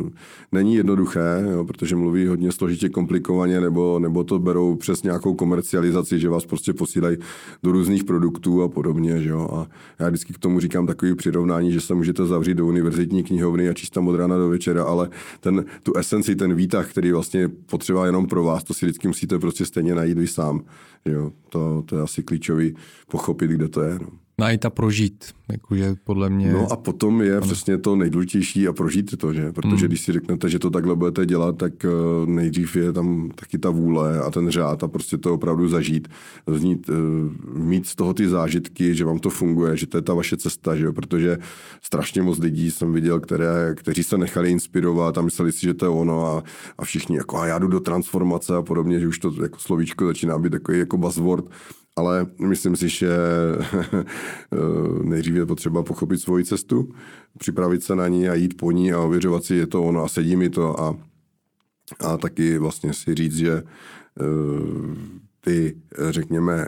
uh, 0.00 0.08
není 0.52 0.74
jednoduché, 0.74 1.44
jo, 1.52 1.64
protože 1.64 1.96
mluví 1.96 2.26
hodně 2.26 2.52
složitě, 2.52 2.88
komplikovaně, 2.88 3.60
nebo, 3.60 3.98
nebo 3.98 4.24
to 4.24 4.38
berou 4.38 4.76
přes 4.76 5.02
nějakou 5.02 5.34
komercializaci, 5.34 6.18
že 6.18 6.28
vás 6.28 6.46
prostě 6.46 6.72
posílají 6.72 7.16
do 7.62 7.72
různých 7.72 8.04
produktů 8.04 8.62
a 8.62 8.68
podobně. 8.68 9.22
Že 9.22 9.28
jo. 9.28 9.48
A 9.52 9.66
já 9.98 10.08
vždycky 10.08 10.32
k 10.32 10.38
tomu 10.38 10.60
říkám 10.60 10.86
takový 10.86 11.14
přirovnání, 11.14 11.72
že 11.72 11.80
se 11.80 11.94
můžete 11.94 12.26
zavřít 12.26 12.54
do 12.54 12.66
univerzitní 12.66 13.22
knihovny 13.22 13.68
a 13.68 13.74
číst 13.74 13.90
tam 13.90 14.08
od 14.08 14.16
rána 14.16 14.36
do 14.36 14.48
večera, 14.48 14.84
ale 14.84 15.08
ten, 15.40 15.64
tu 15.82 15.96
esenci, 15.96 16.36
ten 16.36 16.54
výtah, 16.54 16.90
který 16.90 17.12
vlastně 17.12 17.48
potřeba 17.48 18.06
jenom 18.06 18.26
pro 18.26 18.44
vás, 18.44 18.64
to 18.64 18.74
si 18.74 18.86
vždycky 18.86 19.08
musíte 19.08 19.38
prostě 19.38 19.64
stejně 19.64 19.94
najít 19.94 20.18
vy 20.18 20.26
sám. 20.26 20.60
Jo, 21.04 21.32
to, 21.48 21.82
to 21.86 21.96
je 21.96 22.02
asi 22.02 22.22
klíčový 22.22 22.74
pochopit, 23.10 23.50
kde 23.50 23.68
to 23.68 23.82
je. 23.82 23.97
No. 24.00 24.08
Najít 24.40 24.64
a 24.64 24.70
prožít, 24.70 25.24
jakože 25.52 25.94
podle 26.04 26.30
mě... 26.30 26.52
No 26.52 26.72
a 26.72 26.76
potom 26.76 27.22
je 27.22 27.40
přesně 27.40 27.78
to 27.78 27.96
nejdůležitější 27.96 28.68
a 28.68 28.72
prožít 28.72 29.16
to, 29.16 29.32
že? 29.32 29.52
Protože 29.52 29.84
mm. 29.84 29.88
když 29.88 30.00
si 30.00 30.12
řeknete, 30.12 30.48
že 30.48 30.58
to 30.58 30.70
takhle 30.70 30.96
budete 30.96 31.26
dělat, 31.26 31.56
tak 31.56 31.84
eh, 31.84 31.88
nejdřív 32.26 32.76
je 32.76 32.92
tam 32.92 33.30
taky 33.34 33.58
ta 33.58 33.70
vůle 33.70 34.20
a 34.20 34.30
ten 34.30 34.50
řád 34.50 34.82
a 34.82 34.88
prostě 34.88 35.18
to 35.18 35.34
opravdu 35.34 35.68
zažít, 35.68 36.08
znít, 36.46 36.90
eh, 36.90 37.58
mít 37.58 37.86
z 37.86 37.94
toho 37.94 38.14
ty 38.14 38.28
zážitky, 38.28 38.94
že 38.94 39.04
vám 39.04 39.18
to 39.18 39.30
funguje, 39.30 39.76
že 39.76 39.86
to 39.86 39.98
je 39.98 40.02
ta 40.02 40.14
vaše 40.14 40.36
cesta, 40.36 40.76
že 40.76 40.84
jo? 40.84 40.92
Protože 40.92 41.38
strašně 41.82 42.22
moc 42.22 42.38
lidí 42.38 42.70
jsem 42.70 42.92
viděl, 42.92 43.20
které, 43.20 43.74
kteří 43.74 44.02
se 44.02 44.18
nechali 44.18 44.50
inspirovat 44.50 45.18
a 45.18 45.22
mysleli 45.22 45.52
si, 45.52 45.60
že 45.60 45.74
to 45.74 45.84
je 45.84 45.90
ono 45.90 46.26
a, 46.26 46.42
a 46.78 46.84
všichni 46.84 47.16
jako 47.16 47.38
a 47.38 47.46
já 47.46 47.58
jdu 47.58 47.68
do 47.68 47.80
transformace 47.80 48.56
a 48.56 48.62
podobně, 48.62 49.00
že 49.00 49.08
už 49.08 49.18
to 49.18 49.42
jako 49.42 49.58
slovíčko 49.58 50.06
začíná 50.06 50.38
být 50.38 50.50
takový 50.50 50.78
jako 50.78 50.98
buzzword 50.98 51.44
ale 51.98 52.26
myslím 52.40 52.76
si, 52.76 52.88
že 52.88 53.08
nejdřív 55.02 55.34
je 55.34 55.46
potřeba 55.46 55.82
pochopit 55.82 56.18
svoji 56.18 56.44
cestu, 56.44 56.88
připravit 57.38 57.82
se 57.82 57.96
na 57.96 58.08
ní 58.08 58.28
a 58.28 58.34
jít 58.34 58.56
po 58.56 58.72
ní 58.72 58.92
a 58.92 59.00
ověřovat 59.00 59.44
si, 59.44 59.54
je 59.54 59.66
to 59.66 59.82
ono 59.82 60.04
a 60.04 60.08
sedí 60.08 60.36
mi 60.36 60.50
to 60.50 60.80
a, 60.80 60.96
a 62.00 62.16
taky 62.16 62.58
vlastně 62.58 62.94
si 62.94 63.14
říct, 63.14 63.36
že 63.36 63.52
eh, 63.52 63.62
ty, 65.40 65.76
řekněme, 66.10 66.66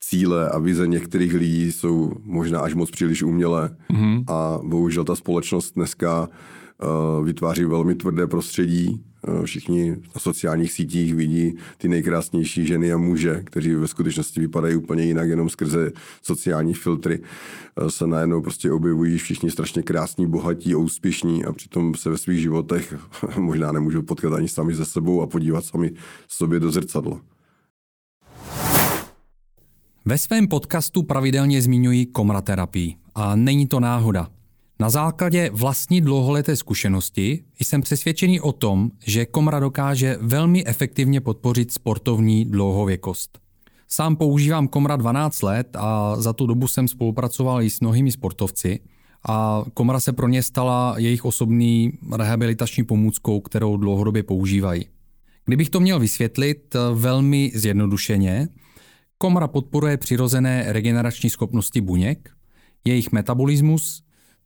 cíle 0.00 0.50
a 0.50 0.58
vize 0.58 0.86
některých 0.86 1.34
lidí 1.34 1.72
jsou 1.72 2.12
možná 2.24 2.60
až 2.60 2.74
moc 2.74 2.90
příliš 2.90 3.22
umělé 3.22 3.76
mm-hmm. 3.90 4.24
a 4.28 4.58
bohužel 4.62 5.04
ta 5.04 5.14
společnost 5.14 5.72
dneska 5.72 6.28
uh, 6.28 7.24
vytváří 7.24 7.64
velmi 7.64 7.94
tvrdé 7.94 8.26
prostředí, 8.26 9.04
Eh, 9.11 9.11
všichni 9.44 9.90
na 9.90 10.20
sociálních 10.20 10.72
sítích 10.72 11.14
vidí 11.14 11.54
ty 11.78 11.88
nejkrásnější 11.88 12.66
ženy 12.66 12.92
a 12.92 12.96
muže, 12.96 13.42
kteří 13.44 13.74
ve 13.74 13.88
skutečnosti 13.88 14.40
vypadají 14.40 14.76
úplně 14.76 15.04
jinak, 15.04 15.28
jenom 15.28 15.48
skrze 15.48 15.92
sociální 16.22 16.74
filtry 16.74 17.20
eh, 17.22 17.90
se 17.90 18.06
najednou 18.06 18.42
prostě 18.42 18.72
objevují 18.72 19.18
všichni 19.18 19.50
strašně 19.50 19.82
krásní, 19.82 20.26
bohatí 20.26 20.74
a 20.74 20.78
úspěšní 20.78 21.44
a 21.44 21.52
přitom 21.52 21.94
se 21.94 22.10
ve 22.10 22.18
svých 22.18 22.40
životech 22.40 22.94
možná 23.38 23.72
nemůžou 23.72 24.02
potkat 24.02 24.32
ani 24.32 24.48
sami 24.48 24.74
ze 24.74 24.84
sebou 24.84 25.22
a 25.22 25.26
podívat 25.26 25.64
sami 25.64 25.90
sobě 26.28 26.60
do 26.60 26.70
zrcadla. 26.70 27.20
Ve 30.04 30.18
svém 30.18 30.48
podcastu 30.48 31.02
pravidelně 31.02 31.62
zmiňuji 31.62 32.06
komraterapii 32.06 32.96
a 33.14 33.36
není 33.36 33.66
to 33.66 33.80
náhoda. 33.80 34.28
Na 34.82 34.90
základě 34.90 35.50
vlastní 35.52 36.00
dlouholeté 36.00 36.56
zkušenosti 36.56 37.44
jsem 37.60 37.82
přesvědčený 37.82 38.40
o 38.40 38.52
tom, 38.52 38.90
že 39.06 39.26
komra 39.26 39.60
dokáže 39.60 40.18
velmi 40.20 40.66
efektivně 40.66 41.20
podpořit 41.20 41.72
sportovní 41.72 42.44
dlouhověkost. 42.44 43.38
Sám 43.88 44.16
používám 44.16 44.68
komra 44.68 44.96
12 44.96 45.42
let 45.42 45.76
a 45.76 46.16
za 46.20 46.32
tu 46.32 46.46
dobu 46.46 46.68
jsem 46.68 46.88
spolupracoval 46.88 47.62
i 47.62 47.70
s 47.70 47.80
mnohými 47.80 48.12
sportovci 48.12 48.80
a 49.28 49.64
komra 49.74 50.00
se 50.00 50.12
pro 50.12 50.28
ně 50.28 50.42
stala 50.42 50.94
jejich 50.98 51.24
osobní 51.24 51.92
rehabilitační 52.16 52.84
pomůckou, 52.84 53.40
kterou 53.40 53.76
dlouhodobě 53.76 54.22
používají. 54.22 54.86
Kdybych 55.44 55.70
to 55.70 55.80
měl 55.80 55.98
vysvětlit 55.98 56.76
velmi 56.94 57.52
zjednodušeně, 57.54 58.48
komra 59.18 59.48
podporuje 59.48 59.96
přirozené 59.96 60.64
regenerační 60.68 61.30
schopnosti 61.30 61.80
buněk, 61.80 62.30
jejich 62.84 63.12
metabolismus, 63.12 64.02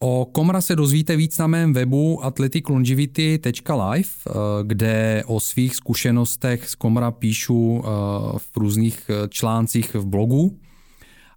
O 0.00 0.24
Komra 0.32 0.60
se 0.60 0.76
dozvíte 0.76 1.16
víc 1.16 1.38
na 1.38 1.46
mém 1.46 1.72
webu 1.72 2.24
athleticlongivity.live, 2.24 4.08
eh, 4.26 4.32
kde 4.62 5.22
o 5.26 5.40
svých 5.40 5.76
zkušenostech 5.76 6.68
z 6.68 6.74
Komra 6.74 7.10
píšu 7.10 7.82
eh, 7.84 7.88
v 8.38 8.56
různých 8.56 9.10
eh, 9.10 9.28
článcích 9.28 9.94
v 9.94 10.06
blogu. 10.06 10.58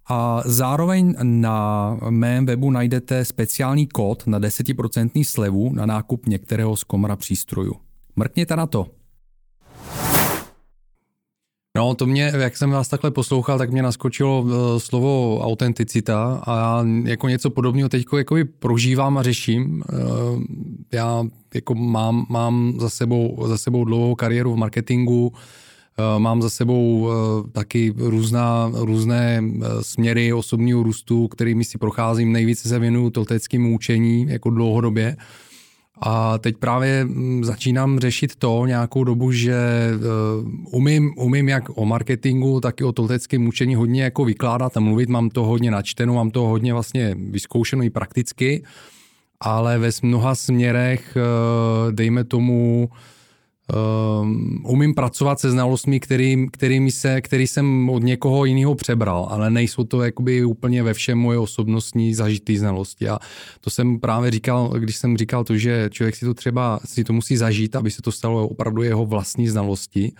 A 0.08 0.42
zároveň 0.44 1.14
na 1.22 1.96
mém 2.10 2.46
webu 2.46 2.70
najdete 2.70 3.24
speciální 3.24 3.86
kód 3.86 4.26
na 4.26 4.40
10% 4.40 5.24
slevu 5.24 5.72
na 5.72 5.86
nákup 5.86 6.26
některého 6.26 6.76
z 6.76 6.84
komra 6.84 7.16
přístrojů. 7.16 7.74
Mrkněte 8.16 8.56
na 8.56 8.66
to. 8.66 9.01
No, 11.76 11.94
to 11.94 12.06
mě, 12.06 12.32
jak 12.38 12.56
jsem 12.56 12.70
vás 12.70 12.88
takhle 12.88 13.10
poslouchal, 13.10 13.58
tak 13.58 13.70
mě 13.70 13.82
naskočilo 13.82 14.42
uh, 14.42 14.52
slovo 14.78 15.40
autenticita 15.40 16.42
a 16.44 16.58
já 16.58 16.84
jako 17.04 17.28
něco 17.28 17.50
podobného 17.50 17.88
teď 17.88 18.04
jako 18.16 18.36
prožívám 18.58 19.18
a 19.18 19.22
řeším. 19.22 19.82
Uh, 19.92 20.42
já 20.92 21.24
jako 21.54 21.74
mám, 21.74 22.26
mám 22.28 22.74
za, 22.80 22.90
sebou, 22.90 23.44
za 23.46 23.58
sebou 23.58 23.84
dlouhou 23.84 24.14
kariéru 24.14 24.52
v 24.54 24.56
marketingu, 24.56 25.26
uh, 25.26 26.18
mám 26.18 26.42
za 26.42 26.50
sebou 26.50 27.08
taky 27.52 27.94
různá, 27.96 28.70
různé 28.74 29.42
směry 29.80 30.32
osobního 30.32 30.82
růstu, 30.82 31.28
kterými 31.28 31.64
si 31.64 31.78
procházím. 31.78 32.32
Nejvíce 32.32 32.68
se 32.68 32.78
věnuju 32.78 33.10
tolteckému 33.10 33.74
učení 33.74 34.26
jako 34.28 34.50
dlouhodobě. 34.50 35.16
A 36.00 36.38
teď 36.38 36.56
právě 36.56 37.04
mm, 37.04 37.44
začínám 37.44 37.98
řešit 37.98 38.36
to 38.36 38.66
nějakou 38.66 39.04
dobu, 39.04 39.32
že 39.32 39.56
uh, 39.94 40.74
umím, 40.74 41.12
umím 41.16 41.48
jak 41.48 41.64
o 41.74 41.84
marketingu, 41.84 42.60
tak 42.60 42.80
i 42.80 42.84
o 42.84 42.92
tolteckém 42.92 43.46
učení 43.46 43.74
hodně 43.74 44.02
jako 44.02 44.24
vykládat 44.24 44.76
a 44.76 44.80
mluvit. 44.80 45.08
Mám 45.08 45.30
to 45.30 45.44
hodně 45.44 45.70
načteno, 45.70 46.14
mám 46.14 46.30
to 46.30 46.40
hodně 46.40 46.72
vlastně 46.72 47.14
vyzkoušeno 47.18 47.82
i 47.82 47.90
prakticky, 47.90 48.64
ale 49.40 49.78
ve 49.78 49.90
mnoha 50.02 50.34
směrech, 50.34 51.16
uh, 51.16 51.92
dejme 51.92 52.24
tomu, 52.24 52.88
Um, 54.22 54.62
umím 54.66 54.94
pracovat 54.94 55.40
se 55.40 55.50
znalostmi, 55.50 56.00
který, 56.00 56.46
kterými 56.52 56.90
se, 56.90 57.20
který 57.20 57.46
jsem 57.46 57.90
od 57.90 58.02
někoho 58.02 58.44
jiného 58.44 58.74
přebral, 58.74 59.26
ale 59.30 59.50
nejsou 59.50 59.84
to 59.84 60.02
jakoby 60.02 60.44
úplně 60.44 60.82
ve 60.82 60.94
všem 60.94 61.18
moje 61.18 61.38
osobnostní 61.38 62.14
zažitý 62.14 62.58
znalosti. 62.58 63.08
A 63.08 63.18
to 63.60 63.70
jsem 63.70 64.00
právě 64.00 64.30
říkal, 64.30 64.68
když 64.68 64.96
jsem 64.96 65.16
říkal 65.16 65.44
to, 65.44 65.56
že 65.56 65.88
člověk 65.92 66.16
si 66.16 66.24
to 66.24 66.34
třeba 66.34 66.80
si 66.84 67.04
to 67.04 67.12
musí 67.12 67.36
zažít, 67.36 67.76
aby 67.76 67.90
se 67.90 68.02
to 68.02 68.12
stalo 68.12 68.48
opravdu 68.48 68.82
jeho 68.82 69.06
vlastní 69.06 69.48
znalosti 69.48 70.12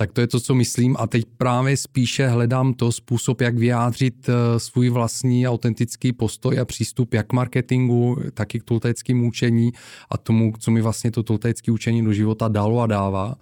tak 0.00 0.12
to 0.12 0.20
je 0.20 0.26
to, 0.26 0.40
co 0.40 0.54
myslím 0.54 0.96
a 0.98 1.06
teď 1.06 1.24
právě 1.36 1.76
spíše 1.76 2.26
hledám 2.26 2.74
to 2.74 2.92
způsob, 2.92 3.40
jak 3.40 3.58
vyjádřit 3.58 4.28
eh, 4.28 4.60
svůj 4.60 4.88
vlastní 4.88 5.48
autentický 5.48 6.12
postoj 6.12 6.58
a 6.58 6.64
přístup 6.64 7.14
jak 7.14 7.26
k 7.26 7.32
marketingu, 7.32 8.18
tak 8.34 8.54
i 8.54 8.60
k 8.60 8.64
tolteckým 8.64 9.26
učení 9.26 9.72
a 10.10 10.18
tomu, 10.18 10.52
co 10.58 10.70
mi 10.70 10.82
vlastně 10.82 11.10
to 11.10 11.22
toltecké 11.22 11.72
učení 11.72 12.04
do 12.04 12.12
života 12.12 12.48
dalo 12.48 12.80
a 12.80 12.86
dává 12.86 13.34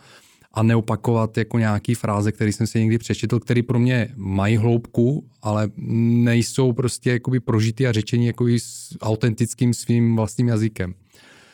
a 0.53 0.63
neopakovat 0.63 1.39
jako 1.39 1.59
nějaký 1.59 1.95
fráze, 1.95 2.33
který 2.33 2.53
jsem 2.53 2.67
si 2.67 2.81
někdy 2.81 2.99
přečetl, 2.99 3.41
který 3.41 3.63
pro 3.63 3.79
mě 3.79 4.09
mají 4.17 4.57
hloubku, 4.57 5.29
ale 5.43 5.71
nejsou 5.77 6.73
prostě 6.73 7.11
jakoby 7.11 7.41
prožitý 7.41 7.87
a 7.87 7.93
řečení 7.93 8.27
jakoby 8.27 8.61
s 8.61 8.97
autentickým 9.01 9.75
svým 9.75 10.17
vlastním 10.17 10.49
jazykem. 10.49 10.95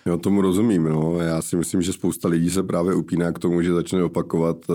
Jo, 0.06 0.16
tomu 0.16 0.40
rozumím. 0.40 0.84
No. 0.84 1.18
Já 1.18 1.42
si 1.42 1.56
myslím, 1.56 1.82
že 1.82 1.92
spousta 1.92 2.28
lidí 2.28 2.50
se 2.50 2.62
právě 2.62 2.94
upíná 2.94 3.32
k 3.32 3.38
tomu, 3.38 3.62
že 3.62 3.72
začne 3.72 4.04
opakovat 4.04 4.56
eh, 4.70 4.74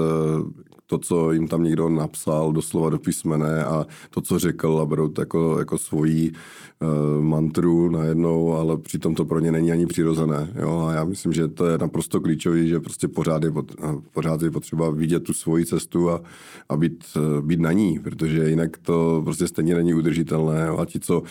to, 0.87 0.97
co 0.97 1.31
jim 1.31 1.47
tam 1.47 1.63
někdo 1.63 1.89
napsal, 1.89 2.51
doslova 2.51 2.89
do 2.89 2.99
písmene 2.99 3.65
a 3.65 3.85
to, 4.09 4.21
co 4.21 4.39
řekl 4.39 4.79
a 4.81 4.85
berou 4.85 5.07
to 5.07 5.21
jako, 5.21 5.59
jako 5.59 5.77
svoji 5.77 6.31
uh, 6.31 7.23
mantru 7.23 7.89
najednou, 7.89 8.53
ale 8.53 8.77
přitom 8.77 9.15
to 9.15 9.25
pro 9.25 9.39
ně 9.39 9.51
není 9.51 9.71
ani 9.71 9.85
přirozené. 9.85 10.53
Jo? 10.59 10.87
A 10.89 10.93
já 10.93 11.03
myslím, 11.03 11.33
že 11.33 11.47
to 11.47 11.65
je 11.65 11.77
naprosto 11.77 12.21
klíčové, 12.21 12.67
že 12.67 12.79
prostě 12.79 13.07
pořád 13.07 13.43
je, 13.43 13.51
pot, 13.51 13.71
pořád 14.13 14.41
je 14.41 14.51
potřeba 14.51 14.89
vidět 14.89 15.19
tu 15.19 15.33
svoji 15.33 15.65
cestu 15.65 16.09
a, 16.09 16.21
a 16.69 16.77
být, 16.77 17.03
uh, 17.15 17.45
být 17.45 17.59
na 17.59 17.71
ní, 17.71 17.99
protože 17.99 18.49
jinak 18.49 18.77
to 18.77 19.21
prostě 19.23 19.47
stejně 19.47 19.75
není 19.75 19.93
udržitelné. 19.93 20.65
Jo? 20.67 20.77
A 20.77 20.85
ti, 20.85 20.99
co 20.99 21.19
uh, 21.19 21.25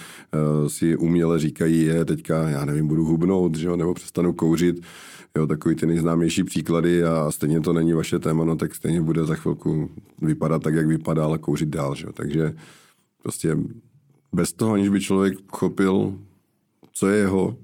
si 0.68 0.96
uměle 0.96 1.38
říkají, 1.38 1.82
je 1.82 2.04
teďka, 2.04 2.48
já 2.48 2.64
nevím, 2.64 2.88
budu 2.88 3.04
hubnout, 3.04 3.56
že 3.56 3.68
jo? 3.68 3.76
nebo 3.76 3.94
přestanu 3.94 4.32
kouřit, 4.32 4.80
Jo, 5.36 5.46
takový 5.46 5.74
ty 5.74 5.86
nejznámější 5.86 6.44
příklady 6.44 7.04
a 7.04 7.30
stejně 7.30 7.60
to 7.60 7.72
není 7.72 7.92
vaše 7.92 8.18
téma, 8.18 8.44
no 8.44 8.56
tak 8.56 8.74
stejně 8.74 9.02
bude 9.02 9.24
za 9.24 9.34
chvilku 9.34 9.90
vypadat 10.22 10.62
tak, 10.62 10.74
jak 10.74 10.86
vypadá, 10.86 11.24
ale 11.24 11.38
kouřit 11.38 11.68
dál. 11.68 11.94
Že? 11.94 12.06
Takže 12.14 12.54
prostě 13.22 13.56
bez 14.32 14.52
toho, 14.52 14.72
aniž 14.72 14.88
by 14.88 15.00
člověk 15.00 15.38
chopil, 15.52 16.18
co 16.92 17.08
je 17.08 17.18
jeho 17.18 17.56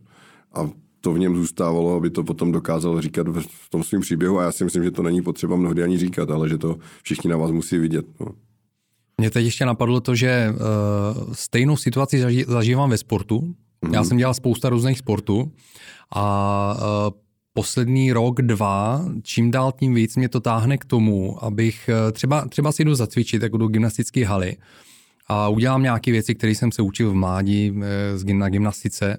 a 0.52 0.70
to 1.00 1.12
v 1.12 1.18
něm 1.18 1.36
zůstávalo, 1.36 1.94
aby 1.96 2.10
to 2.10 2.24
potom 2.24 2.52
dokázal 2.52 3.00
říkat 3.00 3.26
v 3.48 3.70
tom 3.70 3.82
svém 3.84 4.00
příběhu 4.00 4.38
a 4.38 4.42
já 4.42 4.52
si 4.52 4.64
myslím, 4.64 4.84
že 4.84 4.90
to 4.90 5.02
není 5.02 5.22
potřeba 5.22 5.56
mnohdy 5.56 5.82
ani 5.82 5.98
říkat, 5.98 6.30
ale 6.30 6.48
že 6.48 6.58
to 6.58 6.76
všichni 7.02 7.30
na 7.30 7.36
vás 7.36 7.50
musí 7.50 7.78
vidět. 7.78 8.06
No. 8.20 8.26
Mě 9.18 9.30
teď 9.30 9.44
ještě 9.44 9.66
napadlo 9.66 10.00
to, 10.00 10.14
že 10.14 10.54
uh, 10.54 11.32
stejnou 11.32 11.76
situaci 11.76 12.24
zaži- 12.24 12.44
zažívám 12.48 12.90
ve 12.90 12.98
sportu. 12.98 13.38
Mm-hmm. 13.38 13.92
Já 13.92 14.00
mhm. 14.00 14.08
jsem 14.08 14.18
dělal 14.18 14.34
spousta 14.34 14.68
různých 14.68 14.98
sportů 14.98 15.52
a 16.14 16.74
uh, 16.76 17.21
poslední 17.52 18.12
rok, 18.12 18.42
dva, 18.42 19.04
čím 19.22 19.50
dál 19.50 19.72
tím 19.72 19.94
víc 19.94 20.16
mě 20.16 20.28
to 20.28 20.40
táhne 20.40 20.78
k 20.78 20.84
tomu, 20.84 21.44
abych 21.44 21.88
eh, 21.88 22.12
třeba, 22.12 22.48
třeba 22.48 22.72
si 22.72 22.84
jdu 22.84 22.94
zacvičit 22.94 23.42
jako 23.42 23.56
do 23.56 23.68
gymnastické 23.68 24.26
haly 24.26 24.56
a 25.26 25.48
udělám 25.48 25.82
nějaké 25.82 26.12
věci, 26.12 26.34
které 26.34 26.54
jsem 26.54 26.72
se 26.72 26.82
učil 26.82 27.10
v 27.10 27.14
mládí 27.14 27.72
eh, 28.30 28.34
na 28.34 28.48
gymnastice, 28.48 29.18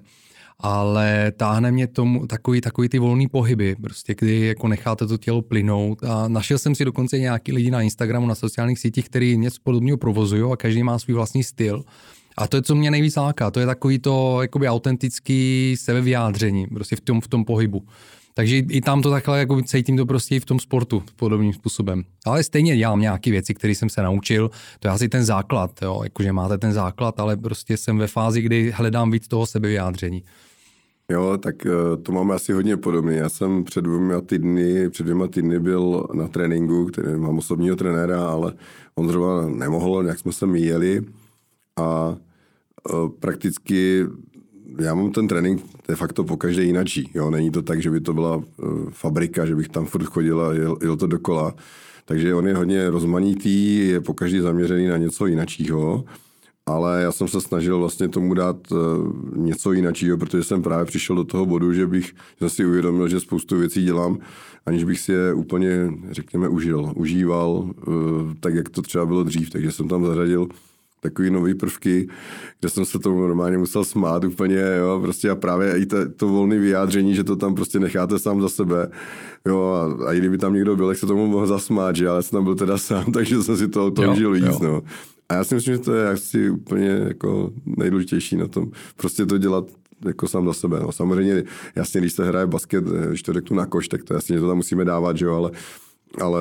ale 0.58 1.32
táhne 1.36 1.72
mě 1.72 1.86
tomu 1.86 2.26
takový, 2.26 2.60
takový 2.60 2.88
ty 2.88 2.98
volný 2.98 3.28
pohyby, 3.28 3.76
prostě 3.80 4.14
kdy 4.18 4.46
jako 4.46 4.68
necháte 4.68 5.06
to 5.06 5.18
tělo 5.18 5.42
plynout 5.42 6.04
a 6.04 6.28
našel 6.28 6.58
jsem 6.58 6.74
si 6.74 6.84
dokonce 6.84 7.18
nějaký 7.18 7.52
lidi 7.52 7.70
na 7.70 7.82
Instagramu, 7.82 8.26
na 8.26 8.34
sociálních 8.34 8.78
sítích, 8.78 9.08
který 9.08 9.36
něco 9.36 9.58
podobného 9.62 9.98
provozují 9.98 10.52
a 10.52 10.56
každý 10.56 10.82
má 10.82 10.98
svůj 10.98 11.14
vlastní 11.14 11.42
styl. 11.44 11.84
A 12.36 12.46
to 12.46 12.56
je, 12.56 12.62
co 12.62 12.74
mě 12.74 12.90
nejvíc 12.90 13.16
láká, 13.16 13.50
to 13.50 13.60
je 13.60 13.66
takový 13.66 13.98
to 13.98 14.42
jakoby 14.42 14.68
autentický 14.68 15.74
sebevyjádření, 15.78 16.66
prostě 16.66 16.96
v 16.96 17.00
tom, 17.00 17.20
v 17.20 17.28
tom 17.28 17.44
pohybu. 17.44 17.82
Takže 18.36 18.56
i 18.56 18.80
tam 18.80 19.02
to 19.02 19.10
takhle 19.10 19.38
jako 19.38 19.62
cítím 19.62 19.96
to 19.96 20.06
prostě 20.06 20.36
i 20.36 20.40
v 20.40 20.44
tom 20.44 20.60
sportu 20.60 21.02
podobným 21.16 21.52
způsobem. 21.52 22.04
Ale 22.26 22.42
stejně 22.42 22.76
dělám 22.76 23.00
nějaké 23.00 23.30
věci, 23.30 23.54
které 23.54 23.74
jsem 23.74 23.88
se 23.88 24.02
naučil. 24.02 24.50
To 24.80 24.88
je 24.88 24.92
asi 24.92 25.08
ten 25.08 25.24
základ, 25.24 25.70
jo, 25.82 26.00
jakože 26.04 26.32
máte 26.32 26.58
ten 26.58 26.72
základ, 26.72 27.20
ale 27.20 27.36
prostě 27.36 27.76
jsem 27.76 27.98
ve 27.98 28.06
fázi, 28.06 28.42
kdy 28.42 28.70
hledám 28.70 29.10
víc 29.10 29.28
toho 29.28 29.46
sebevyjádření. 29.46 30.22
Jo, 31.10 31.38
tak 31.42 31.66
eh, 31.66 31.96
to 32.02 32.12
máme 32.12 32.34
asi 32.34 32.52
hodně 32.52 32.76
podobně. 32.76 33.16
Já 33.16 33.28
jsem 33.28 33.64
před 33.64 33.82
dvěma 33.82 34.20
týdny, 34.20 34.90
před 34.90 35.02
dvěma 35.02 35.26
týdny 35.28 35.60
byl 35.60 36.06
na 36.14 36.28
tréninku, 36.28 36.86
který 36.86 37.16
mám 37.16 37.38
osobního 37.38 37.76
trenéra, 37.76 38.26
ale 38.26 38.52
on 38.94 39.08
zrovna 39.08 39.48
nemohl, 39.48 40.06
jak 40.06 40.18
jsme 40.18 40.32
se 40.32 40.46
míjeli 40.46 41.02
a 41.76 42.16
eh, 42.90 42.92
prakticky 43.20 44.04
já 44.78 44.94
mám 44.94 45.10
ten 45.10 45.28
trénink 45.28 45.62
de 45.88 45.96
facto 45.96 46.24
po 46.24 46.36
každé 46.36 46.62
jinačí. 46.62 47.10
Jo? 47.14 47.30
Není 47.30 47.50
to 47.50 47.62
tak, 47.62 47.82
že 47.82 47.90
by 47.90 48.00
to 48.00 48.12
byla 48.12 48.36
uh, 48.36 48.44
fabrika, 48.90 49.46
že 49.46 49.56
bych 49.56 49.68
tam 49.68 49.86
furt 49.86 50.04
chodil 50.04 50.40
a 50.40 50.52
jel, 50.52 50.76
jel 50.82 50.96
to 50.96 51.06
dokola. 51.06 51.54
Takže 52.04 52.34
on 52.34 52.48
je 52.48 52.54
hodně 52.54 52.90
rozmanitý, 52.90 53.88
je 53.88 54.00
po 54.00 54.14
každý 54.14 54.40
zaměřený 54.40 54.86
na 54.86 54.96
něco 54.96 55.26
jinačího, 55.26 56.04
ale 56.66 57.02
já 57.02 57.12
jsem 57.12 57.28
se 57.28 57.40
snažil 57.40 57.78
vlastně 57.78 58.08
tomu 58.08 58.34
dát 58.34 58.72
uh, 58.72 58.78
něco 59.36 59.72
jinačího, 59.72 60.18
protože 60.18 60.44
jsem 60.44 60.62
právě 60.62 60.84
přišel 60.84 61.16
do 61.16 61.24
toho 61.24 61.46
bodu, 61.46 61.72
že 61.72 61.86
bych 61.86 62.14
si 62.48 62.66
uvědomil, 62.66 63.08
že 63.08 63.20
spoustu 63.20 63.58
věcí 63.58 63.84
dělám, 63.84 64.18
aniž 64.66 64.84
bych 64.84 65.00
si 65.00 65.12
je 65.12 65.34
úplně, 65.34 65.92
řekněme, 66.10 66.48
užil, 66.48 66.92
užíval, 66.96 67.50
uh, 67.50 67.74
tak 68.40 68.54
jak 68.54 68.68
to 68.68 68.82
třeba 68.82 69.06
bylo 69.06 69.24
dřív. 69.24 69.50
Takže 69.50 69.72
jsem 69.72 69.88
tam 69.88 70.06
zařadil 70.06 70.48
takový 71.04 71.30
nový 71.30 71.54
prvky, 71.54 72.08
kde 72.60 72.68
jsem 72.68 72.84
se 72.84 72.98
tomu 72.98 73.20
normálně 73.20 73.58
musel 73.58 73.84
smát 73.84 74.24
úplně, 74.24 74.62
jo, 74.78 75.00
prostě 75.02 75.30
a 75.30 75.34
právě 75.34 75.78
i 75.78 75.86
to, 75.86 76.08
to 76.08 76.28
volné 76.28 76.58
vyjádření, 76.58 77.14
že 77.14 77.24
to 77.24 77.36
tam 77.36 77.54
prostě 77.54 77.80
necháte 77.80 78.18
sám 78.18 78.40
za 78.42 78.48
sebe, 78.48 78.88
jo, 79.46 79.60
a, 79.60 80.06
a 80.08 80.12
i 80.12 80.18
kdyby 80.18 80.38
tam 80.38 80.54
někdo 80.54 80.76
byl, 80.76 80.88
tak 80.88 80.96
se 80.98 81.06
tomu 81.06 81.26
mohl 81.26 81.46
zasmát, 81.46 81.96
že, 81.96 82.08
ale 82.08 82.22
jsem 82.22 82.36
tam 82.36 82.44
byl 82.44 82.54
teda 82.54 82.78
sám, 82.78 83.04
takže 83.12 83.42
jsem 83.42 83.56
si 83.56 83.68
to, 83.68 83.90
to 83.90 84.02
užil 84.12 84.32
víc, 84.32 84.58
no. 84.60 84.82
A 85.28 85.34
já 85.34 85.44
si 85.44 85.54
myslím, 85.54 85.74
že 85.74 85.80
to 85.82 85.94
je 85.94 86.08
asi 86.08 86.50
úplně 86.50 86.88
jako 86.88 87.50
nejdůležitější 87.66 88.36
na 88.36 88.48
tom, 88.48 88.70
prostě 88.96 89.26
to 89.26 89.38
dělat 89.38 89.64
jako 90.06 90.28
sám 90.28 90.46
za 90.46 90.52
sebe. 90.52 90.80
No. 90.80 90.92
Samozřejmě, 90.92 91.44
jasně, 91.76 92.00
když 92.00 92.12
se 92.12 92.24
hraje 92.24 92.46
basket, 92.46 92.84
když 92.84 93.22
to 93.22 93.32
řeknu 93.32 93.56
na 93.56 93.66
koš, 93.66 93.88
tak 93.88 94.04
to 94.04 94.14
jasně, 94.14 94.36
že 94.36 94.40
to 94.40 94.48
tam 94.48 94.56
musíme 94.56 94.84
dávat, 94.84 95.16
že 95.16 95.24
jo, 95.24 95.34
ale 95.34 95.50
ale 96.20 96.38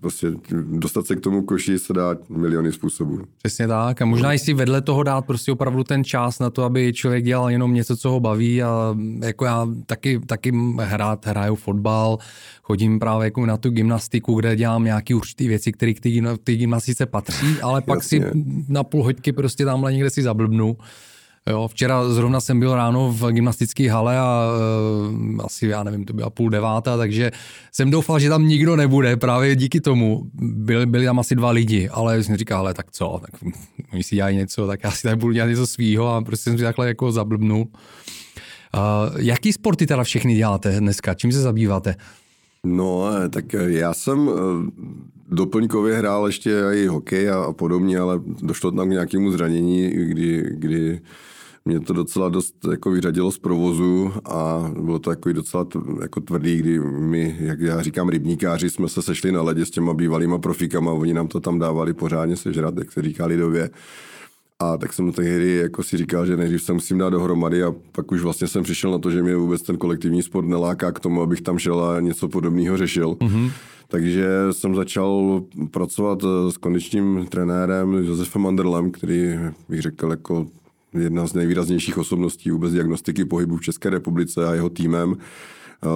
prostě 0.00 0.32
dostat 0.62 1.06
se 1.06 1.16
k 1.16 1.20
tomu 1.20 1.42
koši 1.42 1.78
se 1.78 1.92
dá 1.92 2.16
miliony 2.28 2.72
způsobů. 2.72 3.20
Přesně 3.38 3.68
tak. 3.68 4.02
A 4.02 4.04
možná 4.04 4.34
i 4.34 4.38
si 4.38 4.54
vedle 4.54 4.82
toho 4.82 5.02
dát 5.02 5.26
prostě 5.26 5.52
opravdu 5.52 5.84
ten 5.84 6.04
čas 6.04 6.38
na 6.38 6.50
to, 6.50 6.64
aby 6.64 6.92
člověk 6.92 7.24
dělal 7.24 7.50
jenom 7.50 7.74
něco, 7.74 7.96
co 7.96 8.10
ho 8.10 8.20
baví. 8.20 8.62
A 8.62 8.96
jako 9.24 9.44
já 9.44 9.68
taky, 9.86 10.20
taky 10.26 10.52
hrát, 10.80 11.26
hraju 11.26 11.54
fotbal, 11.54 12.18
chodím 12.62 12.98
právě 12.98 13.24
jako 13.24 13.46
na 13.46 13.56
tu 13.56 13.70
gymnastiku, 13.70 14.34
kde 14.34 14.56
dělám 14.56 14.84
nějaké 14.84 15.14
určité 15.14 15.48
věci, 15.48 15.72
které 15.72 15.94
k 15.94 16.00
té 16.44 16.54
gymnastice 16.54 17.06
patří, 17.06 17.60
ale 17.62 17.80
pak 17.80 18.04
si 18.04 18.22
na 18.68 18.84
půl 18.84 19.02
hoďky 19.04 19.32
prostě 19.32 19.64
tamhle 19.64 19.92
někde 19.92 20.10
si 20.10 20.22
zablbnu 20.22 20.76
Jo, 21.50 21.68
včera 21.68 22.08
zrovna 22.08 22.40
jsem 22.40 22.60
byl 22.60 22.74
ráno 22.74 23.12
v 23.12 23.32
gymnastické 23.32 23.90
hale 23.90 24.18
a 24.18 24.50
uh, 25.10 25.44
asi, 25.44 25.66
já 25.66 25.82
nevím, 25.82 26.04
to 26.04 26.12
byla 26.12 26.30
půl 26.30 26.50
devátá, 26.50 26.96
takže 26.96 27.30
jsem 27.72 27.90
doufal, 27.90 28.18
že 28.18 28.28
tam 28.28 28.48
nikdo 28.48 28.76
nebude, 28.76 29.16
právě 29.16 29.56
díky 29.56 29.80
tomu. 29.80 30.30
Byli, 30.34 30.86
byli 30.86 31.04
tam 31.04 31.18
asi 31.18 31.34
dva 31.34 31.50
lidi, 31.50 31.88
ale 31.88 32.22
jsem 32.22 32.36
říkal, 32.36 32.60
ale 32.60 32.74
tak 32.74 32.90
co, 32.90 33.20
tak 33.20 33.30
oni 33.92 34.02
si 34.02 34.16
dělají 34.16 34.36
něco, 34.36 34.66
tak 34.66 34.80
já 34.84 34.90
si 34.90 35.02
tady 35.02 35.16
budu 35.16 35.32
dělat 35.32 35.46
něco 35.46 35.66
svýho 35.66 36.08
a 36.08 36.22
prostě 36.22 36.50
jsem 36.50 36.58
si 36.58 36.64
takhle 36.64 36.88
jako 36.88 37.12
zablbnul. 37.12 37.60
Uh, 37.60 39.20
jaký 39.20 39.52
sporty 39.52 39.86
teda 39.86 40.04
všechny 40.04 40.34
děláte 40.34 40.80
dneska? 40.80 41.14
Čím 41.14 41.32
se 41.32 41.40
zabýváte? 41.40 41.94
No, 42.64 43.04
tak 43.30 43.52
já 43.52 43.94
jsem 43.94 44.30
doplňkově 45.28 45.96
hrál 45.96 46.26
ještě 46.26 46.62
i 46.72 46.86
hokej 46.86 47.30
a, 47.30 47.44
a 47.44 47.52
podobně, 47.52 47.98
ale 47.98 48.20
došlo 48.42 48.70
tam 48.70 48.88
k 48.88 48.92
nějakému 48.92 49.30
zranění, 49.30 49.88
kdy, 49.88 50.44
kdy 50.50 51.00
mě 51.66 51.80
to 51.80 51.92
docela 51.92 52.28
dost 52.28 52.54
jako 52.70 52.90
vyřadilo 52.90 53.32
z 53.32 53.38
provozu 53.38 54.12
a 54.24 54.70
bylo 54.80 54.98
to 54.98 55.10
jako 55.10 55.32
docela 55.32 55.66
jako 56.02 56.20
tvrdý, 56.20 56.56
kdy 56.56 56.80
my, 56.80 57.36
jak 57.40 57.60
já 57.60 57.82
říkám, 57.82 58.08
rybníkáři, 58.08 58.70
jsme 58.70 58.88
se 58.88 59.02
sešli 59.02 59.32
na 59.32 59.42
ledě 59.42 59.66
s 59.66 59.70
těma 59.70 59.94
bývalýma 59.94 60.38
profikama, 60.38 60.92
oni 60.92 61.14
nám 61.14 61.28
to 61.28 61.40
tam 61.40 61.58
dávali 61.58 61.94
pořádně 61.94 62.36
sežrat, 62.36 62.78
jak 62.78 62.92
se 62.92 63.02
říká 63.02 63.26
lidově. 63.26 63.70
A 64.58 64.76
tak 64.76 64.92
jsem 64.92 65.12
tehdy 65.12 65.56
jako 65.56 65.82
si 65.82 65.96
říkal, 65.96 66.26
že 66.26 66.36
nejdřív 66.36 66.62
se 66.62 66.72
musím 66.72 66.98
dát 66.98 67.10
dohromady 67.10 67.62
a 67.62 67.74
pak 67.92 68.12
už 68.12 68.22
vlastně 68.22 68.48
jsem 68.48 68.62
přišel 68.62 68.90
na 68.90 68.98
to, 68.98 69.10
že 69.10 69.22
mě 69.22 69.36
vůbec 69.36 69.62
ten 69.62 69.76
kolektivní 69.76 70.22
sport 70.22 70.46
neláká 70.46 70.92
k 70.92 71.00
tomu, 71.00 71.22
abych 71.22 71.40
tam 71.40 71.58
šel 71.58 71.84
a 71.84 72.00
něco 72.00 72.28
podobného 72.28 72.76
řešil. 72.76 73.10
Mm-hmm. 73.10 73.50
Takže 73.88 74.28
jsem 74.50 74.74
začal 74.74 75.42
pracovat 75.70 76.22
s 76.50 76.56
kondičním 76.56 77.26
trenérem 77.28 77.94
Josefem 77.94 78.46
Anderlem, 78.46 78.90
který 78.90 79.38
bych 79.68 79.82
řekl 79.82 80.10
jako 80.10 80.46
jedna 80.98 81.26
z 81.26 81.34
nejvýraznějších 81.34 81.98
osobností 81.98 82.50
vůbec 82.50 82.72
diagnostiky 82.72 83.24
pohybu 83.24 83.56
v 83.56 83.62
České 83.62 83.90
republice 83.90 84.48
a 84.48 84.54
jeho 84.54 84.68
týmem. 84.68 85.16
Eh, 85.84 85.88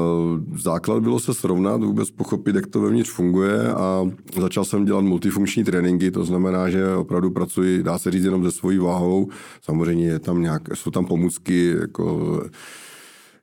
základ 0.58 1.02
bylo 1.02 1.18
se 1.18 1.34
srovnat, 1.34 1.82
vůbec 1.82 2.10
pochopit, 2.10 2.54
jak 2.56 2.66
to 2.66 2.80
vevnitř 2.80 3.10
funguje 3.10 3.72
a 3.72 4.10
začal 4.40 4.64
jsem 4.64 4.84
dělat 4.84 5.00
multifunkční 5.00 5.64
tréninky, 5.64 6.10
to 6.10 6.24
znamená, 6.24 6.70
že 6.70 6.94
opravdu 6.94 7.30
pracuji, 7.30 7.82
dá 7.82 7.98
se 7.98 8.10
říct, 8.10 8.24
jenom 8.24 8.44
se 8.44 8.50
svojí 8.50 8.78
váhou. 8.78 9.28
Samozřejmě 9.62 10.06
je 10.06 10.18
tam 10.18 10.42
nějak, 10.42 10.62
jsou 10.76 10.90
tam 10.90 11.06
pomůcky, 11.06 11.74
jako 11.80 12.40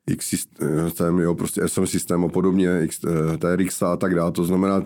X 0.08 0.26
systém, 0.26 1.20
jo, 1.20 1.36
prostě 1.36 1.68
SM 1.68 1.86
systém 1.86 2.26
a 2.26 2.28
podobně, 2.28 2.70
X, 2.84 3.00
eh, 3.04 3.38
TRX 3.38 3.82
a 3.82 3.98
tak 3.98 4.16
dále. 4.16 4.32
To 4.32 4.44
znamená 4.44 4.86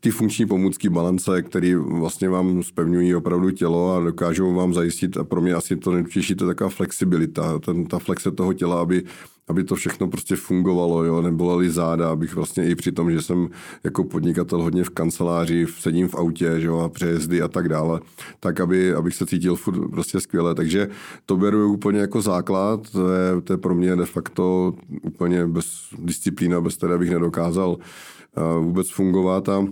ty 0.00 0.10
funkční 0.10 0.46
pomůcky 0.46 0.88
balance, 0.88 1.42
které 1.42 1.76
vlastně 1.76 2.28
vám 2.28 2.62
spevňují 2.62 3.14
opravdu 3.14 3.50
tělo 3.50 3.96
a 3.96 4.04
dokážou 4.04 4.54
vám 4.54 4.74
zajistit, 4.74 5.16
a 5.16 5.24
pro 5.24 5.40
mě 5.40 5.54
asi 5.54 5.76
to 5.76 5.92
nejdůležitější, 5.92 6.34
to 6.34 6.44
je 6.44 6.48
taková 6.48 6.70
flexibilita, 6.70 7.58
ten, 7.58 7.86
ta 7.86 7.98
flexe 7.98 8.30
toho 8.30 8.52
těla, 8.52 8.80
aby 8.80 9.02
aby 9.48 9.64
to 9.64 9.74
všechno 9.74 10.08
prostě 10.08 10.36
fungovalo, 10.36 11.04
jo, 11.04 11.22
nebolely 11.22 11.70
záda, 11.70 12.10
abych 12.10 12.34
vlastně 12.34 12.68
i 12.68 12.74
při 12.74 12.92
tom, 12.92 13.10
že 13.10 13.22
jsem 13.22 13.48
jako 13.84 14.04
podnikatel 14.04 14.62
hodně 14.62 14.84
v 14.84 14.90
kanceláři, 14.90 15.66
sedím 15.78 16.08
v 16.08 16.14
autě, 16.14 16.60
že 16.60 16.66
jo, 16.66 16.78
a 16.78 16.88
přejezdy 16.88 17.42
a 17.42 17.48
tak 17.48 17.68
dále, 17.68 18.00
tak 18.40 18.60
aby, 18.60 18.94
abych 18.94 19.14
se 19.14 19.26
cítil 19.26 19.56
furt 19.56 19.90
prostě 19.90 20.20
skvěle. 20.20 20.54
Takže 20.54 20.88
to 21.26 21.36
beru 21.36 21.72
úplně 21.72 22.00
jako 22.00 22.22
základ, 22.22 22.90
to 22.90 23.12
je, 23.12 23.40
to 23.40 23.52
je 23.52 23.56
pro 23.56 23.74
mě 23.74 23.96
de 23.96 24.06
facto 24.06 24.74
úplně 25.02 25.46
bez 25.46 25.66
disciplína, 25.98 26.60
bez 26.60 26.76
které 26.76 26.98
bych 26.98 27.10
nedokázal 27.10 27.70
uh, 27.70 28.64
vůbec 28.64 28.90
fungovat 28.90 29.48
a 29.48 29.66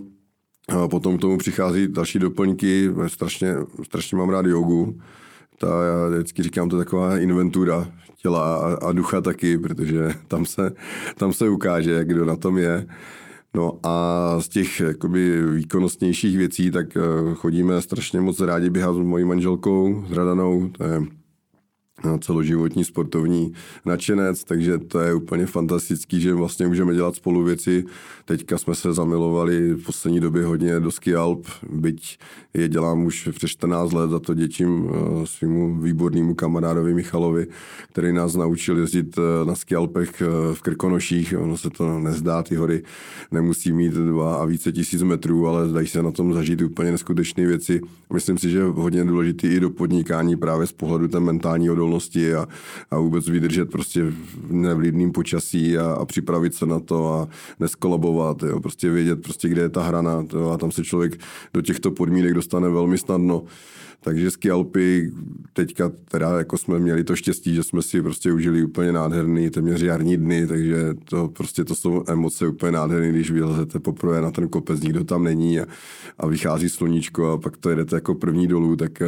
a 0.69 0.87
potom 0.87 1.17
k 1.17 1.21
tomu 1.21 1.37
přichází 1.37 1.87
další 1.87 2.19
doplňky, 2.19 2.89
strašně, 3.07 3.55
strašně 3.83 4.17
mám 4.17 4.29
rád 4.29 4.45
jogu, 4.45 4.99
ta, 5.57 5.67
já 5.67 6.09
vždycky 6.09 6.43
říkám, 6.43 6.69
to 6.69 6.75
je 6.79 6.85
taková 6.85 7.17
inventura 7.17 7.91
těla 8.21 8.55
a, 8.55 8.87
a 8.87 8.91
ducha 8.91 9.21
taky, 9.21 9.57
protože 9.57 10.09
tam 10.27 10.45
se, 10.45 10.71
tam 11.17 11.33
se 11.33 11.49
ukáže, 11.49 12.05
kdo 12.05 12.25
na 12.25 12.35
tom 12.35 12.57
je. 12.57 12.87
No 13.55 13.79
a 13.83 14.35
z 14.39 14.49
těch 14.49 14.79
jakoby, 14.79 15.45
výkonnostnějších 15.51 16.37
věcí, 16.37 16.71
tak 16.71 16.97
eh, 16.97 17.01
chodíme 17.35 17.81
strašně 17.81 18.21
moc 18.21 18.39
rádi 18.39 18.69
běhat 18.69 18.95
s 18.95 18.99
mojí 18.99 19.25
manželkou, 19.25 20.05
s 20.07 20.11
Radanou, 20.11 20.69
to 20.69 20.83
je 20.83 21.18
celoživotní 22.19 22.83
sportovní 22.83 23.53
nadšenec, 23.85 24.43
takže 24.43 24.77
to 24.77 24.99
je 24.99 25.13
úplně 25.13 25.45
fantastický, 25.45 26.21
že 26.21 26.33
vlastně 26.33 26.67
můžeme 26.67 26.95
dělat 26.95 27.15
spolu 27.15 27.43
věci. 27.43 27.85
Teďka 28.25 28.57
jsme 28.57 28.75
se 28.75 28.93
zamilovali 28.93 29.73
v 29.73 29.83
poslední 29.83 30.19
době 30.19 30.45
hodně 30.45 30.79
do 30.79 30.91
ski 30.91 31.15
Alp, 31.15 31.47
byť 31.69 32.17
je 32.53 32.67
dělám 32.67 33.05
už 33.05 33.29
přes 33.31 33.51
14 33.51 33.91
let, 33.91 34.09
za 34.09 34.19
to 34.19 34.33
děčím 34.33 34.89
eh, 34.89 35.25
svýmu 35.25 35.81
výbornému 35.81 36.35
kamarádovi 36.35 36.93
Michalovi, 36.93 37.47
který 37.91 38.13
nás 38.13 38.35
naučil 38.35 38.77
jezdit 38.77 39.17
eh, 39.17 39.45
na 39.45 39.55
ski 39.55 39.75
Alpech 39.75 40.21
eh, 40.21 40.25
v 40.53 40.61
Krkonoších. 40.61 41.33
Ono 41.39 41.57
se 41.57 41.69
to 41.69 41.99
nezdá, 41.99 42.43
ty 42.43 42.55
hory 42.55 42.83
nemusí 43.31 43.71
mít 43.71 43.93
dva 43.93 44.35
a 44.35 44.45
více 44.45 44.71
tisíc 44.71 45.01
metrů, 45.01 45.47
ale 45.47 45.67
dají 45.73 45.87
se 45.87 46.03
na 46.03 46.11
tom 46.11 46.33
zažít 46.33 46.61
úplně 46.61 46.91
neskutečné 46.91 47.45
věci. 47.45 47.81
Myslím 48.13 48.37
si, 48.37 48.49
že 48.49 48.63
hodně 48.63 49.03
důležitý 49.03 49.47
i 49.47 49.59
do 49.59 49.69
podnikání 49.69 50.35
právě 50.37 50.67
z 50.67 50.71
pohledu 50.71 51.07
té 51.07 51.19
mentální 51.19 51.69
odolnosti 51.69 51.88
odolnosti 51.89 52.35
a, 52.35 52.47
a 52.91 52.99
vůbec 52.99 53.27
vydržet 53.27 53.71
prostě 53.71 54.03
v 54.03 54.51
nevlídným 54.51 55.11
počasí 55.11 55.77
a, 55.77 55.91
a 55.91 56.05
připravit 56.05 56.55
se 56.55 56.65
na 56.65 56.79
to 56.79 57.13
a 57.13 57.27
neskolabovat, 57.59 58.43
jo, 58.43 58.59
prostě 58.59 58.89
vědět 58.89 59.21
prostě, 59.21 59.49
kde 59.49 59.61
je 59.61 59.69
ta 59.69 59.83
hrana 59.83 60.25
jo, 60.33 60.49
a 60.49 60.57
tam 60.57 60.71
se 60.71 60.83
člověk 60.83 61.19
do 61.53 61.61
těchto 61.61 61.91
podmínek 61.91 62.33
dostane 62.33 62.69
velmi 62.69 62.97
snadno. 62.97 63.43
Takže 64.01 64.31
ski 64.31 64.51
Alpy 64.51 65.11
teďka 65.53 65.91
teda 66.11 66.37
jako 66.37 66.57
jsme 66.57 66.79
měli 66.79 67.03
to 67.03 67.15
štěstí, 67.15 67.55
že 67.55 67.63
jsme 67.63 67.81
si 67.81 68.01
prostě 68.01 68.31
užili 68.31 68.63
úplně 68.63 68.91
nádherný 68.91 69.49
téměř 69.49 69.81
jarní 69.81 70.17
dny, 70.17 70.47
takže 70.47 70.93
to 71.09 71.27
prostě 71.27 71.63
to 71.65 71.75
jsou 71.75 72.03
emoce 72.07 72.47
úplně 72.47 72.71
nádherné, 72.71 73.09
když 73.09 73.31
vylezete 73.31 73.79
poprvé 73.79 74.21
na 74.21 74.31
ten 74.31 74.49
kopec, 74.49 74.81
nikdo 74.81 75.03
tam 75.03 75.23
není 75.23 75.59
a, 75.59 75.65
a 76.17 76.27
vychází 76.27 76.69
sluníčko 76.69 77.31
a 77.31 77.37
pak 77.37 77.57
to 77.57 77.69
jedete 77.69 77.95
jako 77.95 78.15
první 78.15 78.47
dolů, 78.47 78.75
tak, 78.75 79.01
eh, 79.01 79.07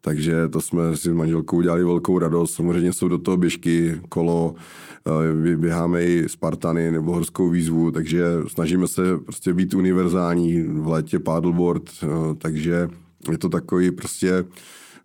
takže 0.00 0.48
to 0.48 0.60
jsme 0.60 0.96
si 0.96 1.10
s 1.10 1.12
manželkou 1.12 1.56
udělali 1.56 1.84
velkou 1.84 2.18
radost. 2.18 2.54
Samozřejmě 2.54 2.92
jsou 2.92 3.08
do 3.08 3.18
toho 3.18 3.36
běžky, 3.36 4.00
kolo, 4.08 4.54
eh, 5.52 5.56
běháme 5.56 6.04
i 6.04 6.28
Spartany 6.28 6.90
nebo 6.90 7.12
horskou 7.12 7.50
výzvu, 7.50 7.90
takže 7.90 8.24
snažíme 8.46 8.88
se 8.88 9.18
prostě 9.18 9.52
být 9.52 9.74
univerzální, 9.74 10.62
v 10.62 10.88
létě 10.88 11.18
paddleboard, 11.18 11.90
eh, 12.02 12.06
takže 12.38 12.88
je 13.30 13.38
to 13.38 13.48
takový 13.48 13.90
prostě 13.90 14.44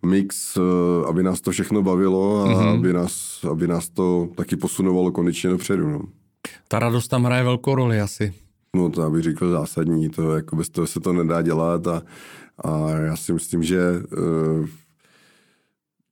mix, 0.06 0.56
eh, 0.56 0.60
aby 1.08 1.22
nás 1.22 1.40
to 1.40 1.50
všechno 1.50 1.82
bavilo 1.82 2.44
a 2.44 2.48
mm-hmm. 2.48 2.74
aby, 2.74 2.92
nás, 2.92 3.44
aby 3.50 3.66
nás 3.66 3.88
to 3.88 4.28
taky 4.34 4.56
posunovalo 4.56 5.12
konečně 5.12 5.50
dopředu. 5.50 5.88
No. 5.88 6.00
Ta 6.68 6.78
radost 6.78 7.08
tam 7.08 7.24
hraje 7.24 7.44
velkou 7.44 7.74
roli 7.74 8.00
asi. 8.00 8.34
No 8.76 8.90
to 8.90 9.10
bych 9.10 9.22
řekl 9.22 9.50
zásadní, 9.50 10.08
to 10.10 10.36
jako 10.36 10.56
bez 10.56 10.68
toho 10.68 10.86
se 10.86 11.00
to 11.00 11.12
nedá 11.12 11.42
dělat 11.42 11.86
a, 11.86 12.02
a 12.58 12.90
já 12.90 13.16
si 13.16 13.32
myslím, 13.32 13.62
že 13.62 13.80
uh, 14.18 14.66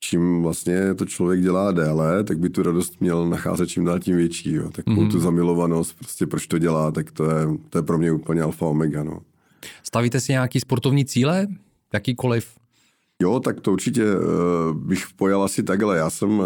čím 0.00 0.42
vlastně 0.42 0.94
to 0.94 1.06
člověk 1.06 1.40
dělá 1.40 1.72
déle, 1.72 2.24
tak 2.24 2.38
by 2.38 2.50
tu 2.50 2.62
radost 2.62 3.00
měl 3.00 3.28
nacházet 3.28 3.68
čím 3.68 3.84
dál 3.84 3.98
tím 3.98 4.16
větší. 4.16 4.52
Jo. 4.52 4.70
Takovou 4.70 5.02
mm-hmm. 5.02 5.10
tu 5.10 5.20
zamilovanost, 5.20 5.96
prostě 5.98 6.26
proč 6.26 6.46
to 6.46 6.58
dělá, 6.58 6.92
tak 6.92 7.10
to 7.10 7.24
je, 7.24 7.46
to 7.70 7.78
je 7.78 7.82
pro 7.82 7.98
mě 7.98 8.12
úplně 8.12 8.42
alfa 8.42 8.66
omega. 8.66 9.04
No. 9.04 9.20
Stavíte 9.82 10.20
si 10.20 10.32
nějaký 10.32 10.60
sportovní 10.60 11.04
cíle? 11.04 11.46
Jakýkoliv? 11.92 12.62
Jo, 13.22 13.40
tak 13.40 13.60
to 13.60 13.72
určitě 13.72 14.04
uh, 14.04 14.76
bych 14.76 15.04
pojal 15.16 15.42
asi 15.42 15.62
takhle. 15.62 15.96
Já 15.96 16.10
jsem 16.10 16.38
uh, 16.38 16.44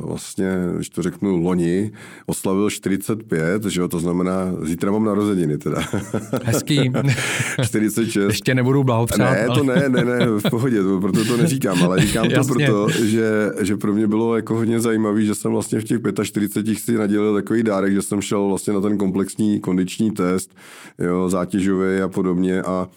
vlastně, 0.00 0.46
když 0.76 0.88
to 0.88 1.02
řeknu, 1.02 1.36
loni 1.36 1.92
oslavil 2.26 2.70
45, 2.70 3.64
že 3.64 3.80
jo, 3.80 3.88
to 3.88 4.00
znamená, 4.00 4.34
zítra 4.62 4.90
mám 4.90 5.04
narozeniny 5.04 5.58
teda. 5.58 5.82
Hezký. 6.44 6.92
46. 7.62 8.28
Ještě 8.28 8.54
nebudu 8.54 8.84
blahopřát. 8.84 9.32
Ne, 9.32 9.46
to 9.54 9.64
ne, 9.64 9.88
ne, 9.88 10.04
ne, 10.04 10.26
v 10.26 10.50
pohodě, 10.50 10.82
to, 10.82 11.00
proto 11.00 11.24
to 11.24 11.36
neříkám, 11.36 11.82
ale 11.82 12.00
říkám 12.00 12.28
to 12.28 12.44
proto, 12.44 12.88
že, 12.90 13.52
že 13.60 13.76
pro 13.76 13.92
mě 13.92 14.06
bylo 14.06 14.36
jako 14.36 14.54
hodně 14.54 14.80
zajímavý, 14.80 15.26
že 15.26 15.34
jsem 15.34 15.52
vlastně 15.52 15.80
v 15.80 15.84
těch 15.84 16.00
45 16.22 16.78
si 16.78 16.98
nadělil 16.98 17.34
takový 17.34 17.62
dárek, 17.62 17.92
že 17.92 18.02
jsem 18.02 18.20
šel 18.20 18.48
vlastně 18.48 18.72
na 18.72 18.80
ten 18.80 18.98
komplexní 18.98 19.60
kondiční 19.60 20.10
test, 20.10 20.54
jo, 20.98 21.28
zátěžový 21.28 22.00
a 22.00 22.08
podobně 22.08 22.62
a 22.62 22.88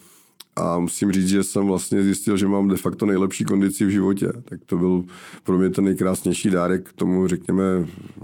a 0.60 0.78
musím 0.78 1.12
říct, 1.12 1.28
že 1.28 1.42
jsem 1.42 1.66
vlastně 1.66 2.02
zjistil, 2.02 2.36
že 2.36 2.48
mám 2.48 2.68
de 2.68 2.76
facto 2.76 3.06
nejlepší 3.06 3.44
kondici 3.44 3.84
v 3.84 3.90
životě. 3.90 4.32
Tak 4.44 4.60
to 4.66 4.78
byl 4.78 5.04
pro 5.44 5.58
mě 5.58 5.70
ten 5.70 5.84
nejkrásnější 5.84 6.50
dárek 6.50 6.88
k 6.88 6.92
tomu, 6.92 7.26
řekněme, 7.26 7.62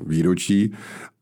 výročí. 0.07 0.73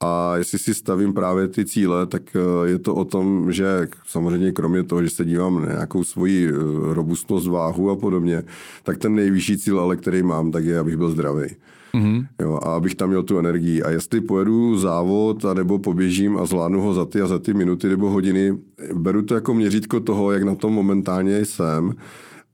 A 0.00 0.36
jestli 0.36 0.58
si 0.58 0.74
stavím 0.74 1.14
právě 1.14 1.48
ty 1.48 1.64
cíle, 1.64 2.06
tak 2.06 2.22
eh, 2.36 2.68
je 2.68 2.78
to 2.78 2.94
o 2.94 3.04
tom, 3.04 3.52
že 3.52 3.88
samozřejmě 4.06 4.52
kromě 4.52 4.82
toho, 4.82 5.02
že 5.02 5.10
se 5.10 5.24
dívám 5.24 5.62
na 5.62 5.72
nějakou 5.72 6.04
svoji 6.04 6.48
eh, 6.48 6.54
robustnost, 6.94 7.46
váhu 7.46 7.90
a 7.90 7.96
podobně, 7.96 8.42
tak 8.82 8.98
ten 8.98 9.14
nejvyšší 9.14 9.58
cíl, 9.58 9.80
ale 9.80 9.96
který 9.96 10.22
mám, 10.22 10.50
tak 10.50 10.64
je, 10.64 10.78
abych 10.78 10.96
byl 10.96 11.10
zdravý. 11.10 11.46
Mm-hmm. 11.94 12.26
Jo, 12.42 12.58
a 12.62 12.76
abych 12.76 12.94
tam 12.94 13.08
měl 13.08 13.22
tu 13.22 13.38
energii. 13.38 13.82
A 13.82 13.90
jestli 13.90 14.20
pojedu 14.20 14.78
závod, 14.78 15.44
nebo 15.54 15.78
poběžím 15.78 16.38
a 16.38 16.46
zvládnu 16.46 16.80
ho 16.80 16.94
za 16.94 17.04
ty 17.04 17.20
a 17.20 17.26
za 17.26 17.38
ty 17.38 17.54
minuty 17.54 17.88
nebo 17.88 18.10
hodiny, 18.10 18.58
beru 18.94 19.22
to 19.22 19.34
jako 19.34 19.54
měřítko 19.54 20.00
toho, 20.00 20.32
jak 20.32 20.42
na 20.42 20.54
tom 20.54 20.72
momentálně 20.72 21.44
jsem 21.44 21.94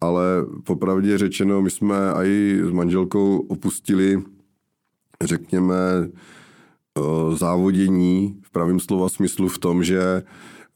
ale 0.01 0.24
popravdě 0.64 1.18
řečeno, 1.18 1.62
my 1.62 1.70
jsme 1.70 1.97
i 2.22 2.61
s 2.64 2.70
manželkou 2.70 3.38
opustili, 3.38 4.22
řekněme, 5.24 5.74
eh, 6.05 7.36
závodění 7.36 8.41
v 8.43 8.51
pravém 8.51 8.80
slova 8.80 9.09
smyslu 9.09 9.49
v 9.49 9.59
tom, 9.59 9.84
že 9.84 10.22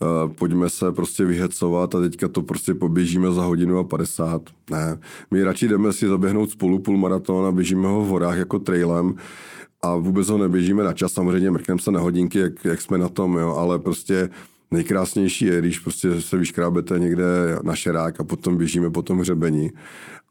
Uh, 0.00 0.32
pojďme 0.32 0.70
se 0.70 0.92
prostě 0.92 1.24
vyhecovat 1.24 1.94
a 1.94 2.00
teďka 2.00 2.28
to 2.28 2.42
prostě 2.42 2.74
poběžíme 2.74 3.32
za 3.32 3.42
hodinu 3.42 3.78
a 3.78 3.84
50. 3.84 4.42
Ne, 4.70 4.98
my 5.30 5.44
radši 5.44 5.68
jdeme 5.68 5.92
si 5.92 6.08
zaběhnout 6.08 6.50
spolu 6.50 6.78
půlmaraton 6.78 7.46
a 7.46 7.52
běžíme 7.52 7.88
ho 7.88 8.04
v 8.04 8.08
horách 8.08 8.38
jako 8.38 8.58
trailem 8.58 9.14
a 9.82 9.96
vůbec 9.96 10.28
ho 10.28 10.38
neběžíme 10.38 10.84
na 10.84 10.92
čas, 10.92 11.12
samozřejmě 11.12 11.50
mrkneme 11.50 11.80
se 11.80 11.90
na 11.90 12.00
hodinky, 12.00 12.38
jak, 12.38 12.64
jak 12.64 12.80
jsme 12.80 12.98
na 12.98 13.08
tom, 13.08 13.36
jo, 13.36 13.54
ale 13.54 13.78
prostě 13.78 14.30
nejkrásnější 14.70 15.44
je, 15.44 15.58
když 15.58 15.78
prostě 15.78 16.20
se 16.20 16.36
vyškrábete 16.36 16.98
někde 16.98 17.24
na 17.62 17.76
šerák 17.76 18.20
a 18.20 18.24
potom 18.24 18.56
běžíme 18.56 18.90
po 18.90 19.02
tom 19.02 19.18
hřebení 19.18 19.70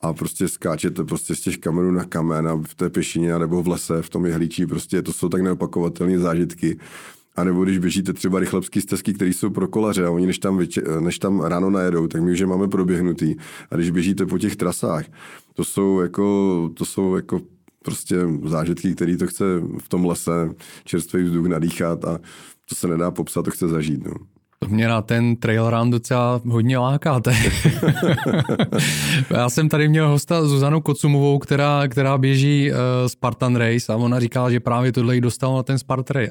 a 0.02 0.14
prostě 0.14 0.48
skáčete 0.48 1.04
prostě 1.04 1.36
z 1.36 1.40
těch 1.40 1.58
kamenů 1.58 1.92
na 1.92 2.06
kamen 2.06 2.48
a 2.48 2.62
v 2.68 2.76
té 2.76 2.90
pěšině 2.90 3.40
nebo 3.40 3.64
v 3.64 3.68
lese, 3.68 4.02
v 4.02 4.10
tom 4.10 4.26
jehlíčí, 4.26 4.66
prostě 4.66 5.02
to 5.02 5.14
jsou 5.14 5.30
tak 5.30 5.42
neopakovatelné 5.42 6.20
zážitky. 6.20 6.80
A 7.36 7.44
nebo 7.44 7.64
když 7.64 7.78
běžíte 7.78 8.14
třeba 8.14 8.40
rychlebský 8.40 8.82
stezky, 8.82 9.14
které 9.14 9.30
jsou 9.30 9.50
pro 9.50 9.68
kolaře 9.68 10.06
a 10.06 10.12
oni 10.12 10.28
než 10.28 10.40
tam, 10.40 10.58
vyče- 10.58 11.02
než 11.02 11.20
tam 11.20 11.42
ráno 11.42 11.70
najedou, 11.70 12.08
tak 12.08 12.22
my 12.22 12.32
už 12.32 12.40
je 12.40 12.46
máme 12.46 12.68
proběhnutý. 12.68 13.36
A 13.72 13.76
když 13.76 13.92
běžíte 13.92 14.26
po 14.26 14.38
těch 14.38 14.56
trasách, 14.56 15.06
to 15.54 15.64
jsou 15.64 16.00
jako, 16.00 16.70
to 16.74 16.86
jsou 16.86 17.16
jako 17.16 17.42
prostě 17.84 18.16
zážitky, 18.46 18.96
který 18.96 19.18
to 19.18 19.28
chce 19.28 19.44
v 19.78 19.90
tom 19.90 20.06
lese 20.06 20.50
čerstvý 20.84 21.24
vzduch 21.24 21.46
nadýchat 21.46 22.06
a 22.06 22.20
to 22.70 22.76
se 22.76 22.88
nedá 22.88 23.12
popsat, 23.12 23.46
to 23.46 23.52
chce 23.52 23.68
zažít. 23.68 24.06
No. 24.06 24.14
To 24.64 24.70
mě 24.70 24.88
na 24.88 25.02
ten 25.02 25.36
trail 25.36 25.70
run 25.70 25.90
docela 25.90 26.42
hodně 26.46 26.78
lákáte. 26.78 27.36
Já 29.30 29.50
jsem 29.50 29.70
tady 29.70 29.88
měl 29.88 30.08
hosta 30.08 30.46
Zuzanu 30.46 30.82
Kocumovou, 30.82 31.40
která, 31.40 31.88
která 31.88 32.18
běží 32.18 32.72
uh, 32.72 32.78
Spartan 33.08 33.56
Race 33.56 33.94
a 33.94 33.96
ona 33.96 34.20
říkala, 34.20 34.52
že 34.52 34.60
právě 34.60 34.92
tohle 34.92 35.16
jí 35.16 35.22
dostalo 35.22 35.58
na 35.58 35.64
ten 35.64 35.78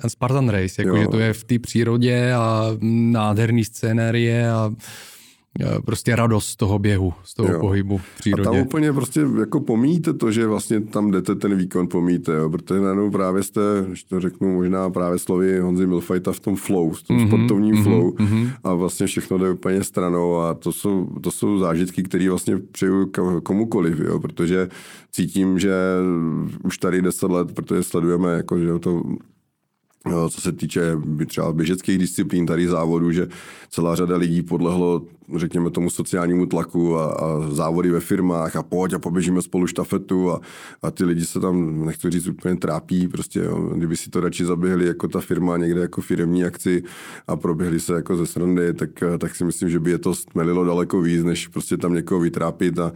Spartan 0.09 0.49
Race, 0.49 0.83
jakože 0.83 1.07
to 1.07 1.19
je 1.19 1.33
v 1.33 1.45
té 1.45 1.59
přírodě 1.59 2.33
a 2.33 2.67
nádherný 3.11 3.65
scénérie 3.65 4.51
a 4.51 4.71
prostě 5.85 6.17
radost 6.17 6.47
z 6.47 6.57
toho 6.57 6.79
běhu, 6.79 7.13
z 7.25 7.35
toho 7.35 7.53
jo. 7.53 7.61
pohybu 7.61 7.99
v 7.99 8.19
přírodě. 8.19 8.49
A 8.49 8.53
tam 8.53 8.61
úplně 8.61 8.93
prostě 8.93 9.21
jako 9.41 9.61
pomíjíte 9.61 10.13
to, 10.13 10.33
že 10.33 10.47
vlastně 10.47 10.81
tam 10.81 11.11
jdete 11.11 11.35
ten 11.35 11.57
výkon 11.57 11.89
pomíjíte, 11.89 12.33
jo, 12.33 12.51
protože 12.51 12.81
najednou 12.81 13.11
právě 13.11 13.43
jste, 13.43 13.61
když 13.87 14.05
to 14.05 14.21
řeknu 14.21 14.55
možná 14.55 14.91
právě 14.91 15.19
slovy 15.19 15.61
Honzy 15.61 15.87
Milfajta 15.87 16.33
v 16.33 16.41
tom 16.41 16.57
flow, 16.57 16.91
v 16.91 17.03
tom 17.03 17.17
mm-hmm, 17.17 17.27
sportovním 17.27 17.75
mm-hmm, 17.75 17.83
flow 17.83 18.11
mm-hmm. 18.11 18.51
a 18.65 18.75
vlastně 18.75 19.07
všechno 19.07 19.39
jde 19.39 19.51
úplně 19.51 19.85
stranou 19.85 20.37
a 20.37 20.55
to 20.55 20.73
jsou, 20.73 21.07
to 21.21 21.31
jsou 21.31 21.59
zážitky, 21.59 22.03
které 22.03 22.31
vlastně 22.31 22.59
přeju 22.59 23.11
komukoliv, 23.43 23.99
jo, 23.99 24.21
protože 24.21 24.69
cítím, 25.11 25.59
že 25.59 25.75
už 26.65 26.79
tady 26.79 27.03
10 27.03 27.31
let, 27.31 27.53
protože 27.55 27.83
sledujeme 27.83 28.33
jako, 28.33 28.59
že 28.59 28.79
to 28.79 29.03
co 30.31 30.41
se 30.41 30.53
týče 30.53 30.81
třeba 31.27 31.53
běžeckých 31.53 31.99
disciplín, 31.99 32.47
tady 32.47 32.69
závodu, 32.69 33.13
že 33.13 33.29
celá 33.71 33.95
řada 33.95 34.17
lidí 34.17 34.43
podlehlo, 34.43 35.03
řekněme 35.37 35.71
tomu 35.71 35.91
sociálnímu 35.91 36.47
tlaku 36.47 36.97
a, 36.97 37.13
a 37.13 37.51
závody 37.51 37.91
ve 37.91 38.01
firmách 38.01 38.57
a 38.57 38.63
pojď 38.63 38.93
a 38.93 38.99
poběžíme 38.99 39.43
spolu 39.43 39.67
štafetu 39.67 40.31
a, 40.31 40.41
a 40.83 40.91
ty 40.91 41.05
lidi 41.05 41.25
se 41.25 41.41
tam, 41.41 41.85
nechci 41.87 42.11
říct, 42.11 42.27
úplně 42.27 42.57
trápí, 42.57 43.09
prostě 43.09 43.41
jo, 43.41 43.71
kdyby 43.77 43.97
si 43.97 44.11
to 44.11 44.21
radši 44.21 44.45
zaběhli 44.45 44.87
jako 44.87 45.09
ta 45.09 45.21
firma 45.21 45.57
někde 45.57 45.81
jako 45.81 46.01
firmní 46.01 46.45
akci 46.45 46.83
a 47.29 47.37
proběhli 47.37 47.81
se 47.81 47.95
jako 47.95 48.17
ze 48.17 48.27
srandy, 48.27 48.75
tak, 48.75 48.91
tak 49.19 49.35
si 49.35 49.45
myslím, 49.45 49.71
že 49.71 49.81
by 49.81 49.91
je 49.91 49.99
to 49.99 50.15
stmelilo 50.15 50.65
daleko 50.65 51.01
víc, 51.01 51.25
než 51.25 51.49
prostě 51.49 51.77
tam 51.77 51.95
někoho 51.95 52.21
vytrápit 52.21 52.79
a 52.79 52.93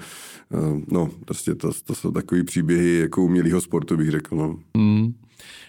no, 0.91 1.11
prostě 1.25 1.55
to, 1.55 1.71
to 1.85 1.95
jsou 1.95 2.11
takový 2.11 2.45
příběhy 2.45 2.99
jako 2.99 3.23
umělého 3.23 3.61
sportu, 3.61 3.97
bych 3.97 4.11
řekl. 4.11 4.37
No. 4.37 4.59
Mm. 4.77 5.15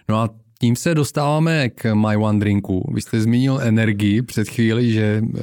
No 0.10 0.16
a 0.16 0.30
tím 0.60 0.76
se 0.76 0.96
dostáváme 0.96 1.70
k 1.70 1.96
My 1.96 2.18
One 2.18 2.40
Drinku. 2.40 2.92
Vy 2.94 3.02
jste 3.02 3.22
zmínil 3.22 3.60
energii 3.62 4.22
před 4.22 4.50
chvíli, 4.50 4.92
že 4.92 5.22
eh, 5.24 5.42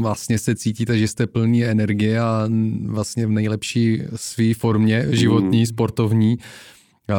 vlastně 0.00 0.38
se 0.38 0.56
cítíte, 0.56 0.98
že 0.98 1.08
jste 1.08 1.26
plný 1.26 1.64
energie 1.64 2.20
a 2.20 2.48
vlastně 2.86 3.26
v 3.26 3.30
nejlepší 3.30 4.02
své 4.16 4.54
formě 4.54 5.06
životní, 5.10 5.60
mm. 5.60 5.66
sportovní. 5.66 6.38
Eh, 7.10 7.14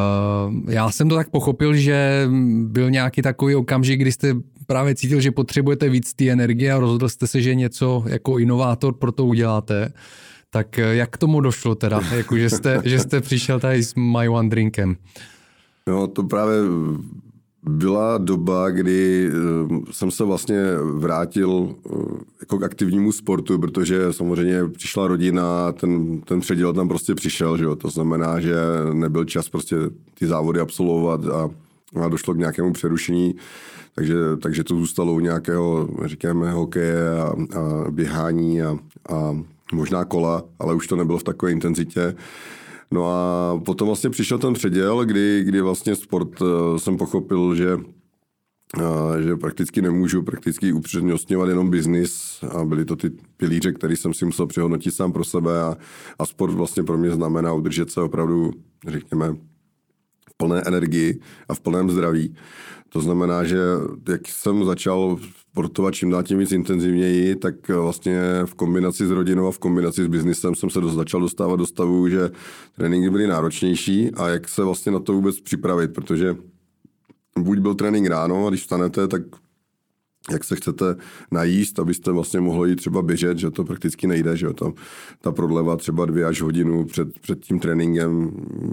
já 0.72 0.92
jsem 0.92 1.10
to 1.10 1.16
tak 1.16 1.30
pochopil, 1.30 1.76
že 1.76 2.28
byl 2.64 2.90
nějaký 2.90 3.22
takový 3.22 3.56
okamžik, 3.56 4.02
kdy 4.02 4.12
jste 4.12 4.36
právě 4.68 4.96
cítil, 4.96 5.22
že 5.22 5.32
potřebujete 5.32 5.90
víc 5.90 6.14
té 6.14 6.30
energie 6.30 6.74
a 6.74 6.80
rozhodl 6.80 7.10
jste 7.10 7.28
se, 7.28 7.42
že 7.42 7.56
něco 7.56 8.04
jako 8.08 8.40
inovátor 8.40 8.94
pro 8.94 9.12
to 9.12 9.26
uděláte. 9.26 9.94
Tak 10.50 10.80
eh, 10.80 10.96
jak 10.96 11.10
k 11.10 11.18
tomu 11.18 11.42
došlo 11.42 11.76
teda, 11.76 12.02
jako 12.16 12.38
že, 12.38 12.50
jste, 12.50 12.82
že 12.84 13.00
jste 13.00 13.22
přišel 13.22 13.60
tady 13.60 13.84
s 13.84 13.96
My 13.96 14.30
One 14.30 14.50
Drinkem? 14.50 14.96
No 15.92 16.08
to 16.08 16.24
právě 16.24 16.56
byla 17.64 18.18
doba, 18.18 18.70
kdy 18.70 19.30
eh, 19.30 19.92
jsem 19.92 20.12
se 20.12 20.24
vlastně 20.24 20.64
vrátil 20.94 21.76
eh, 21.86 21.90
jako 22.40 22.58
k 22.58 22.64
aktivnímu 22.64 23.12
sportu, 23.12 23.60
protože 23.60 24.14
samozřejmě 24.14 24.68
přišla 24.68 25.08
rodina, 25.08 25.72
ten, 25.72 26.22
ten 26.22 26.40
předěl 26.40 26.74
tam 26.74 26.88
prostě 26.88 27.16
přišel, 27.16 27.58
že 27.58 27.64
jo? 27.64 27.76
to 27.76 27.90
znamená, 27.90 28.40
že 28.40 28.56
nebyl 28.94 29.26
čas 29.26 29.50
prostě 29.50 29.76
ty 30.14 30.28
závody 30.28 30.60
absolvovat 30.60 31.26
a, 31.26 31.50
a 32.04 32.08
došlo 32.08 32.34
k 32.34 32.38
nějakému 32.38 32.74
přerušení, 32.74 33.36
takže, 33.96 34.16
takže 34.42 34.64
to 34.64 34.76
zůstalo 34.76 35.14
u 35.14 35.20
nějakého, 35.20 35.90
říkáme, 36.06 36.52
hokeje 36.52 37.10
a, 37.12 37.24
a 37.24 37.92
běhání 37.92 38.62
a, 38.62 38.78
a 39.10 39.38
možná 39.74 40.06
kola, 40.06 40.44
ale 40.60 40.76
už 40.76 40.88
to 40.88 40.96
nebylo 40.96 41.18
v 41.18 41.24
takové 41.24 41.52
intenzitě. 41.52 42.16
No 42.94 43.12
a 43.12 43.60
potom 43.66 43.88
vlastně 43.88 44.10
přišel 44.10 44.38
ten 44.38 44.54
předěl, 44.54 45.06
kdy, 45.06 45.44
kdy 45.44 45.62
vlastně 45.62 45.96
sport 45.96 46.42
uh, 46.42 46.78
jsem 46.78 46.98
pochopil, 46.98 47.56
že 47.56 47.76
uh, 47.76 49.16
že 49.20 49.36
prakticky 49.36 49.82
nemůžu 49.82 50.24
prakticky 50.24 50.74
upřednostňovat 50.74 51.50
jenom 51.50 51.70
biznis 51.70 52.44
a 52.44 52.66
byly 52.66 52.86
to 52.86 52.96
ty 52.96 53.10
pilíře, 53.38 53.72
které 53.72 53.96
jsem 53.96 54.14
si 54.14 54.26
musel 54.26 54.48
přehodnotit 54.48 54.94
sám 54.94 55.12
pro 55.12 55.24
sebe 55.24 55.62
a, 55.62 55.78
a 56.20 56.26
sport 56.26 56.52
vlastně 56.52 56.84
pro 56.84 56.98
mě 56.98 57.12
znamená 57.12 57.54
udržet 57.54 57.92
se 57.92 58.02
opravdu, 58.02 58.52
řekněme, 58.88 59.36
plné 60.42 60.62
energii 60.66 61.20
a 61.50 61.54
v 61.54 61.60
plném 61.60 61.90
zdraví. 61.90 62.36
To 62.90 63.02
znamená, 63.02 63.44
že 63.44 63.58
jak 64.10 64.28
jsem 64.28 64.66
začal 64.66 65.18
sportovat 65.52 65.94
čím 65.94 66.10
dál 66.10 66.24
tím 66.24 66.40
víc 66.40 66.52
intenzivněji, 66.52 67.36
tak 67.36 67.70
vlastně 67.70 68.20
v 68.46 68.54
kombinaci 68.54 69.08
s 69.08 69.12
rodinou 69.12 69.48
a 69.48 69.52
v 69.52 69.60
kombinaci 69.60 70.04
s 70.04 70.08
biznisem 70.08 70.56
jsem 70.56 70.70
se 70.70 70.80
začal 70.82 71.22
dostávat 71.22 71.56
do 71.56 71.66
stavu, 71.66 72.10
že 72.10 72.30
tréninky 72.76 73.10
byly 73.10 73.28
náročnější 73.28 74.12
a 74.18 74.28
jak 74.28 74.50
se 74.50 74.64
vlastně 74.64 74.92
na 74.92 75.00
to 75.00 75.14
vůbec 75.14 75.42
připravit, 75.42 75.94
protože 75.94 76.36
buď 77.40 77.60
byl 77.60 77.76
trénink 77.76 78.08
ráno 78.08 78.48
a 78.48 78.50
když 78.50 78.62
vstanete, 78.62 79.08
tak 79.08 79.22
jak 80.30 80.44
se 80.44 80.56
chcete 80.56 80.96
najíst, 81.32 81.80
abyste 81.80 82.12
vlastně 82.12 82.40
mohli 82.40 82.70
jít 82.70 82.76
třeba 82.76 83.02
běžet, 83.02 83.38
že 83.38 83.52
to 83.52 83.64
prakticky 83.64 84.08
nejde, 84.08 84.38
že 84.38 84.54
to, 84.54 84.74
ta 85.22 85.32
prodleva 85.32 85.78
třeba 85.78 86.06
dvě 86.06 86.26
až 86.26 86.42
hodinu 86.42 86.86
před, 86.86 87.20
před 87.20 87.40
tím 87.40 87.60
tréninkem 87.60 88.32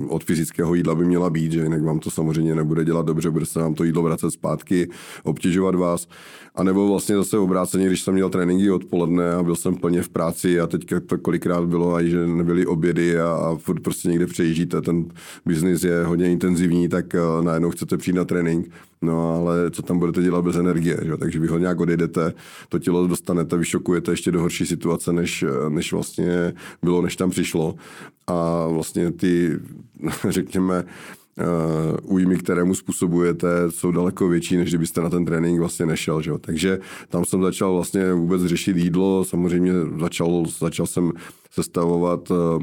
od 0.09 0.25
fyzického 0.25 0.75
jídla 0.75 0.95
by 0.95 1.05
měla 1.05 1.31
být, 1.31 1.53
že 1.53 1.63
jinak 1.63 1.83
vám 1.83 1.99
to 1.99 2.11
samozřejmě 2.11 2.55
nebude 2.55 2.85
dělat 2.85 3.07
dobře, 3.07 3.31
bude 3.31 3.47
se 3.47 3.59
vám 3.59 3.75
to 3.75 3.85
jídlo 3.85 4.03
vracet 4.03 4.31
zpátky, 4.31 4.91
obtěžovat 5.25 5.75
vás. 5.75 6.09
A 6.55 6.63
nebo 6.63 6.89
vlastně 6.89 7.17
zase 7.17 7.39
obráceně, 7.39 7.87
když 7.87 8.03
jsem 8.03 8.15
měl 8.15 8.31
tréninky 8.31 8.71
odpoledne 8.71 9.33
a 9.33 9.43
byl 9.43 9.57
jsem 9.57 9.75
plně 9.75 10.03
v 10.03 10.09
práci 10.09 10.61
a 10.61 10.67
teďka 10.67 11.01
to 11.01 11.19
kolikrát 11.19 11.65
bylo, 11.65 11.95
a 11.95 12.03
že 12.03 12.27
nebyly 12.27 12.67
obědy 12.67 13.21
a, 13.21 13.31
a 13.31 13.57
furt 13.57 13.81
prostě 13.81 14.09
někde 14.09 14.27
přejíždíte, 14.27 14.83
ten 14.83 15.05
biznis 15.47 15.85
je 15.85 16.05
hodně 16.05 16.33
intenzivní, 16.33 16.89
tak 16.89 17.07
uh, 17.15 17.45
najednou 17.45 17.71
chcete 17.71 17.97
přijít 17.97 18.17
na 18.17 18.25
trénink, 18.25 18.71
no 19.03 19.35
ale 19.35 19.71
co 19.71 19.83
tam 19.83 19.99
budete 19.99 20.23
dělat 20.23 20.43
bez 20.45 20.57
energie, 20.57 21.01
že? 21.03 21.17
takže 21.17 21.39
vy 21.39 21.47
ho 21.47 21.59
nějak 21.59 21.81
odjedete, 21.81 22.33
to 22.69 22.79
tělo 22.79 23.07
dostanete, 23.07 23.57
vyšokujete 23.57 24.13
ještě 24.13 24.31
do 24.31 24.41
horší 24.41 24.67
situace, 24.67 25.13
než, 25.13 25.45
než 25.69 25.93
vlastně 25.93 26.53
bylo, 26.83 27.03
než 27.03 27.17
tam 27.17 27.31
přišlo. 27.31 27.75
A 28.27 28.67
vlastně 28.67 29.13
ty, 29.13 29.59
řekněme, 30.29 30.85
uh, 31.39 32.15
újmy, 32.15 32.37
které 32.37 32.65
mu 32.65 32.75
způsobujete, 32.75 33.49
jsou 33.71 33.93
daleko 33.93 34.29
větší, 34.29 34.57
než 34.57 34.69
kdybyste 34.69 35.01
na 35.01 35.11
ten 35.11 35.25
trénink 35.25 35.59
vlastně 35.59 35.87
nešel. 35.87 36.23
Že? 36.23 36.33
Takže 36.41 36.79
tam 37.09 37.25
jsem 37.25 37.43
začal 37.43 37.75
vlastně 37.75 38.13
vůbec 38.13 38.43
řešit 38.43 38.77
jídlo, 38.77 39.25
samozřejmě 39.25 39.73
začal, 40.01 40.45
začal 40.59 40.87
jsem 40.87 41.13
sestavovat 41.51 42.31
uh, 42.31 42.63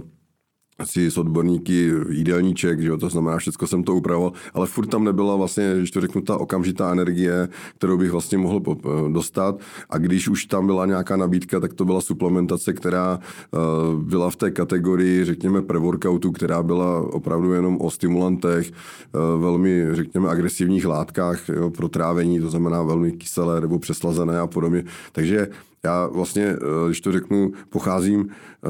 asi 0.80 1.12
s 1.12 1.18
odborníky 1.18 1.92
jídelníček, 2.10 2.80
že 2.82 2.88
jo, 2.88 2.98
to 2.98 3.10
znamená, 3.10 3.38
všechno 3.38 3.68
jsem 3.68 3.84
to 3.84 3.96
upravoval, 3.96 4.32
ale 4.54 4.68
furt 4.68 4.88
tam 4.88 5.04
nebyla 5.04 5.36
vlastně, 5.36 5.74
když 5.78 5.92
to 5.92 6.02
řeknu, 6.02 6.22
ta 6.22 6.38
okamžitá 6.38 6.92
energie, 6.92 7.48
kterou 7.78 7.98
bych 7.98 8.12
vlastně 8.12 8.38
mohl 8.38 8.62
dostat 9.12 9.60
a 9.90 9.98
když 9.98 10.28
už 10.28 10.46
tam 10.46 10.66
byla 10.66 10.86
nějaká 10.86 11.16
nabídka, 11.16 11.60
tak 11.60 11.74
to 11.74 11.86
byla 11.86 12.02
suplementace, 12.02 12.74
která 12.74 13.20
uh, 13.52 14.04
byla 14.04 14.30
v 14.30 14.36
té 14.36 14.52
kategorii, 14.52 15.26
řekněme, 15.26 15.62
pre-workoutu, 15.62 16.32
která 16.32 16.64
byla 16.64 17.14
opravdu 17.14 17.54
jenom 17.54 17.78
o 17.82 17.92
stimulantech, 17.92 18.72
uh, 18.72 19.42
velmi, 19.42 19.86
řekněme, 19.92 20.30
agresivních 20.30 20.86
látkách 20.86 21.50
jo, 21.50 21.70
pro 21.70 21.90
trávení, 21.90 22.40
to 22.40 22.50
znamená 22.50 22.84
velmi 22.84 23.12
kyselé 23.12 23.62
nebo 23.62 23.80
přeslazené 23.80 24.40
a 24.40 24.48
podobně. 24.48 24.84
Takže 25.12 25.48
Já 25.86 26.08
vlastně, 26.08 26.44
eh, 26.44 26.58
když 26.86 27.02
to 27.02 27.12
řeknu, 27.12 27.52
pocházím 27.70 28.28
eh, 28.30 28.68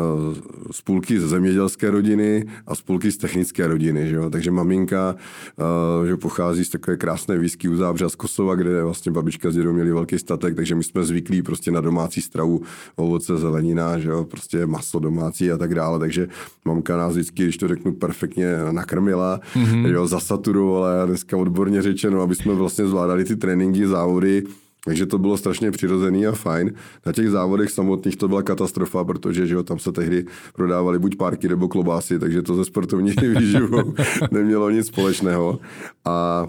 z 0.71 0.81
půlky 0.81 1.19
z 1.19 1.23
zemědělské 1.23 1.91
rodiny 1.91 2.45
a 2.67 2.75
z 2.75 2.81
půlky 2.81 3.11
z 3.11 3.17
technické 3.17 3.67
rodiny, 3.67 4.07
že 4.07 4.15
jo? 4.15 4.29
takže 4.29 4.51
maminka 4.51 5.15
eh, 5.15 6.07
že 6.07 6.17
pochází 6.17 6.65
z 6.65 6.69
takové 6.69 6.97
krásné 6.97 7.37
výsky 7.37 7.69
u 7.69 7.75
Zábřa 7.75 8.09
z 8.09 8.15
Kosova, 8.15 8.55
kde 8.55 8.83
vlastně 8.83 9.11
babička 9.11 9.51
s 9.51 9.55
dědou 9.55 9.73
měli 9.73 9.91
velký 9.91 10.19
statek, 10.19 10.55
takže 10.55 10.75
my 10.75 10.83
jsme 10.83 11.03
zvyklí 11.03 11.41
prostě 11.41 11.71
na 11.71 11.81
domácí 11.81 12.21
stravu, 12.21 12.61
ovoce, 12.95 13.37
zelenina, 13.37 13.99
že 13.99 14.09
jo? 14.09 14.23
prostě 14.23 14.65
maso 14.65 14.99
domácí 14.99 15.51
a 15.51 15.57
tak 15.57 15.75
dále, 15.75 15.99
takže 15.99 16.27
mamka 16.65 16.97
nás 16.97 17.13
vždycky, 17.13 17.43
když 17.43 17.57
to 17.57 17.67
řeknu, 17.67 17.91
perfektně 17.93 18.47
nakrmila, 18.71 19.39
mm-hmm. 19.55 19.85
jo? 19.87 20.07
zasaturovala, 20.07 21.05
dneska 21.05 21.37
odborně 21.37 21.81
řečeno, 21.81 22.21
aby 22.21 22.35
jsme 22.35 22.53
vlastně 22.53 22.87
zvládali 22.87 23.23
ty 23.23 23.35
tréninky, 23.35 23.87
závody, 23.87 24.43
takže 24.85 25.05
to 25.05 25.17
bylo 25.17 25.37
strašně 25.37 25.71
přirozený 25.71 26.27
a 26.27 26.31
fajn. 26.31 26.73
Na 27.05 27.11
těch 27.11 27.29
závodech 27.29 27.69
samotných 27.69 28.15
to 28.15 28.27
byla 28.27 28.43
katastrofa, 28.43 29.03
protože 29.03 29.47
že 29.47 29.55
jo, 29.55 29.63
tam 29.63 29.79
se 29.79 29.91
tehdy 29.91 30.25
prodávali 30.53 30.99
buď 30.99 31.15
párky 31.15 31.47
nebo 31.47 31.67
klobásy, 31.67 32.19
takže 32.19 32.41
to 32.41 32.55
ze 32.55 32.65
sportovní 32.65 33.13
výživou 33.39 33.93
nemělo 34.31 34.69
nic 34.69 34.87
společného. 34.87 35.59
A 36.05 36.47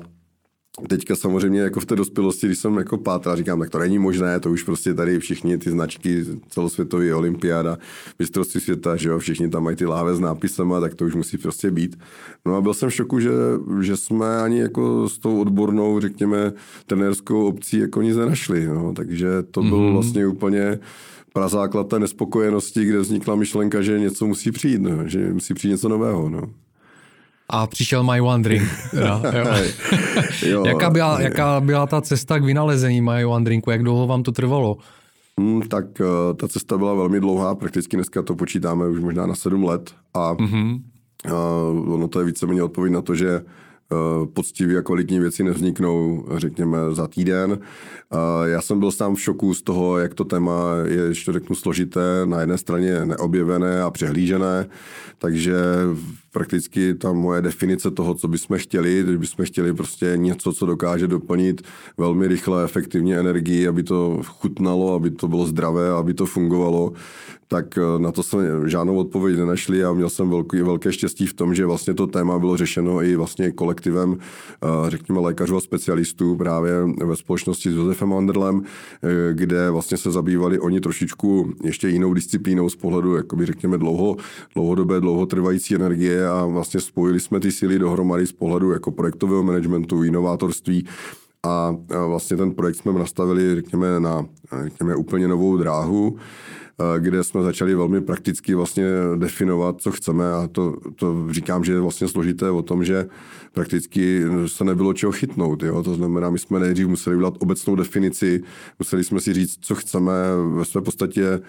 Teďka 0.89 1.17
samozřejmě 1.17 1.61
jako 1.61 1.81
v 1.81 1.87
té 1.87 1.97
dospělosti, 1.97 2.47
když 2.47 2.59
jsem 2.59 2.77
jako 2.77 2.99
pátral, 2.99 3.37
říkám, 3.37 3.61
tak 3.61 3.71
to 3.71 3.79
není 3.79 3.99
možné, 3.99 4.41
to 4.41 4.51
už 4.51 4.63
prostě 4.63 4.95
tady 4.95 5.19
všichni 5.19 5.59
ty 5.59 5.71
značky, 5.71 6.25
celosvětový 6.49 7.13
olympiáda, 7.13 7.79
mistrovství 8.19 8.61
světa, 8.61 8.97
že 8.97 9.09
jo, 9.09 9.19
všichni 9.19 9.49
tam 9.49 9.65
mají 9.65 9.77
ty 9.77 9.87
láhve 9.87 10.15
s 10.15 10.21
nápisem, 10.21 10.75
tak 10.81 10.95
to 10.95 11.05
už 11.05 11.15
musí 11.15 11.39
prostě 11.39 11.71
být. 11.71 11.99
No 12.47 12.57
a 12.57 12.61
byl 12.61 12.75
jsem 12.75 12.89
v 12.89 12.95
šoku, 12.95 13.21
že, 13.21 13.31
že 13.81 13.97
jsme 13.97 14.43
ani 14.43 14.59
jako 14.59 15.09
s 15.09 15.19
tou 15.19 15.41
odbornou, 15.41 16.01
řekněme, 16.01 16.53
trenérskou 16.87 17.47
obcí 17.47 17.79
jako 17.79 18.03
nic 18.03 18.17
nenašli, 18.17 18.67
no, 18.67 18.93
takže 18.97 19.29
to 19.51 19.63
byl 19.63 19.79
mm-hmm. 19.79 19.93
vlastně 19.93 20.27
úplně 20.27 20.79
prazáklad 21.33 21.89
té 21.89 21.99
nespokojenosti, 21.99 22.85
kde 22.85 22.99
vznikla 22.99 23.35
myšlenka, 23.35 23.83
že 23.83 23.99
něco 23.99 24.27
musí 24.27 24.53
přijít, 24.53 24.81
no, 24.83 25.09
že 25.09 25.33
musí 25.33 25.55
přijít 25.55 25.71
něco 25.71 25.89
nového, 25.89 26.31
no. 26.31 26.43
A 27.49 27.67
přišel 27.67 28.03
My 28.03 28.21
One 28.21 28.43
Drink. 28.43 28.69
Teda, 28.91 29.23
jo. 29.33 29.45
jo, 30.47 30.67
jaká, 30.67 30.91
byla, 30.91 31.21
jaká 31.21 31.61
byla 31.61 31.87
ta 31.87 32.01
cesta 32.01 32.39
k 32.39 32.45
vynalezení 32.45 33.01
My 33.01 33.25
One 33.25 33.45
Drinku? 33.45 33.71
Jak 33.71 33.83
dlouho 33.83 34.07
vám 34.07 34.23
to 34.23 34.33
trvalo? 34.33 34.77
Hmm, 35.41 35.63
tak 35.63 35.85
uh, 36.01 36.37
ta 36.37 36.49
cesta 36.49 36.79
byla 36.79 36.95
velmi 36.95 37.21
dlouhá, 37.21 37.55
prakticky 37.55 37.97
dneska 37.97 38.23
to 38.23 38.35
počítáme 38.35 38.89
už 38.89 39.01
možná 39.01 39.27
na 39.27 39.35
sedm 39.35 39.65
let 39.65 39.95
a 40.15 40.35
mm-hmm. 40.35 40.81
uh, 41.27 41.95
ono 41.95 42.09
to 42.09 42.19
je 42.21 42.27
víceméně 42.27 42.63
odpověď 42.63 42.93
na 42.93 43.03
to, 43.03 43.15
že 43.15 43.41
uh, 43.41 44.27
poctiví 44.27 44.77
a 44.77 44.83
kvalitní 44.83 45.19
věci 45.19 45.45
nevzniknou, 45.45 46.27
řekněme, 46.37 46.79
za 46.93 47.07
týden. 47.07 47.51
Uh, 47.51 47.59
já 48.45 48.61
jsem 48.61 48.81
byl 48.81 48.91
sám 48.91 49.15
v 49.15 49.21
šoku 49.21 49.55
z 49.55 49.63
toho, 49.63 49.99
jak 49.99 50.15
to 50.15 50.25
téma 50.25 50.75
je, 50.85 51.03
ještě 51.03 51.33
řeknu, 51.33 51.57
složité, 51.57 52.01
na 52.25 52.41
jedné 52.41 52.59
straně 52.59 53.05
neobjevené 53.05 53.83
a 53.83 53.91
přehlížené, 53.91 54.67
takže 55.19 55.57
prakticky 56.37 56.95
ta 56.95 57.13
moje 57.13 57.43
definice 57.43 57.91
toho, 57.91 58.15
co 58.15 58.29
bychom 58.29 58.59
chtěli, 58.59 59.03
když 59.03 59.17
bychom 59.17 59.45
chtěli 59.45 59.75
prostě 59.75 60.13
něco, 60.17 60.53
co 60.53 60.67
dokáže 60.67 61.07
doplnit 61.07 61.63
velmi 61.99 62.29
rychle, 62.29 62.65
efektivně 62.65 63.19
energii, 63.19 63.69
aby 63.69 63.83
to 63.83 64.21
chutnalo, 64.25 64.95
aby 64.95 65.11
to 65.11 65.29
bylo 65.29 65.47
zdravé, 65.47 65.91
aby 65.91 66.15
to 66.15 66.27
fungovalo, 66.27 66.93
tak 67.49 67.79
eh, 67.79 67.99
na 67.99 68.13
to 68.13 68.23
jsme 68.23 68.45
žádnou 68.67 68.97
odpověď 68.97 69.39
nenašli 69.39 69.85
a 69.85 69.93
měl 69.93 70.11
jsem 70.11 70.31
velký, 70.31 70.63
velké 70.63 70.93
štěstí 70.93 71.27
v 71.27 71.35
tom, 71.35 71.55
že 71.55 71.67
vlastně 71.67 71.95
to 71.95 72.07
téma 72.07 72.39
bylo 72.39 72.57
řešeno 72.57 73.03
i 73.03 73.17
vlastně 73.17 73.51
kolektivem, 73.51 74.17
eh, 74.19 74.91
řekněme, 74.91 75.21
lékařů 75.21 75.57
a 75.57 75.61
specialistů 75.61 76.37
právě 76.37 76.73
ve 77.05 77.17
společnosti 77.17 77.71
s 77.71 77.75
Josefem 77.75 78.13
Anderlem, 78.13 78.63
eh, 78.63 79.09
kde 79.33 79.71
vlastně 79.71 79.97
se 79.97 80.11
zabývali 80.11 80.59
oni 80.59 80.81
trošičku 80.81 81.53
ještě 81.65 81.89
jinou 81.89 82.15
disciplínou 82.15 82.69
z 82.69 82.77
pohledu, 82.77 83.17
jakoby 83.17 83.47
řekněme, 83.47 83.79
dlouho, 83.79 84.17
dlouhodobé, 84.55 85.01
dlouhotrvající 85.01 85.75
energie 85.75 86.26
a 86.27 86.47
vlastně 86.47 86.81
spojili 86.81 87.21
jsme 87.21 87.41
ty 87.41 87.53
síly 87.53 87.79
dohromady 87.79 88.27
z 88.27 88.33
pohledu 88.33 88.71
jako 88.71 88.91
projektového 88.91 89.43
managementu, 89.43 90.03
inovátorství 90.03 90.87
a 91.43 91.77
vlastně 92.07 92.37
ten 92.37 92.55
projekt 92.55 92.77
jsme 92.77 92.93
nastavili, 92.93 93.55
řekněme, 93.55 94.01
na 94.01 94.27
řekněme, 94.65 94.97
úplně 94.97 95.29
novou 95.29 95.57
dráhu, 95.57 96.17
kde 96.99 97.25
jsme 97.25 97.43
začali 97.43 97.75
velmi 97.75 98.01
prakticky 98.01 98.55
vlastně 98.55 98.85
definovat, 99.17 99.81
co 99.81 99.93
chceme 99.93 100.33
a 100.33 100.49
to, 100.53 100.77
to 100.97 101.33
říkám, 101.33 101.65
že 101.65 101.73
je 101.73 101.81
vlastně 101.81 102.09
složité 102.09 102.51
o 102.51 102.63
tom, 102.63 102.85
že 102.85 103.09
prakticky 103.53 104.23
se 104.47 104.65
nebylo 104.65 104.93
čeho 104.93 105.13
chytnout. 105.13 105.63
Jo? 105.63 105.83
To 105.83 105.95
znamená, 105.95 106.31
my 106.31 106.39
jsme 106.39 106.61
nejdřív 106.61 106.87
museli 106.87 107.17
udělat 107.17 107.35
obecnou 107.39 107.77
definici, 107.77 108.43
museli 108.79 109.05
jsme 109.05 109.21
si 109.21 109.33
říct, 109.33 109.59
co 109.61 109.75
chceme 109.75 110.13
ve 110.55 110.65
své 110.65 110.81
podstatě 110.81 111.41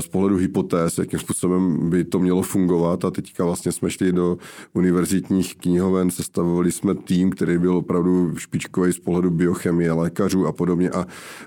z 0.00 0.08
pohledu 0.08 0.36
hypotéz, 0.36 0.98
jakým 0.98 1.18
způsobem 1.18 1.90
by 1.90 2.04
to 2.04 2.18
mělo 2.18 2.42
fungovat. 2.42 3.04
A 3.04 3.10
teďka 3.10 3.44
vlastně 3.44 3.72
jsme 3.72 3.90
šli 3.90 4.12
do 4.12 4.38
univerzitních 4.72 5.56
knihoven, 5.56 6.10
sestavovali 6.10 6.72
jsme 6.72 6.94
tým, 6.94 7.30
který 7.30 7.58
byl 7.58 7.76
opravdu 7.76 8.32
špičkový 8.36 8.92
z 8.92 8.98
pohledu 8.98 9.30
biochemie, 9.30 9.92
lékařů 9.92 10.46
a 10.46 10.52
podobně. 10.52 10.90
A, 10.90 11.06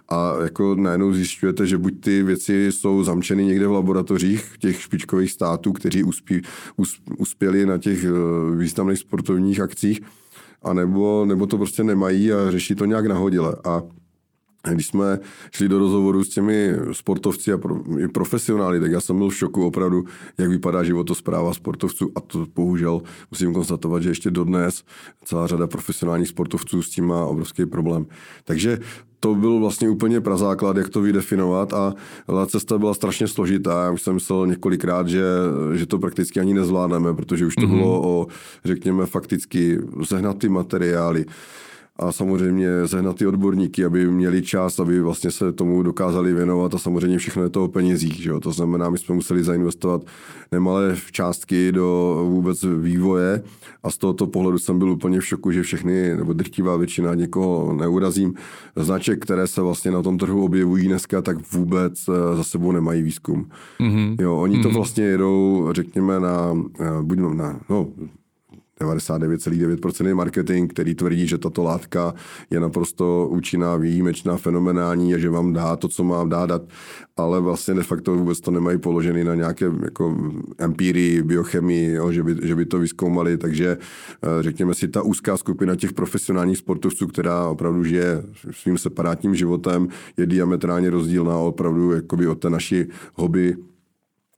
a 0.09 0.33
jako 0.43 0.75
najednou 0.75 1.13
zjišťujete, 1.13 1.67
že 1.67 1.77
buď 1.77 1.99
ty 1.99 2.23
věci 2.23 2.71
jsou 2.71 3.03
zamčeny 3.03 3.45
někde 3.45 3.67
v 3.67 3.71
laboratořích 3.71 4.57
těch 4.59 4.81
špičkových 4.81 5.31
států, 5.31 5.71
kteří 5.71 6.03
uspí, 6.03 6.41
us, 6.77 7.01
uspěli 7.17 7.65
na 7.65 7.77
těch 7.77 8.03
eh, 8.03 8.09
významných 8.55 8.99
sportovních 8.99 9.59
akcích, 9.59 10.01
a 10.63 10.73
nebo, 10.73 11.25
nebo 11.25 11.47
to 11.47 11.57
prostě 11.57 11.83
nemají 11.83 12.33
a 12.33 12.51
řeší 12.51 12.75
to 12.75 12.85
nějak 12.85 13.05
nahodile. 13.05 13.55
A 13.63 13.83
když 14.73 14.87
jsme 14.87 15.19
šli 15.51 15.67
do 15.67 15.79
rozhovoru 15.79 16.23
s 16.23 16.29
těmi 16.29 16.73
sportovci 16.91 17.51
a 17.51 17.57
pro, 17.57 17.75
i 17.99 18.07
profesionály, 18.07 18.79
tak 18.79 18.91
já 18.91 19.01
jsem 19.01 19.17
byl 19.17 19.29
v 19.29 19.35
šoku 19.35 19.65
opravdu, 19.65 20.03
jak 20.37 20.49
vypadá 20.49 20.83
životospráva 20.83 21.53
sportovců 21.53 22.11
a 22.15 22.19
to 22.19 22.45
bohužel 22.55 23.01
musím 23.31 23.53
konstatovat, 23.53 24.03
že 24.03 24.09
ještě 24.09 24.31
dodnes 24.31 24.83
celá 25.25 25.47
řada 25.47 25.67
profesionálních 25.67 26.27
sportovců 26.27 26.81
s 26.81 26.89
tím 26.89 27.05
má 27.05 27.25
obrovský 27.25 27.65
problém. 27.65 28.05
Takže 28.43 28.79
to 29.19 29.35
byl 29.35 29.59
vlastně 29.59 29.89
úplně 29.89 30.21
prazáklad, 30.21 30.77
jak 30.77 30.89
to 30.89 31.01
vydefinovat 31.01 31.73
a 31.73 31.93
ta 32.27 32.45
cesta 32.45 32.77
byla 32.77 32.93
strašně 32.93 33.27
složitá. 33.27 33.83
Já 33.83 33.91
už 33.91 34.01
jsem 34.01 34.13
myslel 34.13 34.47
několikrát, 34.47 35.07
že, 35.07 35.23
že 35.73 35.85
to 35.85 35.99
prakticky 35.99 36.39
ani 36.39 36.53
nezvládneme, 36.53 37.13
protože 37.13 37.45
už 37.45 37.55
to 37.55 37.61
mm-hmm. 37.61 37.77
bylo 37.77 38.01
o, 38.03 38.27
řekněme, 38.65 39.05
fakticky 39.05 39.79
zehnat 40.09 40.37
ty 40.37 40.49
materiály, 40.49 41.25
a 41.99 42.11
samozřejmě 42.11 42.67
zehnat 42.85 43.15
ty 43.15 43.27
odborníky, 43.27 43.85
aby 43.85 44.11
měli 44.11 44.41
čas, 44.41 44.79
aby 44.79 45.01
vlastně 45.01 45.31
se 45.31 45.53
tomu 45.53 45.83
dokázali 45.83 46.33
věnovat 46.33 46.75
a 46.75 46.77
samozřejmě 46.77 47.17
všechno 47.17 47.43
je 47.43 47.49
to 47.49 47.63
o 47.63 47.67
penězích. 47.67 48.21
Že 48.23 48.29
jo? 48.29 48.39
To 48.39 48.51
znamená, 48.51 48.89
my 48.89 48.97
jsme 48.97 49.15
museli 49.15 49.43
zainvestovat 49.43 50.01
nemalé 50.51 50.95
částky 51.11 51.71
do 51.71 52.19
vůbec 52.29 52.63
vývoje 52.63 53.43
a 53.83 53.91
z 53.91 53.97
tohoto 53.97 54.27
pohledu 54.27 54.57
jsem 54.57 54.79
byl 54.79 54.91
úplně 54.91 55.19
v 55.19 55.25
šoku, 55.25 55.51
že 55.51 55.63
všechny, 55.63 56.17
nebo 56.17 56.33
drtivá 56.33 56.77
většina, 56.77 57.15
někoho 57.15 57.73
neurazím, 57.73 58.33
značek, 58.75 59.19
které 59.23 59.47
se 59.47 59.61
vlastně 59.61 59.91
na 59.91 60.01
tom 60.01 60.17
trhu 60.17 60.43
objevují 60.43 60.87
dneska, 60.87 61.21
tak 61.21 61.51
vůbec 61.53 62.09
eh, 62.09 62.35
za 62.35 62.43
sebou 62.43 62.71
nemají 62.71 63.01
výzkum. 63.03 63.49
Mm-hmm. 63.79 64.15
Jo, 64.19 64.37
oni 64.37 64.57
mm-hmm. 64.57 64.63
to 64.63 64.69
vlastně 64.69 65.03
jedou, 65.03 65.67
řekněme, 65.71 66.19
na, 66.19 66.57
eh, 66.79 66.85
buď 67.01 67.17
na, 67.17 67.59
no, 67.69 67.87
99,9% 68.81 70.07
je 70.07 70.15
marketing, 70.15 70.73
který 70.73 70.95
tvrdí, 70.95 71.27
že 71.27 71.37
tato 71.37 71.63
látka 71.63 72.13
je 72.49 72.59
naprosto 72.59 73.27
účinná, 73.27 73.75
výjimečná, 73.75 74.37
fenomenální 74.37 75.15
a 75.15 75.17
že 75.17 75.29
vám 75.29 75.53
dá 75.53 75.75
to, 75.75 75.87
co 75.87 76.03
má 76.03 76.23
dát, 76.23 76.61
ale 77.17 77.41
vlastně 77.41 77.73
de 77.73 77.83
facto 77.83 78.15
vůbec 78.15 78.39
to 78.39 78.51
nemají 78.51 78.77
položený 78.77 79.23
na 79.23 79.35
nějaké 79.35 79.71
jako 79.83 80.17
empirii, 80.57 81.23
biochemii, 81.23 81.91
jo, 81.91 82.11
že, 82.11 82.23
by, 82.23 82.35
že 82.43 82.55
by 82.55 82.65
to 82.65 82.79
vyskoumali, 82.79 83.37
takže 83.37 83.77
eh, 83.77 84.43
řekněme 84.43 84.73
si, 84.73 84.87
ta 84.87 85.01
úzká 85.01 85.37
skupina 85.37 85.75
těch 85.75 85.93
profesionálních 85.93 86.57
sportovců, 86.57 87.07
která 87.07 87.47
opravdu 87.47 87.83
žije 87.83 88.23
svým 88.51 88.77
separátním 88.77 89.35
životem, 89.35 89.87
je 90.17 90.25
diametrálně 90.25 90.89
rozdílná 90.89 91.37
opravdu 91.37 91.91
jakoby 91.91 92.27
od 92.27 92.35
té 92.35 92.49
naší 92.49 92.85
hobby 93.15 93.55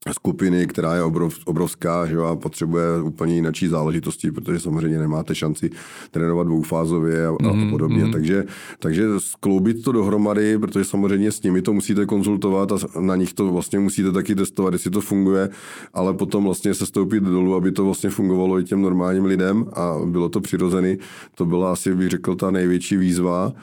skupiny, 0.10 0.68
která 0.68 0.96
je 0.96 1.04
obrov, 1.04 1.40
obrovská 1.46 2.06
že 2.06 2.16
jo, 2.16 2.24
a 2.24 2.36
potřebuje 2.36 3.02
úplně 3.02 3.36
jináčí 3.36 3.68
záležitosti, 3.68 4.32
protože 4.32 4.60
samozřejmě 4.60 5.00
nemáte 5.00 5.36
šanci 5.36 5.70
trénovat 6.12 6.48
dvoufázově 6.48 7.28
a, 7.28 7.32
mm-hmm, 7.32 7.50
a 7.50 7.54
mhm, 7.54 7.70
podobně. 7.70 8.04
Mm-hmm. 8.06 8.12
Takže, 8.12 8.46
takže 8.80 9.08
skloubit 9.18 9.84
to 9.84 9.92
dohromady, 9.92 10.58
protože 10.58 10.86
samozřejmě 10.86 11.32
s 11.32 11.42
nimi 11.42 11.62
to 11.62 11.74
musíte 11.74 12.06
konzultovat 12.06 12.72
a 12.72 12.76
na 13.00 13.16
nich 13.16 13.34
to 13.34 13.52
vlastně 13.52 13.80
musíte 13.80 14.12
taky 14.12 14.36
testovat, 14.36 14.74
jestli 14.74 14.92
to 14.92 15.02
funguje, 15.02 15.50
ale 15.94 16.14
potom 16.14 16.44
vlastně 16.44 16.74
se 16.74 16.86
stoupit 16.86 17.24
dolů, 17.24 17.56
aby 17.56 17.72
to 17.72 17.86
vlastně 17.86 18.10
fungovalo 18.10 18.60
i 18.60 18.64
těm 18.64 18.82
normálním 18.82 19.26
lidem 19.26 19.66
a 19.74 19.96
bylo 20.06 20.30
to 20.30 20.42
přirozený. 20.42 20.98
To 21.36 21.46
byla 21.46 21.72
asi, 21.72 21.96
bych 21.96 22.10
řekl, 22.10 22.36
ta 22.36 22.52
největší 22.52 22.98
výzva 22.98 23.54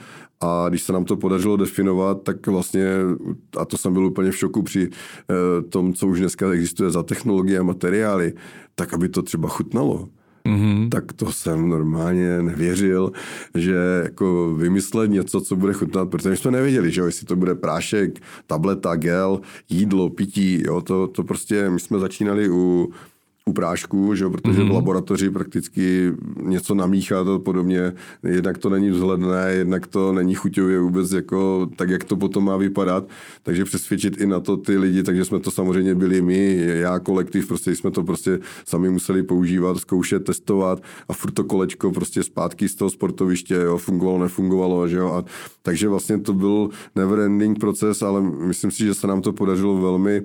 a 0.41 0.69
když 0.69 0.83
se 0.83 0.93
nám 0.93 1.05
to 1.05 1.17
podařilo 1.17 1.57
definovat, 1.57 2.23
tak 2.23 2.47
vlastně, 2.47 2.87
a 3.59 3.65
to 3.65 3.79
jsem 3.79 3.93
byl 3.93 4.07
úplně 4.07 4.31
v 4.31 4.37
šoku 4.37 4.63
při 4.63 4.89
eh, 4.91 5.63
tom, 5.63 5.95
co 5.95 6.07
už 6.07 6.21
dneska 6.21 6.51
existuje 6.51 6.91
za 6.91 7.03
technologie 7.03 7.59
a 7.59 7.63
materiály, 7.63 8.33
tak 8.75 8.95
aby 8.95 9.09
to 9.09 9.23
třeba 9.23 9.49
chutnalo. 9.49 10.09
mm-hmm. 10.47 10.89
tak 10.89 11.13
to 11.13 11.33
jsem 11.33 11.69
normálně 11.69 12.43
nevěřil, 12.43 13.13
že 13.55 13.75
jako 14.03 14.55
vymyslet 14.55 15.11
něco, 15.11 15.41
co 15.41 15.57
bude 15.57 15.73
chutnat, 15.73 16.11
protože 16.11 16.37
jsme 16.37 16.51
nevěděli, 16.51 16.91
že 16.91 17.01
jo, 17.01 17.07
jestli 17.07 17.27
to 17.27 17.37
bude 17.37 17.55
prášek, 17.55 18.21
tableta, 18.47 18.97
gel, 18.97 19.41
jídlo, 19.69 20.11
pití, 20.11 20.63
jo, 20.67 20.81
to, 20.81 21.07
to 21.09 21.25
prostě, 21.25 21.71
my 21.71 21.81
jsme 21.81 21.99
začínali 21.99 22.51
u 22.51 22.93
prášku, 23.53 24.15
že 24.15 24.29
protože 24.29 24.59
mm-hmm. 24.59 24.63
v 24.63 24.67
mhm. 24.67 24.75
laboratoři 24.75 25.31
prakticky 25.31 26.13
něco 26.43 26.75
namíchat 26.75 27.29
a 27.29 27.39
podobně, 27.39 27.93
jednak 28.23 28.59
to 28.59 28.71
není 28.71 28.91
vzhledné, 28.91 29.53
jednak 29.53 29.87
to 29.87 30.13
není 30.13 30.35
chuťově 30.35 30.81
vůbec 30.81 31.13
jako 31.13 31.69
tak, 31.77 31.91
jak 31.91 32.05
to 32.05 32.17
potom 32.17 32.45
má 32.45 32.57
vypadat, 32.57 33.09
takže 33.43 33.65
přesvědčit 33.65 34.21
i 34.21 34.27
na 34.27 34.41
to 34.41 34.57
ty 34.57 34.79
lidi, 34.79 35.03
takže 35.03 35.25
jsme 35.25 35.41
to 35.41 35.51
samozřejmě 35.51 35.95
byli 35.95 36.23
my, 36.23 36.57
já, 36.67 36.99
kolektiv, 36.99 37.49
prostě 37.49 37.77
jsme 37.77 37.91
to 37.91 38.05
prostě 38.05 38.39
sami 38.65 38.91
museli 38.91 39.23
používat, 39.23 39.79
zkoušet, 39.79 40.25
testovat 40.25 40.83
a 41.09 41.13
furt 41.13 41.31
to 41.31 41.45
kolečko 41.45 41.93
prostě 41.93 42.23
zpátky 42.23 42.69
z 42.69 42.75
toho 42.75 42.91
sportoviště, 42.91 43.55
jo, 43.55 43.79
fungovalo, 43.79 44.19
nefungovalo, 44.19 44.89
že 44.89 44.97
jo, 44.97 45.09
a 45.09 45.25
takže 45.63 45.89
vlastně 45.89 46.19
to 46.19 46.33
byl 46.33 46.69
never 46.97 47.21
ending 47.21 47.59
proces, 47.59 48.03
ale 48.03 48.23
myslím 48.23 48.71
si, 48.71 48.85
že 48.85 48.95
se 48.95 49.07
nám 49.07 49.23
to 49.23 49.33
podařilo 49.33 49.81
velmi 49.81 50.23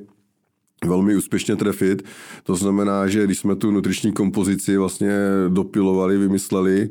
velmi 0.86 1.16
úspěšně 1.16 1.56
trefit. 1.56 2.04
To 2.44 2.56
znamená, 2.56 3.08
že 3.08 3.24
když 3.24 3.40
jsme 3.40 3.56
tu 3.56 3.72
nutriční 3.72 4.12
kompozici 4.12 4.78
vlastně 4.78 5.12
dopilovali, 5.50 6.18
vymysleli, 6.18 6.90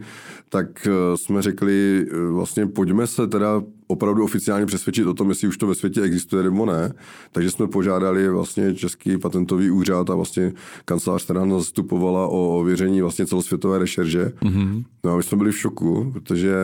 tak 0.49 0.87
eh, 0.87 1.17
jsme 1.17 1.43
řekli, 1.43 2.07
eh, 2.11 2.27
vlastně 2.33 2.67
pojďme 2.67 3.07
se 3.07 3.27
teda 3.27 3.63
opravdu 3.87 4.25
oficiálně 4.25 4.67
přesvědčit 4.67 5.07
o 5.07 5.15
tom, 5.15 5.29
jestli 5.29 5.49
už 5.49 5.57
to 5.59 5.67
ve 5.67 5.75
světě 5.75 6.03
existuje 6.03 6.43
nebo 6.43 6.67
ne. 6.67 6.93
Takže 7.33 7.51
jsme 7.51 7.67
požádali 7.67 8.29
vlastně 8.29 8.75
Český 8.75 9.19
patentový 9.19 9.71
úřad 9.71 10.11
a 10.11 10.15
vlastně 10.15 10.53
kancelář, 10.85 11.25
která 11.25 11.45
nás 11.45 11.63
zastupovala 11.63 12.27
o 12.27 12.61
ověření 12.61 13.03
vlastně 13.03 13.27
celosvětové 13.27 13.79
rešerže. 13.79 14.33
Mm-hmm. 14.43 14.85
No 15.05 15.13
a 15.13 15.17
my 15.17 15.23
jsme 15.23 15.39
byli 15.39 15.53
v 15.53 15.59
šoku, 15.59 16.11
protože 16.13 16.55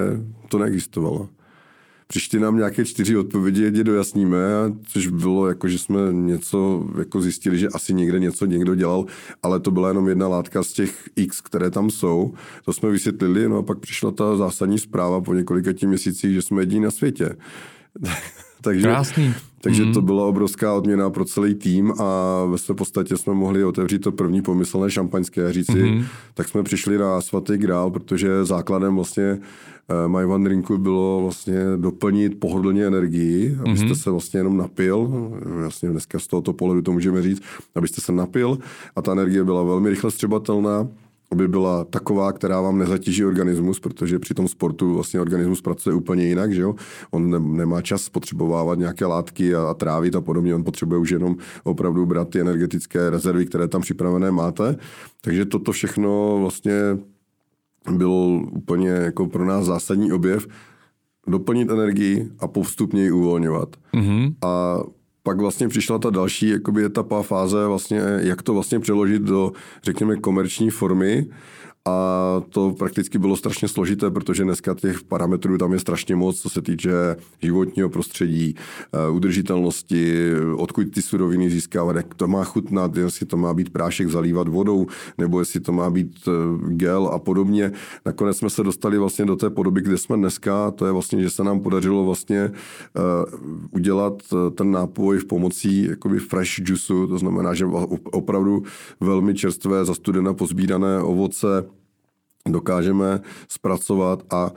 to 0.48 0.58
neexistovalo 0.58 1.28
přišli 2.08 2.40
nám 2.40 2.56
nějaké 2.56 2.84
čtyři 2.84 3.16
odpovědi, 3.16 3.62
jedně 3.62 3.84
dojasníme, 3.84 4.38
což 4.82 5.06
bylo 5.06 5.48
jako, 5.48 5.68
že 5.68 5.78
jsme 5.78 6.00
něco 6.12 6.88
jako 6.98 7.22
zjistili, 7.22 7.58
že 7.58 7.68
asi 7.68 7.94
někde 7.94 8.18
něco 8.18 8.46
někdo 8.46 8.74
dělal, 8.74 9.04
ale 9.42 9.60
to 9.60 9.70
byla 9.70 9.88
jenom 9.88 10.08
jedna 10.08 10.28
látka 10.28 10.62
z 10.62 10.72
těch 10.72 11.08
X, 11.16 11.40
které 11.40 11.70
tam 11.70 11.90
jsou. 11.90 12.34
To 12.64 12.72
jsme 12.72 12.90
vysvětlili, 12.90 13.48
no 13.48 13.56
a 13.56 13.62
pak 13.62 13.78
přišla 13.78 14.10
ta 14.10 14.36
zásadní 14.36 14.78
zpráva 14.78 15.20
po 15.20 15.34
několika 15.34 15.72
těch 15.72 15.88
měsících, 15.88 16.34
že 16.34 16.42
jsme 16.42 16.62
jediní 16.62 16.80
na 16.80 16.90
světě. 16.90 17.36
takže, 18.60 18.82
Krásný. 18.82 19.34
Takže 19.60 19.84
mm. 19.84 19.92
to 19.92 20.02
byla 20.02 20.24
obrovská 20.24 20.74
odměna 20.74 21.10
pro 21.10 21.24
celý 21.24 21.54
tým 21.54 21.92
a 21.98 22.44
ve 22.44 22.58
své 22.58 22.74
podstatě 22.74 23.16
jsme 23.16 23.34
mohli 23.34 23.64
otevřít 23.64 23.98
to 23.98 24.12
první 24.12 24.42
pomyslné 24.42 24.90
šampaňské 24.90 25.46
a 25.46 25.52
říci, 25.52 25.82
mm. 25.82 26.04
tak 26.34 26.48
jsme 26.48 26.62
přišli 26.62 26.98
na 26.98 27.20
svatý 27.20 27.56
grál, 27.56 27.90
protože 27.90 28.44
základem 28.44 28.94
vlastně 28.94 29.38
My 30.06 30.24
One 30.24 30.44
Drinku 30.44 30.78
bylo 30.78 31.20
vlastně 31.22 31.64
doplnit 31.76 32.40
pohodlně 32.40 32.86
energii, 32.86 33.58
abyste 33.60 33.86
mm-hmm. 33.86 34.02
se 34.02 34.10
vlastně 34.10 34.40
jenom 34.40 34.56
napil, 34.56 35.30
vlastně 35.44 35.90
dneska 35.90 36.18
z 36.18 36.26
tohoto 36.26 36.52
pohledu 36.52 36.82
to 36.82 36.92
můžeme 36.92 37.22
říct, 37.22 37.42
abyste 37.74 38.00
se 38.00 38.12
napil 38.12 38.58
a 38.96 39.02
ta 39.02 39.12
energie 39.12 39.44
byla 39.44 39.62
velmi 39.62 39.90
rychle 39.90 40.10
střebatelná, 40.10 40.88
aby 41.32 41.48
byla 41.48 41.84
taková, 41.84 42.32
která 42.32 42.60
vám 42.60 42.78
nezatíží 42.78 43.24
organismus, 43.24 43.80
protože 43.80 44.18
při 44.18 44.34
tom 44.34 44.48
sportu 44.48 44.94
vlastně 44.94 45.20
organismus 45.20 45.60
pracuje 45.60 45.94
úplně 45.94 46.24
jinak, 46.24 46.52
že 46.52 46.62
jo? 46.62 46.74
On 47.10 47.30
ne, 47.30 47.40
nemá 47.40 47.82
čas 47.82 48.02
spotřebovávat 48.02 48.78
nějaké 48.78 49.06
látky 49.06 49.54
a, 49.54 49.62
a 49.62 49.74
trávit 49.74 50.16
a 50.16 50.20
podobně, 50.20 50.54
on 50.54 50.64
potřebuje 50.64 51.00
už 51.00 51.10
jenom 51.10 51.36
opravdu 51.64 52.06
brát 52.06 52.28
ty 52.28 52.40
energetické 52.40 53.10
rezervy, 53.10 53.46
které 53.46 53.68
tam 53.68 53.80
připravené 53.80 54.30
máte. 54.30 54.76
Takže 55.20 55.44
toto 55.44 55.72
všechno 55.72 56.38
vlastně 56.40 56.72
byl 57.90 58.42
úplně 58.50 58.88
jako 58.88 59.26
pro 59.26 59.44
nás 59.44 59.64
zásadní 59.64 60.12
objev, 60.12 60.46
doplnit 61.26 61.70
energii 61.70 62.28
a 62.38 62.48
postupně 62.48 63.02
ji 63.02 63.10
uvolňovat. 63.10 63.76
Mm-hmm. 63.94 64.34
A 64.44 64.78
pak 65.22 65.40
vlastně 65.40 65.68
přišla 65.68 65.98
ta 65.98 66.10
další 66.10 66.48
jakoby 66.48 66.84
etapa, 66.84 67.22
fáze, 67.22 67.66
vlastně, 67.66 68.00
jak 68.18 68.42
to 68.42 68.54
vlastně 68.54 68.80
přeložit 68.80 69.22
do, 69.22 69.52
řekněme, 69.82 70.16
komerční 70.16 70.70
formy 70.70 71.26
a 71.88 72.42
to 72.48 72.70
prakticky 72.70 73.18
bylo 73.18 73.36
strašně 73.36 73.68
složité, 73.68 74.10
protože 74.10 74.44
dneska 74.44 74.74
těch 74.74 75.02
parametrů 75.02 75.58
tam 75.58 75.72
je 75.72 75.78
strašně 75.78 76.16
moc, 76.16 76.40
co 76.40 76.50
se 76.50 76.62
týče 76.62 76.90
životního 77.42 77.88
prostředí, 77.88 78.54
eh, 78.92 79.10
udržitelnosti, 79.10 80.32
odkud 80.56 80.90
ty 80.90 81.02
suroviny 81.02 81.50
získávat, 81.50 81.96
jak 81.96 82.14
to 82.14 82.28
má 82.28 82.44
chutnat, 82.44 82.96
jestli 82.96 83.26
to 83.26 83.36
má 83.36 83.54
být 83.54 83.70
prášek 83.70 84.08
zalívat 84.08 84.48
vodou, 84.48 84.86
nebo 85.18 85.40
jestli 85.40 85.60
to 85.60 85.72
má 85.72 85.90
být 85.90 86.28
eh, 86.28 86.30
gel 86.68 87.06
a 87.12 87.18
podobně. 87.18 87.72
Nakonec 88.06 88.36
jsme 88.36 88.50
se 88.50 88.62
dostali 88.62 88.98
vlastně 88.98 89.24
do 89.24 89.36
té 89.36 89.50
podoby, 89.50 89.80
kde 89.80 89.98
jsme 89.98 90.16
dneska, 90.16 90.70
to 90.70 90.86
je 90.86 90.92
vlastně, 90.92 91.22
že 91.22 91.30
se 91.30 91.44
nám 91.44 91.60
podařilo 91.60 92.04
vlastně 92.04 92.40
eh, 92.40 92.50
udělat 93.70 94.22
ten 94.54 94.70
nápoj 94.70 95.18
v 95.18 95.24
pomocí 95.24 95.82
jakoby 95.82 96.18
fresh 96.18 96.58
juice, 96.58 96.94
to 97.08 97.18
znamená, 97.18 97.54
že 97.54 97.66
opravdu 98.12 98.62
velmi 99.00 99.34
čerstvé, 99.34 99.84
zastudené, 99.84 100.34
pozbírané 100.34 100.98
ovoce, 101.02 101.77
dokážeme 102.46 103.20
zpracovat 103.48 104.22
a 104.30 104.50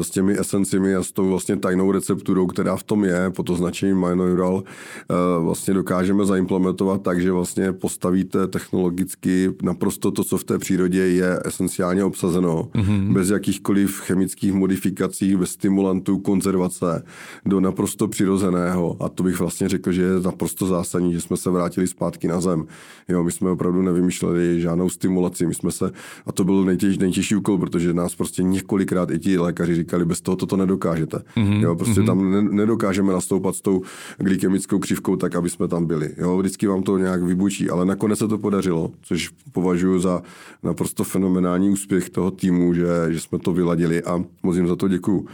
e, 0.00 0.04
s 0.04 0.10
těmi 0.10 0.40
esencemi 0.40 0.94
a 0.94 1.02
s 1.02 1.12
tou 1.12 1.28
vlastně 1.28 1.56
tajnou 1.56 1.92
recepturou, 1.92 2.46
která 2.46 2.76
v 2.76 2.82
tom 2.82 3.04
je, 3.04 3.30
po 3.36 3.42
to 3.42 3.56
značení 3.56 3.94
Mineural, 3.94 4.62
e, 4.62 5.40
vlastně 5.40 5.74
dokážeme 5.74 6.26
zaimplementovat 6.26 7.02
tak, 7.02 7.22
že 7.22 7.32
vlastně 7.32 7.72
postavíte 7.72 8.48
technologicky 8.48 9.50
naprosto 9.62 10.10
to, 10.10 10.24
co 10.24 10.38
v 10.38 10.44
té 10.44 10.58
přírodě 10.58 11.00
je 11.00 11.40
esenciálně 11.44 12.04
obsazeno, 12.04 12.68
mm-hmm. 12.74 13.12
bez 13.12 13.30
jakýchkoliv 13.30 14.00
chemických 14.00 14.52
modifikací, 14.52 15.36
bez 15.36 15.50
stimulantů, 15.50 16.18
konzervace, 16.18 17.04
do 17.46 17.60
naprosto 17.60 18.08
přirozeného. 18.08 18.96
A 19.00 19.08
to 19.08 19.22
bych 19.22 19.38
vlastně 19.38 19.68
řekl, 19.68 19.92
že 19.92 20.02
je 20.02 20.20
naprosto 20.24 20.66
zásadní, 20.66 21.12
že 21.12 21.20
jsme 21.20 21.36
se 21.36 21.50
vrátili 21.50 21.86
zpátky 21.86 22.28
na 22.28 22.40
zem. 22.40 22.66
Jo, 23.08 23.24
my 23.24 23.32
jsme 23.32 23.50
opravdu 23.50 23.82
nevymýšleli 23.82 24.60
žádnou 24.60 24.88
stimulaci, 24.88 25.46
my 25.46 25.54
jsme 25.54 25.72
se, 25.72 25.90
a 26.26 26.32
to 26.32 26.44
byl 26.44 26.64
nejtěž, 26.64 26.98
nejtěžší 26.98 27.23
nejtěžší 27.24 27.36
úkol, 27.36 27.58
protože 27.58 27.94
nás 27.94 28.14
prostě 28.14 28.42
několikrát 28.42 29.10
i 29.10 29.18
ti 29.18 29.38
lékaři 29.38 29.74
říkali, 29.74 30.04
bez 30.04 30.20
toho 30.20 30.36
toto 30.36 30.56
nedokážete. 30.56 31.16
Mm-hmm. 31.36 31.60
Jo, 31.60 31.76
prostě 31.76 32.00
mm-hmm. 32.00 32.06
tam 32.06 32.30
ne, 32.30 32.42
nedokážeme 32.42 33.12
nastoupat 33.12 33.56
s 33.56 33.60
tou 33.60 33.82
glykemickou 34.18 34.78
křivkou 34.78 35.16
tak, 35.16 35.34
aby 35.34 35.50
jsme 35.50 35.68
tam 35.68 35.86
byli. 35.86 36.10
Jo, 36.18 36.38
vždycky 36.38 36.66
vám 36.66 36.82
to 36.82 36.98
nějak 36.98 37.22
vybučí, 37.22 37.70
ale 37.70 37.86
nakonec 37.86 38.18
se 38.18 38.28
to 38.28 38.38
podařilo, 38.38 38.90
což 39.02 39.30
považuji 39.52 39.98
za 39.98 40.22
naprosto 40.62 41.04
fenomenální 41.04 41.70
úspěch 41.70 42.10
toho 42.10 42.30
týmu, 42.30 42.74
že, 42.74 42.86
že 43.08 43.20
jsme 43.20 43.38
to 43.38 43.52
vyladili 43.52 44.02
a 44.02 44.24
moc 44.42 44.56
jim 44.56 44.68
za 44.68 44.76
to 44.76 44.88
děkuju 44.88 45.26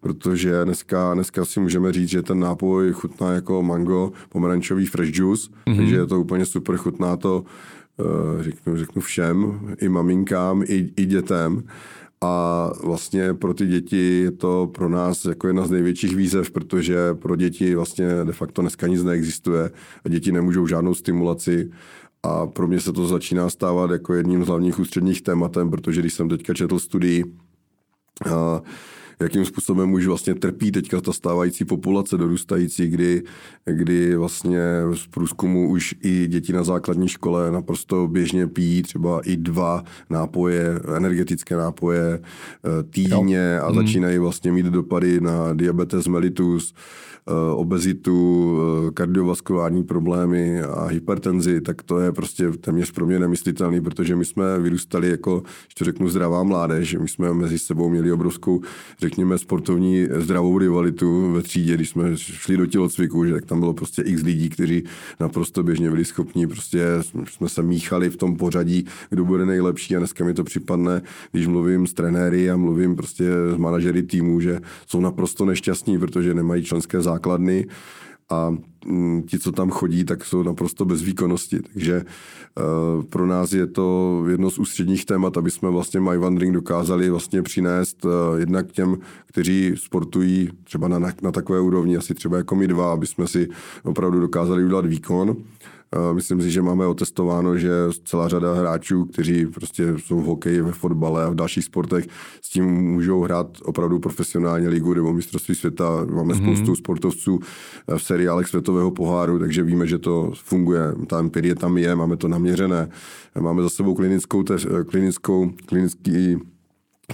protože 0.00 0.64
dneska, 0.64 1.14
dneska 1.14 1.44
si 1.44 1.60
můžeme 1.60 1.92
říct, 1.92 2.08
že 2.08 2.22
ten 2.22 2.38
nápoj 2.38 2.92
chutná 2.92 3.32
jako 3.32 3.62
mango, 3.62 4.12
pomerančový 4.28 4.86
fresh 4.86 5.10
juice, 5.14 5.50
mm-hmm. 5.50 5.76
takže 5.76 5.96
je 5.96 6.06
to 6.06 6.20
úplně 6.20 6.46
super, 6.46 6.76
chutná 6.76 7.16
to 7.16 7.44
řeknu, 8.40 8.76
řeknu 8.76 9.02
všem, 9.02 9.60
i 9.80 9.88
maminkám, 9.88 10.62
i, 10.62 10.92
i 10.96 11.06
dětem. 11.06 11.62
A 12.20 12.70
vlastně 12.84 13.34
pro 13.34 13.54
ty 13.54 13.66
děti 13.66 14.20
je 14.22 14.30
to 14.30 14.70
pro 14.74 14.88
nás 14.88 15.24
jako 15.24 15.46
jedna 15.46 15.66
z 15.66 15.70
největších 15.70 16.16
výzev, 16.16 16.50
protože 16.50 17.14
pro 17.14 17.36
děti 17.36 17.74
vlastně 17.74 18.06
de 18.24 18.32
facto 18.32 18.62
dneska 18.62 18.86
nic 18.86 19.04
neexistuje 19.04 19.70
a 20.04 20.08
děti 20.08 20.32
nemůžou 20.32 20.66
žádnou 20.66 20.94
stimulaci. 20.94 21.70
A 22.22 22.46
pro 22.46 22.68
mě 22.68 22.80
se 22.80 22.92
to 22.92 23.06
začíná 23.06 23.50
stávat 23.50 23.90
jako 23.90 24.14
jedním 24.14 24.44
z 24.44 24.46
hlavních 24.46 24.78
ústředních 24.78 25.22
tématem, 25.22 25.70
protože 25.70 26.00
když 26.00 26.14
jsem 26.14 26.28
teďka 26.28 26.54
četl 26.54 26.78
studii, 26.78 27.24
a 28.34 28.62
jakým 29.20 29.44
způsobem 29.44 29.92
už 29.92 30.06
vlastně 30.06 30.34
trpí 30.34 30.72
teďka 30.72 31.00
ta 31.00 31.12
stávající 31.12 31.64
populace 31.64 32.16
dorůstající, 32.16 32.88
kdy, 32.88 33.22
kdy 33.64 34.16
vlastně 34.16 34.60
z 34.94 35.06
průzkumu 35.06 35.68
už 35.70 35.94
i 36.02 36.26
děti 36.26 36.52
na 36.52 36.64
základní 36.64 37.08
škole 37.08 37.50
naprosto 37.50 38.08
běžně 38.08 38.46
pijí 38.46 38.82
třeba 38.82 39.20
i 39.20 39.36
dva 39.36 39.84
nápoje, 40.10 40.80
energetické 40.96 41.56
nápoje 41.56 42.20
eh, 42.20 42.82
týdně 42.82 43.60
a 43.60 43.66
hmm. 43.66 43.74
začínají 43.74 44.18
vlastně 44.18 44.52
mít 44.52 44.66
dopady 44.66 45.20
na 45.20 45.52
diabetes 45.54 46.06
mellitus, 46.06 46.74
obezitu, 47.54 48.58
eh, 48.88 48.90
kardiovaskulární 48.90 49.84
problémy 49.84 50.62
a 50.62 50.84
hypertenzi, 50.86 51.60
tak 51.60 51.82
to 51.82 51.98
je 51.98 52.12
prostě 52.12 52.50
téměř 52.50 52.90
pro 52.90 53.06
mě 53.06 53.18
nemyslitelný, 53.18 53.80
protože 53.80 54.16
my 54.16 54.24
jsme 54.24 54.58
vyrůstali 54.58 55.10
jako, 55.10 55.42
že 55.68 55.74
to 55.78 55.84
řeknu, 55.84 56.08
zdravá 56.08 56.42
mládež. 56.42 56.96
My 57.00 57.08
jsme 57.08 57.34
mezi 57.34 57.58
sebou 57.58 57.88
měli 57.88 58.12
obrovskou, 58.12 58.60
řekněme, 59.00 59.38
sportovní 59.38 60.06
zdravou 60.18 60.58
rivalitu 60.58 61.32
ve 61.32 61.42
třídě, 61.42 61.74
když 61.74 61.88
jsme 61.88 62.16
šli 62.16 62.56
do 62.56 62.66
tělocviku, 62.66 63.24
že 63.24 63.32
tak 63.32 63.46
tam 63.46 63.60
bylo 63.60 63.72
prostě 63.72 64.02
x 64.02 64.22
lidí, 64.22 64.48
kteří 64.48 64.84
naprosto 65.20 65.62
běžně 65.62 65.90
byli 65.90 66.04
schopni, 66.04 66.46
prostě 66.46 66.86
jsme 67.28 67.48
se 67.48 67.62
míchali 67.62 68.10
v 68.10 68.16
tom 68.16 68.36
pořadí, 68.36 68.84
kdo 69.10 69.24
bude 69.24 69.46
nejlepší 69.46 69.96
a 69.96 69.98
dneska 69.98 70.24
mi 70.24 70.34
to 70.34 70.44
připadne, 70.44 71.02
když 71.32 71.46
mluvím 71.46 71.86
s 71.86 71.92
trenéry 71.92 72.50
a 72.50 72.56
mluvím 72.56 72.96
prostě 72.96 73.24
s 73.54 73.56
manažery 73.56 74.02
týmu, 74.02 74.40
že 74.40 74.60
jsou 74.86 75.00
naprosto 75.00 75.44
nešťastní, 75.44 75.98
protože 75.98 76.34
nemají 76.34 76.64
členské 76.64 77.00
základny 77.00 77.17
základny 77.18 77.66
a 78.30 78.54
mm, 78.86 79.22
ti, 79.22 79.38
co 79.38 79.52
tam 79.52 79.70
chodí, 79.70 80.04
tak 80.04 80.24
jsou 80.24 80.42
naprosto 80.42 80.84
bez 80.84 81.02
výkonnosti. 81.02 81.60
Takže 81.72 82.04
uh, 82.04 83.04
pro 83.04 83.26
nás 83.26 83.52
je 83.52 83.66
to 83.66 84.24
jedno 84.28 84.50
z 84.50 84.58
ústředních 84.58 85.04
témat, 85.04 85.36
aby 85.36 85.50
jsme 85.50 85.70
vlastně 85.70 86.00
My 86.00 86.18
Wandering 86.18 86.54
dokázali 86.54 87.10
vlastně 87.10 87.42
přinést 87.42 88.04
uh, 88.04 88.10
jednak 88.38 88.72
těm, 88.72 88.98
kteří 89.26 89.72
sportují 89.76 90.50
třeba 90.64 90.88
na, 90.88 90.98
na 90.98 91.32
takové 91.32 91.60
úrovni, 91.60 91.96
asi 91.96 92.14
třeba 92.14 92.36
jako 92.36 92.54
my 92.56 92.68
dva, 92.68 92.92
aby 92.92 93.06
jsme 93.06 93.26
si 93.26 93.48
opravdu 93.84 94.20
dokázali 94.20 94.64
udělat 94.64 94.86
výkon 94.86 95.36
Myslím 96.12 96.42
si, 96.42 96.50
že 96.50 96.62
máme 96.62 96.86
otestováno, 96.86 97.58
že 97.58 97.70
celá 98.04 98.28
řada 98.28 98.54
hráčů, 98.54 99.04
kteří 99.04 99.46
prostě 99.46 99.94
jsou 99.96 100.20
v 100.20 100.24
hokeji, 100.24 100.62
ve 100.62 100.72
fotbale 100.72 101.24
a 101.24 101.30
v 101.30 101.34
dalších 101.34 101.64
sportech, 101.64 102.06
s 102.42 102.50
tím 102.50 102.64
můžou 102.66 103.22
hrát 103.22 103.58
opravdu 103.64 103.98
profesionálně 103.98 104.68
ligu 104.68 104.94
nebo 104.94 105.12
mistrovství 105.12 105.54
světa. 105.54 106.06
Máme 106.10 106.34
mm-hmm. 106.34 106.54
spoustu 106.54 106.76
sportovců 106.76 107.38
v 107.96 108.02
seriálech 108.02 108.46
světového 108.48 108.90
poháru, 108.90 109.38
takže 109.38 109.62
víme, 109.62 109.86
že 109.86 109.98
to 109.98 110.32
funguje. 110.34 110.80
Ta 111.06 111.18
empirie 111.18 111.54
tam 111.54 111.78
je, 111.78 111.96
máme 111.96 112.16
to 112.16 112.28
naměřené. 112.28 112.88
Máme 113.40 113.62
za 113.62 113.68
sebou 113.68 113.94
klinickou, 113.94 114.44
klinickou, 114.90 115.50
klinický 115.66 116.38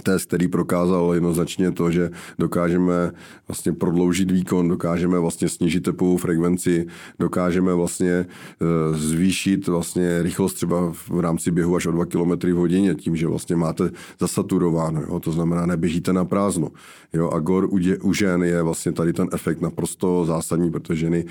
test, 0.03 0.25
který 0.25 0.47
prokázal 0.47 1.11
jednoznačně 1.13 1.71
to, 1.71 1.91
že 1.91 2.09
dokážeme 2.39 3.11
vlastně 3.47 3.73
prodloužit 3.73 4.31
výkon, 4.31 4.67
dokážeme 4.67 5.19
vlastně 5.19 5.49
snížit 5.49 5.79
tepovou 5.79 6.17
frekvenci, 6.17 6.87
dokážeme 7.19 7.73
vlastně 7.73 8.11
e, 8.11 8.25
zvýšit 8.93 9.67
vlastně 9.67 10.23
rychlost 10.23 10.53
třeba 10.53 10.93
v 11.09 11.19
rámci 11.19 11.51
běhu 11.51 11.75
až 11.75 11.85
o 11.85 11.91
2 11.91 12.05
km 12.05 12.31
v 12.51 12.55
hodině, 12.55 12.95
tím, 12.95 13.15
že 13.15 13.27
vlastně 13.27 13.55
máte 13.55 13.89
zasaturováno, 14.19 15.01
jo? 15.01 15.19
to 15.19 15.31
znamená 15.31 15.65
neběžíte 15.65 16.13
na 16.13 16.25
prázdno. 16.25 16.69
Jo? 17.15 17.29
A 17.33 17.39
gor 17.39 17.67
u, 17.69 17.77
dě, 17.77 17.97
u 17.97 18.13
žen 18.13 18.43
je 18.43 18.61
vlastně 18.61 18.91
tady 18.91 19.13
ten 19.13 19.27
efekt 19.33 19.61
naprosto 19.61 20.25
zásadní, 20.25 20.71
protože 20.71 20.99
ženy 20.99 21.25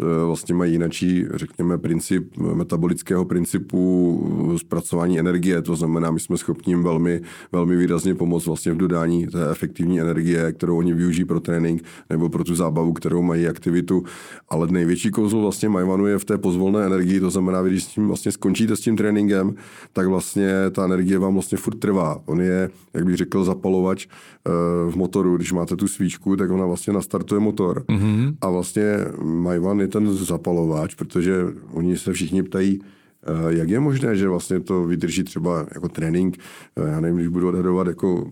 e, 0.00 0.24
vlastně 0.24 0.54
mají 0.54 0.72
jinačí, 0.72 1.24
řekněme, 1.34 1.78
princip 1.78 2.36
metabolického 2.36 3.24
principu 3.24 4.54
zpracování 4.56 5.18
energie, 5.18 5.62
to 5.62 5.76
znamená, 5.76 6.10
my 6.10 6.20
jsme 6.20 6.36
schopni 6.36 6.76
velmi, 6.76 7.20
velmi 7.52 7.76
výrazně 7.76 8.14
pomoct 8.14 8.46
vlastně 8.46 8.72
v 8.72 8.76
dodání 8.76 9.26
té 9.26 9.50
efektivní 9.50 10.00
energie, 10.00 10.52
kterou 10.52 10.78
oni 10.78 10.94
využijí 10.94 11.24
pro 11.24 11.40
trénink 11.40 11.82
nebo 12.10 12.28
pro 12.28 12.44
tu 12.44 12.54
zábavu, 12.54 12.92
kterou 12.92 13.22
mají 13.22 13.48
aktivitu. 13.48 14.04
Ale 14.48 14.66
největší 14.70 15.10
kouzlo 15.10 15.42
vlastně 15.42 15.68
Majvanu 15.68 16.06
je 16.06 16.18
v 16.18 16.24
té 16.24 16.38
pozvolné 16.38 16.86
energii, 16.86 17.20
to 17.20 17.30
znamená, 17.30 17.62
když 17.62 17.84
s 17.84 17.86
tím 17.86 18.06
vlastně 18.06 18.32
skončíte 18.32 18.76
s 18.76 18.80
tím 18.80 18.96
tréninkem, 18.96 19.54
tak 19.92 20.06
vlastně 20.06 20.50
ta 20.70 20.84
energie 20.84 21.18
vám 21.18 21.32
vlastně 21.32 21.58
furt 21.58 21.78
trvá. 21.78 22.20
On 22.26 22.40
je, 22.40 22.70
jak 22.94 23.04
bych 23.04 23.16
řekl, 23.16 23.44
zapalovač 23.44 24.06
eh, 24.06 24.50
v 24.90 24.96
motoru. 24.96 25.27
Když 25.36 25.52
máte 25.52 25.76
tu 25.76 25.88
svíčku, 25.88 26.36
tak 26.36 26.50
ona 26.50 26.66
vlastně 26.66 26.92
nastartuje 26.92 27.40
motor. 27.40 27.84
Mm-hmm. 27.88 28.36
A 28.40 28.50
vlastně 28.50 28.96
Majvan 29.22 29.80
je 29.80 29.88
ten 29.88 30.14
zapalovač, 30.14 30.94
protože 30.94 31.44
oni 31.72 31.98
se 31.98 32.12
všichni 32.12 32.42
ptají, 32.42 32.80
Eh, 33.22 33.54
jak 33.54 33.68
je 33.68 33.80
možné, 33.80 34.16
že 34.16 34.28
vlastně 34.28 34.60
to 34.60 34.84
vydrží 34.84 35.24
třeba 35.24 35.66
jako 35.74 35.88
trénink, 35.88 36.38
eh, 36.76 36.88
já 36.88 37.00
nevím, 37.00 37.16
když 37.16 37.28
budu 37.28 37.48
odhadovat 37.48 37.86
jako 37.86 38.30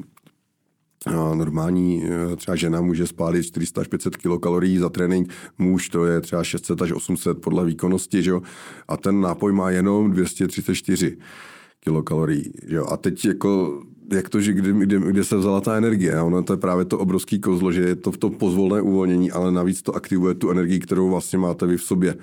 eh, 1.06 1.12
normální 1.12 2.02
třeba 2.36 2.56
žena 2.56 2.80
může 2.80 3.06
spálit 3.06 3.42
400 3.42 3.80
až 3.80 3.86
500 3.88 4.16
kilokalorií 4.16 4.78
za 4.78 4.88
trénink, 4.88 5.32
muž 5.58 5.88
to 5.88 6.06
je 6.06 6.20
třeba 6.20 6.44
600 6.44 6.82
až 6.82 6.92
800 6.92 7.40
podle 7.40 7.64
výkonnosti, 7.64 8.22
že 8.22 8.30
jo? 8.30 8.42
a 8.88 8.96
ten 8.96 9.20
nápoj 9.20 9.52
má 9.52 9.70
jenom 9.70 10.10
234 10.10 11.18
kilokalorií. 11.80 12.52
Že 12.66 12.76
jo? 12.76 12.86
A 12.90 12.96
teď 12.96 13.24
jako 13.24 13.82
jak 14.12 14.28
to, 14.28 14.40
že 14.40 14.52
kde, 14.52 14.72
kde, 14.72 14.98
kde 14.98 15.24
se 15.24 15.36
vzala 15.36 15.60
ta 15.60 15.76
energie. 15.76 16.20
Ono 16.22 16.42
to 16.42 16.52
je 16.52 16.56
právě 16.56 16.84
to 16.84 16.98
obrovský 16.98 17.40
kozlo, 17.40 17.72
že 17.72 17.80
je 17.80 17.96
to 17.96 18.12
v 18.12 18.18
to 18.18 18.30
pozvolné 18.30 18.80
uvolnění, 18.80 19.32
ale 19.32 19.52
navíc 19.52 19.82
to 19.82 19.96
aktivuje 19.96 20.34
tu 20.34 20.50
energii, 20.50 20.80
kterou 20.80 21.10
vlastně 21.10 21.38
máte 21.38 21.66
vy 21.66 21.76
v 21.76 21.82
sobě. 21.82 22.14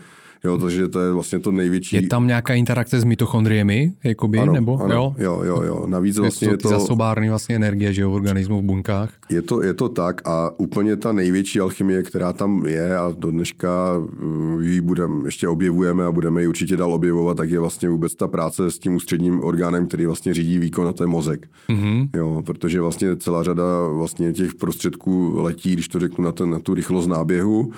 Jo, 0.46 0.58
takže 0.58 0.88
to 0.88 1.00
je 1.00 1.12
vlastně 1.12 1.40
to 1.40 1.52
největší. 1.52 1.96
Je 1.96 2.08
tam 2.08 2.28
nějaká 2.28 2.54
interakce 2.54 3.00
s 3.00 3.04
mitochondriemi, 3.04 3.94
jakoby, 4.04 4.40
ano, 4.40 4.54
nebo? 4.54 4.82
Ano, 4.84 4.96
jo? 4.96 5.16
jo, 5.18 5.42
jo, 5.44 5.62
jo. 5.64 5.88
Navíc 5.88 6.18
vlastně 6.18 6.48
je 6.48 6.58
to... 6.58 6.70
Zasobárny 6.70 7.30
vlastně 7.30 7.56
energie, 7.56 7.94
že 7.94 8.02
jo, 8.02 8.12
v 8.12 8.14
organismu, 8.14 8.62
v 8.62 8.64
bunkách. 8.64 9.14
Je 9.30 9.42
to, 9.42 9.64
je 9.64 9.74
to 9.74 9.90
tak 9.90 10.28
a 10.28 10.52
úplně 10.58 10.96
ta 10.96 11.12
největší 11.12 11.60
alchymie, 11.60 12.04
která 12.04 12.34
tam 12.34 12.66
je 12.66 12.98
a 12.98 13.14
do 13.18 13.32
dneška 13.32 13.98
uh, 13.98 14.64
ji 14.64 14.82
budeme, 14.82 15.28
ještě 15.28 15.48
objevujeme 15.48 16.06
a 16.06 16.12
budeme 16.12 16.42
ji 16.42 16.48
určitě 16.48 16.78
dál 16.78 16.94
objevovat, 16.94 17.38
tak 17.38 17.50
je 17.50 17.60
vlastně 17.60 17.90
vůbec 17.90 18.16
ta 18.16 18.28
práce 18.28 18.72
s 18.72 18.80
tím 18.80 18.96
ústředním 18.96 19.44
orgánem, 19.44 19.88
který 19.88 20.06
vlastně 20.06 20.34
řídí 20.34 20.60
výkon 20.60 20.88
a 20.88 20.94
to 20.94 21.04
je 21.04 21.08
mozek. 21.08 21.48
Mm-hmm. 21.70 22.10
Jo, 22.16 22.44
protože 22.46 22.82
vlastně 22.82 23.16
celá 23.16 23.44
řada 23.44 23.64
vlastně 23.88 24.34
těch 24.34 24.56
prostředků 24.56 25.34
letí, 25.42 25.74
když 25.74 25.88
to 25.88 26.00
řeknu, 26.00 26.26
na, 26.26 26.32
ten, 26.32 26.50
na 26.50 26.60
tu 26.60 26.74
rychlost 26.74 27.08
náběhu, 27.08 27.72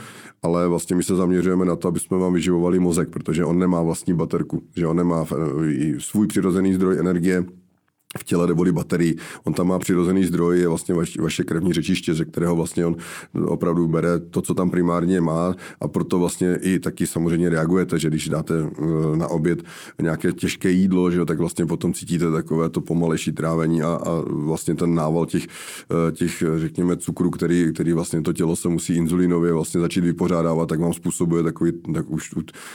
ale 0.43 0.67
vlastně 0.67 0.95
my 0.95 1.03
se 1.03 1.15
zaměřujeme 1.15 1.65
na 1.65 1.75
to, 1.75 1.87
aby 1.87 1.99
jsme 1.99 2.17
vám 2.17 2.33
vyživovali 2.33 2.54
mozek, 2.79 3.09
protože 3.09 3.45
on 3.45 3.59
nemá 3.59 3.81
vlastní 3.81 4.13
baterku, 4.13 4.63
že 4.75 4.87
on 4.87 4.97
nemá 4.97 5.25
eh, 5.31 5.99
svůj 5.99 6.27
přirozený 6.27 6.73
zdroj 6.73 6.99
energie, 6.99 7.45
v 8.19 8.23
těle 8.23 8.47
neboli 8.47 8.71
baterii. 8.71 9.15
On 9.43 9.53
tam 9.53 9.67
má 9.67 9.79
přirozený 9.79 10.25
zdroj, 10.25 10.59
je 10.59 10.67
vlastně 10.67 10.95
vaš, 10.95 11.17
vaše 11.17 11.43
krevní 11.43 11.73
řečiště, 11.73 12.13
ze 12.13 12.25
kterého 12.25 12.55
vlastně 12.55 12.85
on 12.85 12.95
opravdu 13.45 13.87
bere 13.87 14.19
to, 14.19 14.41
co 14.41 14.53
tam 14.53 14.69
primárně 14.69 15.21
má 15.21 15.55
a 15.81 15.87
proto 15.87 16.19
vlastně 16.19 16.59
i 16.61 16.79
taky 16.79 17.07
samozřejmě 17.07 17.49
reagujete, 17.49 17.99
že 17.99 18.09
když 18.09 18.29
dáte 18.29 18.53
eh, 18.55 19.17
na 19.17 19.27
oběd 19.27 19.63
nějaké 20.01 20.33
těžké 20.33 20.69
jídlo, 20.71 21.11
že 21.11 21.17
jo, 21.17 21.25
tak 21.25 21.39
vlastně 21.39 21.65
potom 21.65 21.93
cítíte 21.93 22.31
takové 22.31 22.69
to 22.69 22.81
pomalejší 22.81 23.31
trávení 23.31 23.81
a, 23.81 23.87
a 23.87 24.23
vlastně 24.27 24.75
ten 24.75 24.95
nával 24.95 25.25
těch, 25.25 25.47
eh, 25.47 26.11
těch 26.11 26.43
řekněme, 26.57 26.97
cukrů, 26.97 27.29
který, 27.29 27.73
který 27.73 27.93
vlastně 27.93 28.21
to 28.21 28.33
tělo 28.33 28.55
se 28.55 28.69
musí 28.69 28.95
inzulinově 28.95 29.53
vlastně 29.53 29.81
začít 29.81 30.01
vypořádávat, 30.01 30.69
tak 30.69 30.79
vám 30.79 30.93
způsobuje 30.93 31.43
takový, 31.43 31.71
tak 31.93 32.09
už 32.09 32.33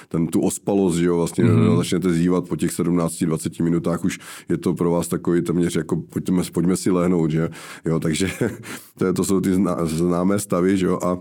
ten, 0.09 0.26
tu 0.26 0.41
ospalost, 0.41 0.99
že 0.99 1.07
jo, 1.07 1.16
vlastně 1.16 1.45
mm-hmm. 1.45 1.76
začnete 1.76 2.12
zývat 2.12 2.49
po 2.49 2.57
těch 2.57 2.70
17-20 2.70 3.64
minutách, 3.64 4.05
už 4.05 4.18
je 4.49 4.57
to 4.57 4.74
pro 4.74 4.91
vás 4.91 5.09
takový 5.09 5.30
takový 5.31 5.43
téměř 5.43 5.76
jako 5.76 5.97
pojďme, 5.97 6.43
pojďme 6.53 6.76
si 6.76 6.91
lehnout, 6.91 7.31
že 7.31 7.49
jo, 7.85 8.01
takže 8.01 8.31
to, 8.99 9.12
to 9.12 9.24
jsou 9.24 9.41
ty 9.41 9.51
známé 9.85 10.39
stavy, 10.39 10.76
že 10.76 10.87
jo, 10.87 10.99
a 11.03 11.18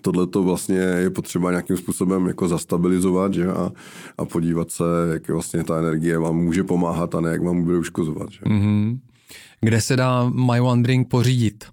tohle 0.00 0.26
to 0.26 0.42
vlastně 0.42 0.76
je 0.76 1.10
potřeba 1.10 1.50
nějakým 1.50 1.76
způsobem 1.76 2.26
jako 2.26 2.48
zastabilizovat 2.48 3.34
že? 3.34 3.46
A, 3.46 3.72
a 4.18 4.24
podívat 4.24 4.70
se, 4.70 4.84
jak 5.12 5.28
vlastně 5.28 5.64
ta 5.64 5.78
energie 5.78 6.18
vám 6.18 6.36
může 6.36 6.64
pomáhat 6.64 7.14
a 7.14 7.20
ne 7.20 7.30
jak 7.30 7.42
vám 7.42 7.62
bude 7.62 7.78
uškozovat. 7.78 8.30
Že? 8.30 8.40
Mm-hmm. 8.40 8.98
Kde 9.60 9.80
se 9.80 9.96
dá 9.96 10.28
My 10.28 10.60
One 10.60 10.82
Drink 10.82 11.08
pořídit? 11.08 11.64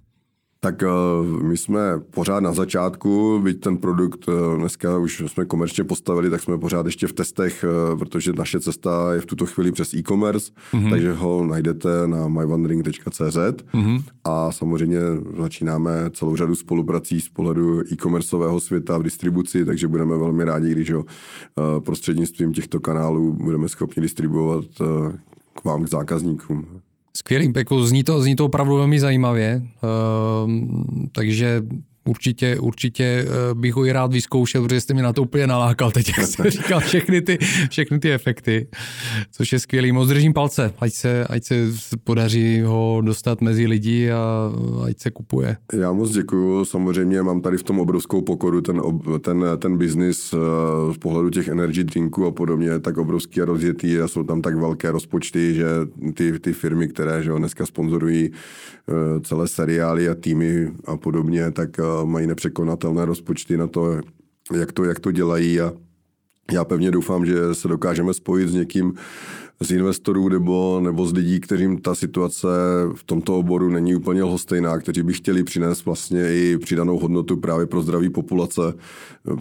Tak 0.64 0.82
uh, 0.82 1.42
my 1.42 1.56
jsme 1.56 1.80
pořád 2.10 2.40
na 2.40 2.52
začátku, 2.52 3.40
byť 3.42 3.60
ten 3.60 3.76
produkt 3.76 4.28
uh, 4.28 4.58
dneska 4.58 4.98
už 4.98 5.22
jsme 5.26 5.44
komerčně 5.44 5.84
postavili, 5.84 6.30
tak 6.30 6.42
jsme 6.42 6.58
pořád 6.58 6.86
ještě 6.86 7.06
v 7.06 7.12
testech, 7.12 7.64
uh, 7.92 7.98
protože 7.98 8.32
naše 8.32 8.60
cesta 8.60 9.14
je 9.14 9.20
v 9.20 9.26
tuto 9.26 9.46
chvíli 9.46 9.72
přes 9.72 9.94
e-commerce, 9.94 10.52
mm-hmm. 10.72 10.90
takže 10.90 11.12
ho 11.12 11.46
najdete 11.46 11.88
na 12.06 12.28
mywandering.cz 12.28 13.36
mm-hmm. 13.74 14.02
a 14.24 14.52
samozřejmě 14.52 15.00
začínáme 15.42 16.10
celou 16.12 16.36
řadu 16.36 16.54
spoluprací 16.54 17.20
z 17.20 17.28
pohledu 17.28 17.80
e-commerceového 17.92 18.60
světa 18.60 18.98
v 18.98 19.02
distribuci, 19.02 19.64
takže 19.64 19.88
budeme 19.88 20.16
velmi 20.16 20.44
rádi, 20.44 20.72
když 20.72 20.92
ho 20.92 21.04
prostřednictvím 21.84 22.52
těchto 22.52 22.80
kanálů 22.80 23.32
budeme 23.32 23.68
schopni 23.68 24.02
distribuovat 24.02 24.64
k 25.54 25.64
vám, 25.64 25.84
k 25.84 25.88
zákazníkům. 25.88 26.81
Skvělý, 27.16 27.52
jako 27.56 27.86
zní 27.86 28.04
to, 28.04 28.22
zní 28.22 28.36
to 28.36 28.44
opravdu 28.44 28.76
velmi 28.76 29.00
zajímavě, 29.00 29.62
uh, 29.82 30.50
takže 31.12 31.62
určitě, 32.04 32.58
určitě 32.58 33.04
eh, 33.04 33.54
bych 33.54 33.74
ho 33.74 33.84
i 33.84 33.92
rád 33.92 34.12
vyzkoušel, 34.12 34.62
protože 34.62 34.80
jste 34.80 34.94
mi 34.94 35.02
na 35.02 35.12
to 35.12 35.22
úplně 35.22 35.46
nalákal 35.46 35.90
teď, 35.90 36.12
jak 36.18 36.26
jsem 36.26 36.46
říkal, 36.50 36.80
všechny 36.80 37.20
ty, 37.20 37.38
všechny 37.70 37.98
ty 37.98 38.12
efekty, 38.12 38.68
což 39.30 39.52
je 39.52 39.58
skvělý. 39.58 39.92
Moc 39.92 40.08
držím 40.08 40.32
palce, 40.32 40.74
ať 40.78 40.92
se, 40.92 41.24
ať 41.24 41.44
se 41.44 41.54
podaří 42.04 42.60
ho 42.60 43.00
dostat 43.04 43.40
mezi 43.40 43.66
lidi 43.66 44.10
a 44.10 44.52
ať 44.84 44.98
se 44.98 45.10
kupuje. 45.10 45.56
Já 45.72 45.92
moc 45.92 46.10
děkuju, 46.10 46.64
samozřejmě 46.64 47.22
mám 47.22 47.40
tady 47.40 47.56
v 47.56 47.62
tom 47.62 47.80
obrovskou 47.80 48.22
pokoru, 48.22 48.60
ten, 48.60 48.82
ten, 49.20 49.44
ten 49.58 49.76
biznis 49.76 50.34
eh, 50.34 50.94
z 50.94 50.98
pohledu 50.98 51.30
těch 51.30 51.48
energy 51.48 51.84
drinků 51.84 52.26
a 52.26 52.30
podobně 52.30 52.78
tak 52.78 52.98
obrovský 52.98 53.40
a 53.40 53.44
rozjetý 53.44 53.98
a 53.98 54.08
jsou 54.08 54.22
tam 54.22 54.42
tak 54.42 54.56
velké 54.56 54.90
rozpočty, 54.90 55.54
že 55.54 55.66
ty, 56.14 56.38
ty 56.38 56.52
firmy, 56.52 56.88
které 56.88 57.22
že 57.22 57.32
dneska 57.32 57.66
sponzorují 57.66 58.30
eh, 58.32 59.20
celé 59.20 59.48
seriály 59.48 60.08
a 60.08 60.14
týmy 60.14 60.70
a 60.86 60.96
podobně, 60.96 61.50
tak 61.50 61.80
mají 62.04 62.26
nepřekonatelné 62.26 63.04
rozpočty 63.04 63.56
na 63.56 63.66
to, 63.66 64.00
jak 64.54 64.72
to, 64.72 64.84
jak 64.84 65.00
to 65.00 65.10
dělají 65.10 65.60
a 65.60 65.72
já 66.52 66.64
pevně 66.64 66.90
doufám, 66.90 67.26
že 67.26 67.54
se 67.54 67.68
dokážeme 67.68 68.14
spojit 68.14 68.48
s 68.48 68.54
někým, 68.54 68.94
z 69.64 69.70
investorů 69.70 70.28
nebo, 70.28 70.80
nebo 70.82 71.06
z 71.06 71.12
lidí, 71.12 71.40
kterým 71.40 71.78
ta 71.78 71.94
situace 71.94 72.46
v 72.94 73.04
tomto 73.04 73.38
oboru 73.38 73.68
není 73.68 73.94
úplně 73.94 74.22
lhostejná, 74.22 74.78
kteří 74.78 75.02
by 75.02 75.12
chtěli 75.12 75.44
přinést 75.44 75.84
vlastně 75.84 76.34
i 76.34 76.58
přidanou 76.58 76.98
hodnotu 76.98 77.36
právě 77.36 77.66
pro 77.66 77.82
zdraví 77.82 78.10
populace, 78.10 78.62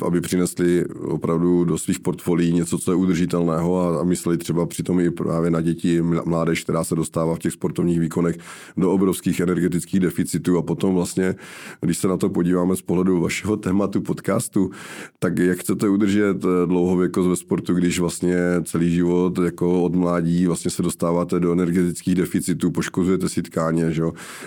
aby 0.06 0.22
přinesli 0.22 0.86
opravdu 0.86 1.64
do 1.64 1.78
svých 1.78 2.00
portfolií 2.00 2.54
něco, 2.54 2.78
co 2.78 2.92
je 2.92 2.96
udržitelného 2.96 3.80
a, 3.80 4.02
a 4.02 4.04
mysleli 4.04 4.38
třeba 4.38 4.66
přitom 4.66 5.00
i 5.00 5.12
právě 5.12 5.52
na 5.52 5.62
děti, 5.62 6.02
mládež, 6.02 6.64
která 6.64 6.84
se 6.84 6.96
dostává 6.96 7.36
v 7.36 7.40
těch 7.40 7.54
sportovních 7.54 8.00
výkonech 8.00 8.38
do 8.78 8.92
obrovských 8.92 9.40
energetických 9.40 10.00
deficitů. 10.00 10.58
A 10.58 10.62
potom 10.62 10.96
vlastně, 10.96 11.36
když 11.82 11.98
se 11.98 12.08
na 12.08 12.18
to 12.18 12.30
podíváme 12.30 12.76
z 12.76 12.82
pohledu 12.82 13.22
vašeho 13.22 13.58
tématu 13.58 14.02
podcastu, 14.02 14.72
tak 15.20 15.40
jak 15.40 15.58
chcete 15.58 15.90
udržet 15.90 16.38
dlouhověkost 16.66 17.30
ve 17.30 17.36
sportu, 17.36 17.74
když 17.74 18.00
vlastně 18.00 18.38
celý 18.64 18.92
život 18.92 19.40
jako 19.46 19.84
od 19.84 19.96
mládí 19.96 20.11
vlastně 20.48 20.72
se 20.72 20.82
dostáváte 20.82 21.40
do 21.40 21.52
energetických 21.52 22.16
deficitů, 22.16 22.72
poškozujete 22.72 23.30
si 23.30 23.42
tkáně, 23.42 23.92
že? 23.92 24.04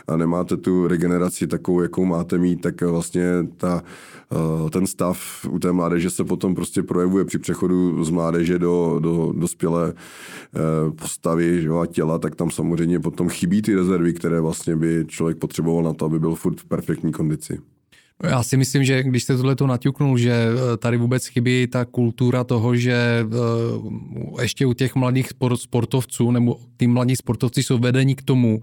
a 0.08 0.16
nemáte 0.16 0.56
tu 0.56 0.88
regeneraci 0.88 1.46
takovou, 1.46 1.80
jakou 1.80 2.04
máte 2.04 2.38
mít, 2.38 2.60
tak 2.60 2.82
vlastně 2.82 3.24
ta, 3.56 3.82
eh, 4.32 4.70
ten 4.70 4.86
stav 4.86 5.46
u 5.50 5.58
té 5.58 5.72
mládeže 5.72 6.10
se 6.10 6.24
potom 6.24 6.54
prostě 6.54 6.82
projevuje 6.82 7.24
při 7.24 7.38
přechodu 7.38 8.04
z 8.04 8.10
mládeže 8.10 8.58
do, 8.58 8.98
do 9.02 9.32
dospělé 9.36 9.92
eh, 9.92 10.90
postavy 10.90 11.62
že? 11.62 11.68
a 11.68 11.86
těla, 11.86 12.18
tak 12.18 12.36
tam 12.36 12.50
samozřejmě 12.50 13.00
potom 13.00 13.28
chybí 13.28 13.62
ty 13.62 13.74
rezervy, 13.74 14.12
které 14.12 14.40
vlastně 14.40 14.76
by 14.76 15.04
člověk 15.08 15.38
potřeboval 15.38 15.82
na 15.82 15.94
to, 15.94 16.04
aby 16.04 16.18
byl 16.18 16.34
furt 16.34 16.60
v 16.60 16.64
perfektní 16.64 17.12
kondici. 17.12 17.58
Já 18.28 18.42
si 18.42 18.56
myslím, 18.56 18.84
že 18.84 19.02
když 19.02 19.22
jste 19.22 19.36
tohle 19.36 19.56
to 19.56 19.66
naťuknul, 19.66 20.18
že 20.18 20.32
eh, 20.32 20.76
tady 20.76 20.96
vůbec 20.96 21.26
chybí 21.26 21.66
ta 21.66 21.84
kultura 21.84 22.44
toho, 22.44 22.76
že 22.76 23.26
eh, 23.26 24.42
ještě 24.42 24.66
u 24.66 24.72
těch 24.72 24.94
mladých 24.94 25.28
sportovců 25.54 26.30
nebo 26.30 26.60
ty 26.76 26.86
mladí 26.86 27.16
sportovci 27.16 27.62
jsou 27.62 27.78
vedeni 27.78 28.14
k 28.14 28.22
tomu, 28.22 28.62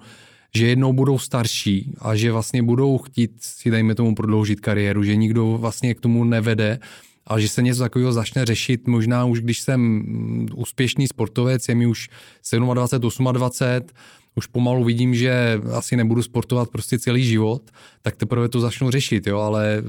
že 0.56 0.68
jednou 0.68 0.94
budou 0.94 1.20
starší 1.20 1.94
a 2.02 2.16
že 2.16 2.32
vlastně 2.32 2.64
budou 2.64 2.98
chtít 2.98 3.32
si 3.40 3.72
dejme 3.72 3.96
tomu 3.96 4.16
prodloužit 4.16 4.60
kariéru, 4.60 5.04
že 5.04 5.16
nikdo 5.16 5.58
vlastně 5.58 5.96
k 5.96 6.02
tomu 6.02 6.24
nevede 6.24 6.80
a 7.28 7.40
že 7.40 7.48
se 7.48 7.62
něco 7.62 7.80
takového 7.80 8.14
začne 8.14 8.46
řešit. 8.46 8.88
Možná 8.88 9.26
už, 9.26 9.42
když 9.42 9.60
jsem 9.60 9.82
mm, 9.82 10.48
úspěšný 10.56 11.08
sportovec, 11.08 11.70
je 11.70 11.76
mi 11.76 11.88
už 11.88 12.10
27, 12.52 13.24
28, 13.24 13.96
už 14.36 14.48
pomalu 14.48 14.84
vidím, 14.84 15.16
že 15.16 15.62
asi 15.74 15.96
nebudu 15.96 16.24
sportovat 16.24 16.70
prostě 16.70 17.00
celý 17.00 17.24
život, 17.24 17.62
tak 18.02 18.16
teprve 18.16 18.50
to 18.50 18.60
začnu 18.60 18.92
řešit, 18.92 19.28
jo, 19.28 19.40
ale 19.40 19.78
e, 19.78 19.82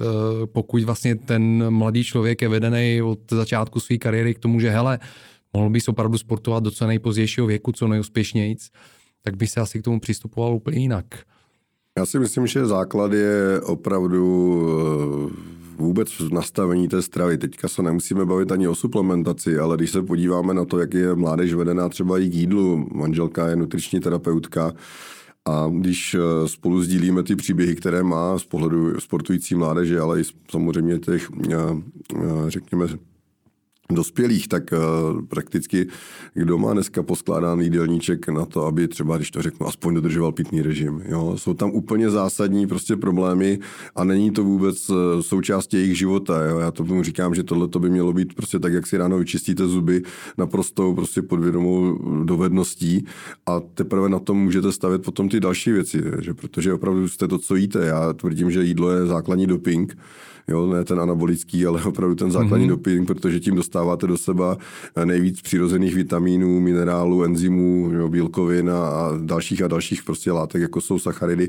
pokud 0.47 0.82
vlastně 0.82 1.14
ten 1.14 1.70
mladý 1.70 2.05
člověk 2.05 2.43
je 2.43 2.49
vedený 2.49 3.03
od 3.03 3.18
začátku 3.30 3.80
své 3.80 3.97
kariéry 3.97 4.34
k 4.34 4.38
tomu, 4.38 4.61
že 4.61 4.70
hele, 4.70 4.99
mohl 5.53 5.70
bys 5.70 5.88
opravdu 5.88 6.18
sportovat 6.18 6.62
do 6.62 6.70
co 6.70 6.86
nejpozdějšího 6.86 7.47
věku, 7.47 7.72
co 7.72 7.88
nejúspěšnějíc, 7.88 8.70
tak 9.22 9.36
by 9.36 9.47
se 9.47 9.61
asi 9.61 9.80
k 9.80 9.84
tomu 9.84 10.01
přistupoval 10.01 10.55
úplně 10.55 10.78
jinak. 10.78 11.07
Já 11.99 12.07
si 12.07 12.18
myslím, 12.18 12.47
že 12.47 12.66
základ 12.66 13.12
je 13.12 13.61
opravdu 13.61 14.66
e, 15.21 15.21
vůbec 16.03 16.30
v 16.30 16.32
nastavení 16.32 16.88
té 16.88 17.03
stravy. 17.03 17.38
Teďka 17.38 17.68
se 17.68 17.82
nemusíme 17.82 18.24
bavit 18.24 18.53
ani 18.53 18.68
o 18.68 18.74
suplementaci, 18.74 19.59
ale 19.59 19.76
když 19.76 19.90
se 19.90 20.03
podíváme 20.03 20.55
na 20.55 20.64
to, 20.64 20.78
jak 20.78 20.94
je 20.94 21.14
mládež 21.14 21.55
vedená 21.55 21.88
třeba 21.88 22.18
i 22.18 22.28
k 22.28 22.34
jídlu, 22.34 22.86
manželka 22.94 23.48
je 23.48 23.57
nutriční 23.57 24.00
terapeutka, 24.00 24.72
a 25.44 25.70
když 25.72 26.14
eh, 26.14 26.48
spolu 26.48 26.82
sdílíme 26.82 27.22
ty 27.22 27.36
příběhy, 27.36 27.74
které 27.74 28.03
má 28.03 28.38
z 28.38 28.44
pohledu 28.44 29.00
sportující 29.00 29.55
mládeže, 29.55 30.00
ale 30.00 30.20
i 30.20 30.24
samozřejmě 30.50 30.98
těch, 30.98 31.28
eh, 31.50 31.57
eh, 32.16 32.20
řekněme, 32.48 32.86
dospělých, 33.90 34.48
tak 34.48 34.72
uh, 34.72 35.22
prakticky 35.26 35.86
kdo 36.34 36.58
má 36.58 36.72
dneska 36.72 37.02
poskládaný 37.02 37.64
jídelníček 37.64 38.28
na 38.28 38.46
to, 38.46 38.66
aby 38.66 38.88
třeba, 38.88 39.16
když 39.16 39.30
to 39.30 39.42
řeknu, 39.42 39.66
aspoň 39.66 39.94
dodržoval 39.94 40.32
pitný 40.32 40.62
režim. 40.62 41.02
Jo? 41.08 41.34
Jsou 41.36 41.54
tam 41.54 41.70
úplně 41.70 42.10
zásadní 42.10 42.66
prostě 42.66 42.96
problémy 42.96 43.58
a 43.96 44.04
není 44.04 44.30
to 44.30 44.44
vůbec 44.44 44.90
uh, 44.90 44.96
součástí 45.20 45.76
jejich 45.76 45.98
života. 45.98 46.44
Jo? 46.44 46.58
Já 46.58 46.70
to 46.70 46.84
tomu 46.84 47.02
říkám, 47.02 47.34
že 47.34 47.42
tohle 47.42 47.68
by 47.78 47.90
mělo 47.90 48.12
být 48.12 48.34
prostě 48.34 48.58
tak, 48.58 48.72
jak 48.72 48.86
si 48.86 48.96
ráno 48.96 49.18
vyčistíte 49.18 49.66
zuby 49.66 50.02
naprosto 50.38 50.94
prostě 50.94 51.22
podvědomou 51.22 51.98
dovedností 52.24 53.06
a 53.46 53.60
teprve 53.60 54.08
na 54.08 54.18
tom 54.18 54.38
můžete 54.38 54.72
stavět 54.72 55.02
potom 55.02 55.28
ty 55.28 55.40
další 55.40 55.72
věci, 55.72 56.02
že? 56.20 56.34
protože 56.34 56.72
opravdu 56.72 57.08
jste 57.08 57.28
to, 57.28 57.38
co 57.38 57.54
jíte. 57.54 57.86
Já 57.86 58.12
tvrdím, 58.12 58.50
že 58.50 58.64
jídlo 58.64 58.90
je 58.90 59.06
základní 59.06 59.46
doping, 59.46 59.98
jo, 60.48 60.66
ne 60.66 60.84
ten 60.84 61.00
anabolický, 61.00 61.66
ale 61.66 61.84
opravdu 61.84 62.14
ten 62.14 62.30
základní 62.30 62.66
mm-hmm. 62.66 62.68
doping, 62.68 63.06
protože 63.06 63.40
tím 63.40 63.54
dostáváte 63.72 64.06
do 64.06 64.18
seba 64.18 64.56
nejvíc 65.04 65.42
přirozených 65.42 65.94
vitamínů, 65.94 66.60
minerálů, 66.60 67.24
enzymů, 67.24 67.90
bílkovin 68.08 68.70
a, 68.70 69.10
dalších 69.20 69.62
a 69.62 69.68
dalších 69.68 70.02
prostě 70.02 70.32
látek, 70.32 70.62
jako 70.62 70.80
jsou 70.80 70.98
sacharidy, 70.98 71.48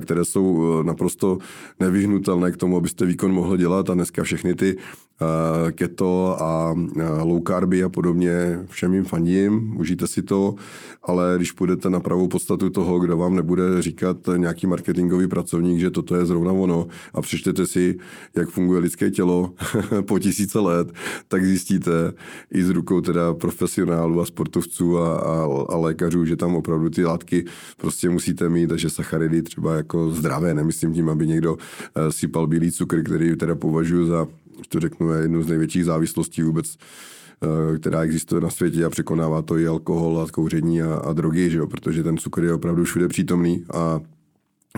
které 0.00 0.24
jsou 0.24 0.80
eh, 0.80 0.84
naprosto 0.84 1.38
nevyhnutelné 1.80 2.52
k 2.52 2.56
tomu, 2.56 2.76
abyste 2.76 3.06
výkon 3.06 3.32
mohli 3.32 3.58
dělat. 3.58 3.90
A 3.90 3.94
dneska 3.94 4.22
všechny 4.22 4.54
ty 4.54 4.76
eh, 4.76 5.72
keto 5.72 6.42
a 6.42 6.74
low 7.22 7.42
carby 7.46 7.82
a 7.82 7.88
podobně, 7.88 8.58
všem 8.68 8.94
jim 8.94 9.04
fandím, 9.04 9.76
užijte 9.80 10.06
si 10.06 10.22
to, 10.22 10.54
ale 11.02 11.34
když 11.36 11.52
půjdete 11.52 11.90
na 11.90 12.00
pravou 12.00 12.28
podstatu 12.28 12.70
toho, 12.70 12.98
kdo 12.98 13.16
vám 13.16 13.36
nebude 13.36 13.82
říkat 13.82 14.16
nějaký 14.36 14.66
marketingový 14.66 15.28
pracovník, 15.28 15.80
že 15.80 15.90
toto 15.90 16.16
je 16.16 16.26
zrovna 16.26 16.52
ono 16.52 16.86
a 17.14 17.22
přečtete 17.22 17.66
si, 17.66 17.98
jak 18.36 18.48
funguje 18.48 18.80
lidské 18.80 19.10
tělo 19.10 19.54
po 20.06 20.18
tisíce 20.18 20.58
let, 20.58 20.92
tak 21.28 21.44
zjistíte 21.44 22.12
i 22.52 22.64
z 22.64 22.70
rukou 22.70 23.00
teda 23.00 23.34
profesionálů 23.34 24.20
a 24.20 24.26
sportovců 24.26 24.98
a, 24.98 25.18
a, 25.18 25.48
a 25.68 25.76
lékařů, 25.76 26.24
že 26.24 26.36
tam 26.36 26.56
opravdu 26.56 26.90
ty 26.90 27.04
látky 27.04 27.44
prostě 27.76 28.10
musíte 28.10 28.48
mít 28.48 28.72
a 28.72 28.76
že 28.76 28.90
sacharidy 28.90 29.42
třeba 29.42 29.65
třeba 29.66 29.76
jako 29.76 30.10
zdravé, 30.10 30.54
nemyslím 30.54 30.94
tím, 30.94 31.08
aby 31.08 31.26
někdo 31.26 31.56
eh, 31.56 32.12
sypal 32.12 32.46
bílý 32.46 32.72
cukr, 32.72 33.02
který 33.02 33.36
teda 33.36 33.54
považuji 33.54 34.06
za, 34.06 34.26
to 34.68 34.80
řeknu, 34.80 35.10
jednu 35.10 35.42
z 35.42 35.46
největších 35.46 35.84
závislostí 35.84 36.42
vůbec 36.42 36.76
eh, 36.76 37.78
která 37.78 38.02
existuje 38.02 38.40
na 38.40 38.50
světě 38.50 38.84
a 38.84 38.90
překonává 38.90 39.42
to 39.42 39.58
i 39.58 39.66
alkohol 39.66 40.20
a 40.20 40.30
kouření 40.30 40.82
a, 40.82 40.94
a 40.94 41.12
drogy, 41.12 41.50
že 41.50 41.58
jo? 41.58 41.66
protože 41.66 42.02
ten 42.02 42.16
cukr 42.16 42.44
je 42.44 42.52
opravdu 42.52 42.84
všude 42.84 43.08
přítomný 43.08 43.64
a 43.74 44.00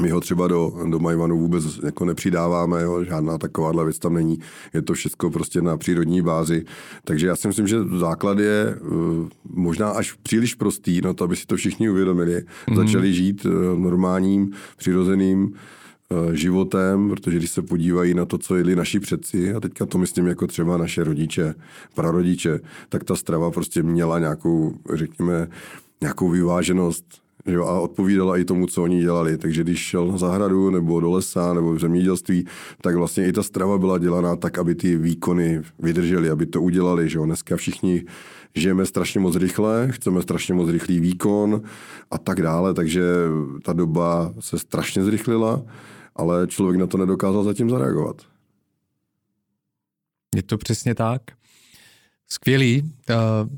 my 0.01 0.11
ho 0.11 0.21
třeba 0.21 0.49
do, 0.49 0.73
do 0.91 0.99
Majvanu 0.99 1.39
vůbec 1.39 1.65
jako 1.85 2.05
nepřidáváme, 2.05 2.83
jo, 2.83 3.05
žádná 3.05 3.39
takováhle 3.39 3.85
věc 3.85 3.99
tam 3.99 4.15
není. 4.15 4.39
Je 4.75 4.83
to 4.83 4.93
všechno 4.93 5.31
prostě 5.31 5.63
na 5.63 5.77
přírodní 5.77 6.23
bázi. 6.23 6.65
Takže 7.05 7.27
já 7.27 7.37
si 7.37 7.49
myslím, 7.49 7.67
že 7.67 7.77
základ 7.99 8.39
je 8.39 8.75
uh, 8.81 9.29
možná 9.51 9.91
až 9.91 10.13
příliš 10.13 10.55
prostý, 10.55 11.01
no 11.01 11.15
to 11.15 11.25
aby 11.25 11.37
si 11.37 11.47
to 11.47 11.57
všichni 11.57 11.91
uvědomili. 11.91 12.43
Mm. 12.71 12.77
Začali 12.77 13.13
žít 13.13 13.45
uh, 13.45 13.79
normálním, 13.79 14.53
přirozeným 14.77 15.43
uh, 15.43 16.33
životem, 16.33 17.09
protože 17.09 17.37
když 17.37 17.51
se 17.51 17.63
podívají 17.63 18.15
na 18.15 18.25
to, 18.25 18.39
co 18.39 18.57
jedli 18.57 18.77
naši 18.77 19.01
předci, 19.01 19.55
a 19.55 19.61
teďka 19.61 19.87
to 19.87 19.99
myslím 19.99 20.27
jako 20.27 20.47
třeba 20.47 20.77
naše 20.77 21.05
rodiče, 21.05 21.55
prarodiče, 21.95 22.61
tak 22.89 23.05
ta 23.05 23.17
strava 23.17 23.51
prostě 23.51 23.83
měla 23.83 24.19
nějakou, 24.19 24.75
řekněme, 24.95 25.49
nějakou 26.01 26.29
vyváženost, 26.29 27.05
Jo, 27.49 27.65
a 27.65 27.81
odpovídala 27.81 28.37
i 28.37 28.45
tomu, 28.45 28.67
co 28.67 28.83
oni 28.83 29.01
dělali. 29.01 29.39
Takže 29.39 29.63
když 29.63 29.79
šel 29.79 30.07
na 30.07 30.19
zahradu 30.19 30.71
nebo 30.71 31.01
do 31.01 31.11
lesa 31.11 31.55
nebo 31.55 31.73
v 31.73 31.81
zemědělství, 31.81 32.47
tak 32.81 32.97
vlastně 32.97 33.29
i 33.29 33.33
ta 33.33 33.43
strava 33.43 33.79
byla 33.79 33.99
dělaná 33.99 34.37
tak, 34.37 34.59
aby 34.59 34.75
ty 34.75 34.97
výkony 34.97 35.63
vydržely, 35.79 36.31
aby 36.31 36.47
to 36.47 36.63
udělali. 36.63 37.09
Že 37.09 37.19
jo. 37.19 37.25
Dneska 37.25 37.57
všichni 37.57 38.05
žijeme 38.55 38.87
strašně 38.87 39.21
moc 39.21 39.37
rychle, 39.37 39.89
chceme 39.91 40.23
strašně 40.23 40.55
moc 40.55 40.69
rychlý 40.69 41.01
výkon 41.01 41.63
a 42.11 42.19
tak 42.19 42.43
dále, 42.43 42.75
takže 42.75 43.03
ta 43.65 43.73
doba 43.73 44.35
se 44.41 44.59
strašně 44.59 45.05
zrychlila, 45.05 45.63
ale 46.17 46.47
člověk 46.47 46.81
na 46.81 46.87
to 46.87 46.99
nedokázal 46.99 47.45
zatím 47.45 47.71
zareagovat. 47.71 48.23
Je 50.35 50.43
to 50.43 50.59
přesně 50.59 50.95
tak. 50.95 51.23
Skvělý. 52.29 52.93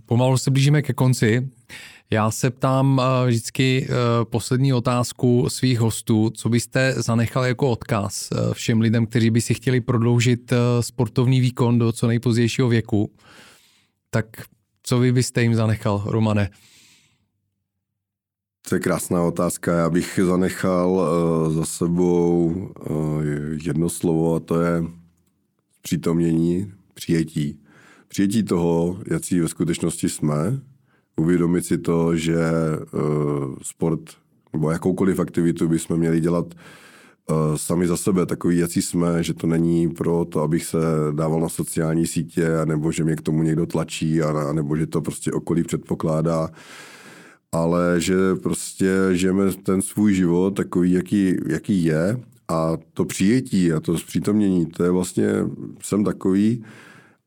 Pomalu 0.06 0.38
se 0.38 0.50
blížíme 0.50 0.82
ke 0.82 0.92
konci. 0.92 1.50
Já 2.12 2.30
se 2.30 2.50
ptám 2.50 3.00
eh, 3.00 3.26
vždycky 3.26 3.86
eh, 3.86 3.94
poslední 4.24 4.72
otázku 4.72 5.48
svých 5.48 5.80
hostů, 5.80 6.30
co 6.30 6.48
byste 6.48 6.94
zanechal 6.96 7.44
jako 7.44 7.70
odkaz 7.70 8.28
eh, 8.32 8.54
všem 8.54 8.80
lidem, 8.80 9.06
kteří 9.06 9.30
by 9.30 9.40
si 9.40 9.54
chtěli 9.54 9.80
prodloužit 9.80 10.52
sportovní 10.80 11.40
výkon 11.40 11.78
do 11.78 11.92
co 11.92 12.06
nejpozdějšího 12.06 12.68
věku. 12.68 13.12
Tak 14.10 14.26
co 14.82 14.98
vy 14.98 15.12
byste 15.12 15.42
jim 15.42 15.54
zanechal, 15.54 16.02
Romane? 16.06 16.50
To 18.68 18.74
je 18.74 18.80
krásná 18.80 19.22
otázka. 19.22 19.72
Já 19.72 19.90
bych 19.90 20.20
zanechal 20.26 21.08
za 21.50 21.64
sebou 21.64 22.54
jedno 23.64 23.88
slovo 23.88 24.34
a 24.34 24.40
to 24.40 24.60
je 24.60 24.84
přítomnění, 25.82 26.72
přijetí. 26.94 27.60
Přijetí 28.08 28.42
toho, 28.42 28.98
jaký 29.10 29.40
ve 29.40 29.48
skutečnosti 29.48 30.08
jsme, 30.08 30.60
uvědomit 31.20 31.66
si 31.66 31.78
to, 31.78 32.16
že 32.16 32.36
uh, 32.92 33.54
sport 33.62 34.00
nebo 34.52 34.70
jakoukoliv 34.70 35.20
aktivitu 35.20 35.68
bychom 35.68 35.96
měli 35.96 36.20
dělat 36.20 36.54
sami 37.56 37.86
za 37.86 37.96
sebe. 37.96 38.26
Takový, 38.26 38.58
jaký 38.58 38.82
jsme, 38.82 39.22
že 39.22 39.34
to 39.34 39.46
není 39.46 39.88
pro 39.88 40.24
to, 40.24 40.42
abych 40.42 40.64
se 40.64 40.78
dával 41.12 41.40
na 41.40 41.48
sociální 41.48 42.06
sítě, 42.06 42.48
nebo 42.64 42.92
že 42.92 43.04
mě 43.04 43.16
k 43.16 43.22
tomu 43.22 43.42
někdo 43.42 43.66
tlačí, 43.66 44.22
a, 44.22 44.52
nebo 44.52 44.76
že 44.76 44.86
to 44.86 45.00
prostě 45.00 45.32
okolí 45.32 45.62
předpokládá, 45.62 46.48
ale 47.52 47.94
že 47.98 48.14
prostě 48.42 48.90
žijeme 49.12 49.52
ten 49.52 49.82
svůj 49.82 50.14
život 50.14 50.50
takový, 50.50 50.92
jaký, 50.92 51.36
jaký 51.46 51.84
je. 51.84 52.20
A 52.48 52.76
to 52.94 53.04
přijetí 53.04 53.72
a 53.72 53.80
to 53.80 53.98
zpřítomnění, 53.98 54.66
to 54.66 54.84
je 54.84 54.90
vlastně, 54.90 55.26
jsem 55.82 56.04
takový 56.04 56.64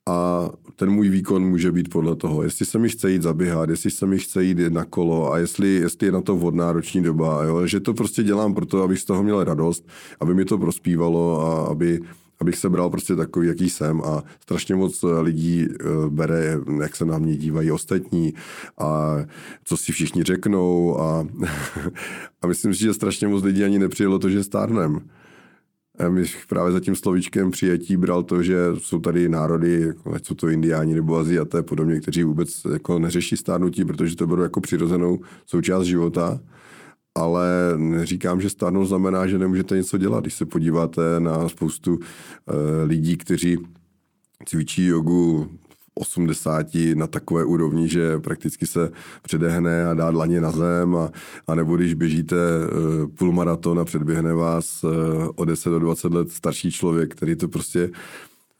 a 0.10 0.50
ten 0.76 0.90
můj 0.90 1.10
výkon 1.10 1.50
může 1.50 1.72
být 1.72 1.90
podle 1.90 2.16
toho, 2.16 2.44
jestli 2.44 2.66
se 2.66 2.80
mi 2.80 2.90
chce 2.90 3.12
jít 3.12 3.22
zaběhat, 3.22 3.70
jestli 3.70 3.92
se 3.92 4.06
mi 4.06 4.20
chce 4.20 4.44
jít 4.44 4.58
na 4.70 4.86
kolo 4.86 5.34
a 5.34 5.38
jestli, 5.38 5.68
jestli 5.68 6.08
je 6.08 6.12
na 6.12 6.22
to 6.22 6.36
vhodná 6.36 6.72
roční 6.72 7.04
doba, 7.04 7.44
jo? 7.44 7.68
že 7.68 7.80
to 7.80 7.94
prostě 7.94 8.24
dělám 8.24 8.54
proto, 8.54 8.84
abych 8.84 9.00
z 9.00 9.06
toho 9.06 9.24
měl 9.24 9.44
radost, 9.44 9.88
aby 10.20 10.34
mi 10.34 10.46
to 10.46 10.58
prospívalo 10.58 11.42
a 11.42 11.68
aby, 11.68 12.00
abych 12.40 12.58
se 12.58 12.70
bral 12.70 12.90
prostě 12.90 13.16
takový, 13.16 13.48
jaký 13.48 13.70
jsem 13.70 14.02
a 14.02 14.24
strašně 14.42 14.76
moc 14.76 15.06
lidí 15.22 15.68
eh, 15.68 15.86
bere, 16.10 16.58
jak 16.82 16.96
se 16.96 17.06
na 17.06 17.18
mě 17.18 17.36
dívají 17.36 17.72
ostatní 17.72 18.34
a 18.78 19.16
co 19.64 19.78
si 19.78 19.92
všichni 19.92 20.24
řeknou 20.24 21.02
a, 21.02 21.28
a 22.42 22.48
myslím 22.48 22.74
si, 22.74 22.80
že 22.80 22.94
strašně 22.94 23.28
moc 23.28 23.44
lidí 23.44 23.64
ani 23.64 23.80
nepřijelo 23.80 24.20
to, 24.20 24.30
že 24.30 24.44
stárnem. 24.44 25.00
Já 26.00 26.10
bych 26.10 26.46
právě 26.48 26.72
za 26.72 26.80
tím 26.80 26.96
slovíčkem 26.96 27.52
přijetí 27.52 27.98
bral 27.98 28.24
to, 28.24 28.44
že 28.44 28.58
jsou 28.78 29.00
tady 29.00 29.30
národy, 29.30 29.82
jako 29.82 30.14
ať 30.14 30.26
jsou 30.26 30.36
to 30.36 30.50
indiáni 30.50 30.94
nebo 30.94 31.18
aziaté 31.18 31.64
podobně, 31.64 32.00
kteří 32.00 32.24
vůbec 32.24 32.62
jako 32.74 33.00
neřeší 33.00 33.38
stárnutí, 33.38 33.86
protože 33.86 34.16
to 34.16 34.28
berou 34.28 34.42
jako 34.42 34.62
přirozenou 34.62 35.20
součást 35.46 35.86
života. 35.86 36.40
Ale 37.16 37.50
říkám, 38.04 38.42
že 38.42 38.50
stárnout 38.50 38.88
znamená, 38.88 39.28
že 39.28 39.38
nemůžete 39.38 39.76
něco 39.76 39.98
dělat. 39.98 40.24
Když 40.24 40.34
se 40.34 40.46
podíváte 40.46 41.02
na 41.20 41.50
spoustu 41.50 41.94
uh, 41.94 42.00
lidí, 42.84 43.18
kteří 43.18 43.58
cvičí 44.46 44.86
jogu 44.86 45.50
80 45.96 46.68
na 46.96 47.08
takové 47.08 47.46
úrovni, 47.46 47.90
že 47.90 48.20
prakticky 48.20 48.68
se 48.68 48.92
předehne 49.22 49.86
a 49.86 49.94
dá 49.94 50.12
dlaně 50.12 50.42
na 50.42 50.52
zem 50.52 50.96
a, 50.96 51.12
a 51.48 51.56
nebo 51.56 51.76
když 51.76 51.94
běžíte 51.94 52.36
uh, 52.36 53.08
půlmaraton 53.08 53.80
a 53.80 53.86
předběhne 53.86 54.34
vás 54.34 54.84
uh, 54.84 54.92
o 55.36 55.46
10 55.46 55.70
do 55.70 55.80
20 55.80 56.14
let 56.14 56.32
starší 56.32 56.72
člověk, 56.72 57.16
který 57.16 57.36
to 57.36 57.48
prostě 57.48 57.90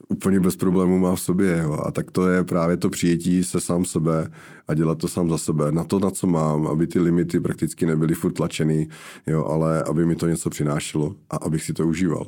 úplně 0.08 0.40
bez 0.40 0.56
problémů 0.56 0.98
má 0.98 1.14
v 1.14 1.20
sobě. 1.20 1.60
Jo. 1.62 1.78
A 1.86 1.90
tak 1.90 2.10
to 2.10 2.28
je 2.28 2.44
právě 2.44 2.76
to 2.76 2.90
přijetí 2.90 3.44
se 3.44 3.60
sám 3.60 3.84
sebe 3.84 4.30
a 4.68 4.74
dělat 4.74 4.98
to 4.98 5.08
sám 5.08 5.30
za 5.30 5.38
sebe. 5.38 5.72
Na 5.72 5.84
to, 5.84 5.98
na 5.98 6.10
co 6.10 6.26
mám, 6.26 6.66
aby 6.66 6.86
ty 6.86 7.00
limity 7.00 7.40
prakticky 7.40 7.86
nebyly 7.86 8.14
furt 8.14 8.32
tlačený, 8.32 8.88
jo, 9.26 9.44
ale 9.44 9.82
aby 9.82 10.06
mi 10.06 10.16
to 10.16 10.26
něco 10.26 10.50
přinášelo 10.50 11.14
a 11.30 11.36
abych 11.36 11.62
si 11.62 11.72
to 11.72 11.86
užíval. 11.86 12.26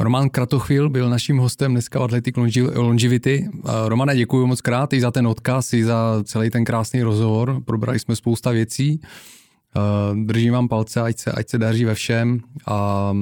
Roman 0.00 0.30
Kratochvil 0.30 0.88
byl 0.88 1.10
naším 1.10 1.38
hostem 1.38 1.72
dneska 1.72 1.98
v 1.98 2.02
Athletic 2.02 2.34
Longevity. 2.74 3.48
Romane, 3.86 4.16
děkuji 4.16 4.46
moc 4.46 4.60
krát 4.60 4.92
i 4.92 5.00
za 5.00 5.10
ten 5.10 5.26
odkaz, 5.26 5.72
i 5.72 5.84
za 5.84 6.22
celý 6.24 6.50
ten 6.50 6.64
krásný 6.64 7.02
rozhovor. 7.02 7.62
Probrali 7.64 7.98
jsme 7.98 8.16
spousta 8.16 8.50
věcí. 8.50 9.00
Držím 10.24 10.52
vám 10.52 10.68
palce, 10.68 11.00
ať 11.00 11.18
se, 11.18 11.32
ať 11.32 11.48
se 11.48 11.58
daří 11.58 11.84
ve 11.84 11.94
všem 11.94 12.40
a 12.66 13.12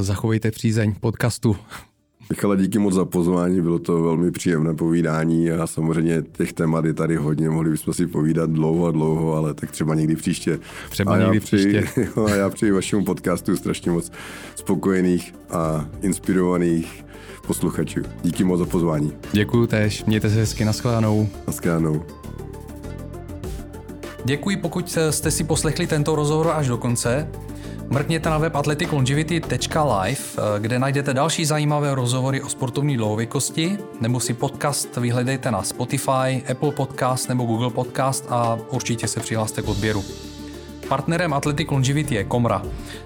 zachovejte 0.00 0.50
přízeň 0.50 0.94
podcastu. 1.00 1.56
Michale, 2.32 2.56
díky 2.56 2.78
moc 2.78 2.94
za 2.94 3.04
pozvání, 3.04 3.60
bylo 3.60 3.78
to 3.78 4.02
velmi 4.02 4.30
příjemné 4.30 4.74
povídání 4.74 5.50
a 5.50 5.66
samozřejmě 5.66 6.22
těch 6.32 6.52
témat 6.52 6.84
je 6.84 6.94
tady 6.94 7.16
hodně, 7.16 7.50
mohli 7.50 7.70
bychom 7.70 7.94
si 7.94 8.06
povídat 8.06 8.50
dlouho 8.50 8.86
a 8.86 8.90
dlouho, 8.90 9.34
ale 9.34 9.54
tak 9.54 9.70
třeba 9.70 9.94
někdy 9.94 10.16
příště. 10.16 10.58
Třeba 10.90 11.14
a 11.14 11.18
někdy 11.18 11.40
přeji, 11.40 11.82
příště. 11.82 12.08
Jo, 12.16 12.26
a 12.26 12.34
já 12.34 12.50
přeji 12.50 12.72
vašemu 12.72 13.04
podcastu 13.04 13.56
strašně 13.56 13.90
moc 13.90 14.12
spokojených 14.54 15.34
a 15.50 15.88
inspirovaných 16.02 17.04
posluchačů. 17.46 18.00
Díky 18.22 18.44
moc 18.44 18.58
za 18.58 18.66
pozvání. 18.66 19.12
Děkuji 19.32 19.66
tež, 19.66 20.04
mějte 20.04 20.30
se 20.30 20.36
hezky, 20.36 20.64
naschledanou. 20.64 21.28
Naschledanou. 21.46 22.02
Děkuji, 24.24 24.56
pokud 24.56 24.98
jste 25.10 25.30
si 25.30 25.44
poslechli 25.44 25.86
tento 25.86 26.16
rozhovor 26.16 26.50
až 26.54 26.68
do 26.68 26.76
konce. 26.76 27.28
Mrkněte 27.92 28.30
na 28.30 28.38
web 28.38 28.56
athleticlongevity.live, 28.56 30.20
kde 30.58 30.78
najdete 30.78 31.14
další 31.14 31.44
zajímavé 31.44 31.94
rozhovory 31.94 32.42
o 32.42 32.48
sportovní 32.48 32.96
dlouhověkosti, 32.96 33.78
nebo 34.00 34.20
si 34.20 34.34
podcast 34.34 34.96
vyhledejte 34.96 35.50
na 35.50 35.62
Spotify, 35.62 36.42
Apple 36.50 36.72
Podcast 36.72 37.28
nebo 37.28 37.44
Google 37.44 37.70
Podcast 37.70 38.26
a 38.28 38.58
určitě 38.70 39.08
se 39.08 39.20
přihlaste 39.20 39.62
k 39.62 39.68
odběru. 39.68 40.04
Partnerem 40.88 41.32
Athletic 41.32 41.70
Longevity 41.70 42.14
je 42.14 42.24
Komra, 42.24 42.62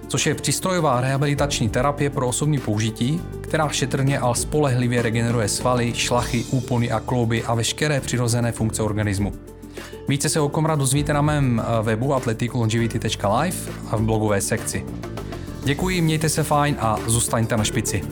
což 0.09 0.27
je 0.27 0.35
přístrojová 0.35 1.01
rehabilitační 1.01 1.69
terapie 1.69 2.11
pro 2.11 2.29
osobní 2.29 2.59
použití, 2.59 3.21
která 3.41 3.69
šetrně 3.69 4.19
a 4.19 4.35
spolehlivě 4.35 5.03
regeneruje 5.03 5.49
svaly, 5.49 5.95
šlachy, 5.95 6.45
úpony 6.51 6.91
a 6.91 7.01
klouby 7.01 7.45
a 7.45 7.55
veškeré 7.55 8.01
přirozené 8.01 8.53
funkce 8.53 8.83
organismu. 8.83 9.33
Více 10.09 10.29
se 10.29 10.41
o 10.41 10.49
Komra 10.49 10.75
dozvíte 10.77 11.13
na 11.13 11.23
mém 11.23 11.63
eh, 11.63 11.83
webu 11.83 12.15
athleticlongevity.live 12.15 13.57
a 13.91 13.97
v 13.97 14.01
blogové 14.03 14.41
sekci. 14.41 14.85
Děkuji, 15.65 16.01
mějte 16.01 16.29
se 16.29 16.43
fajn 16.43 16.77
a 16.81 16.99
zůstaňte 17.07 17.57
na 17.57 17.65
špici. 17.65 18.03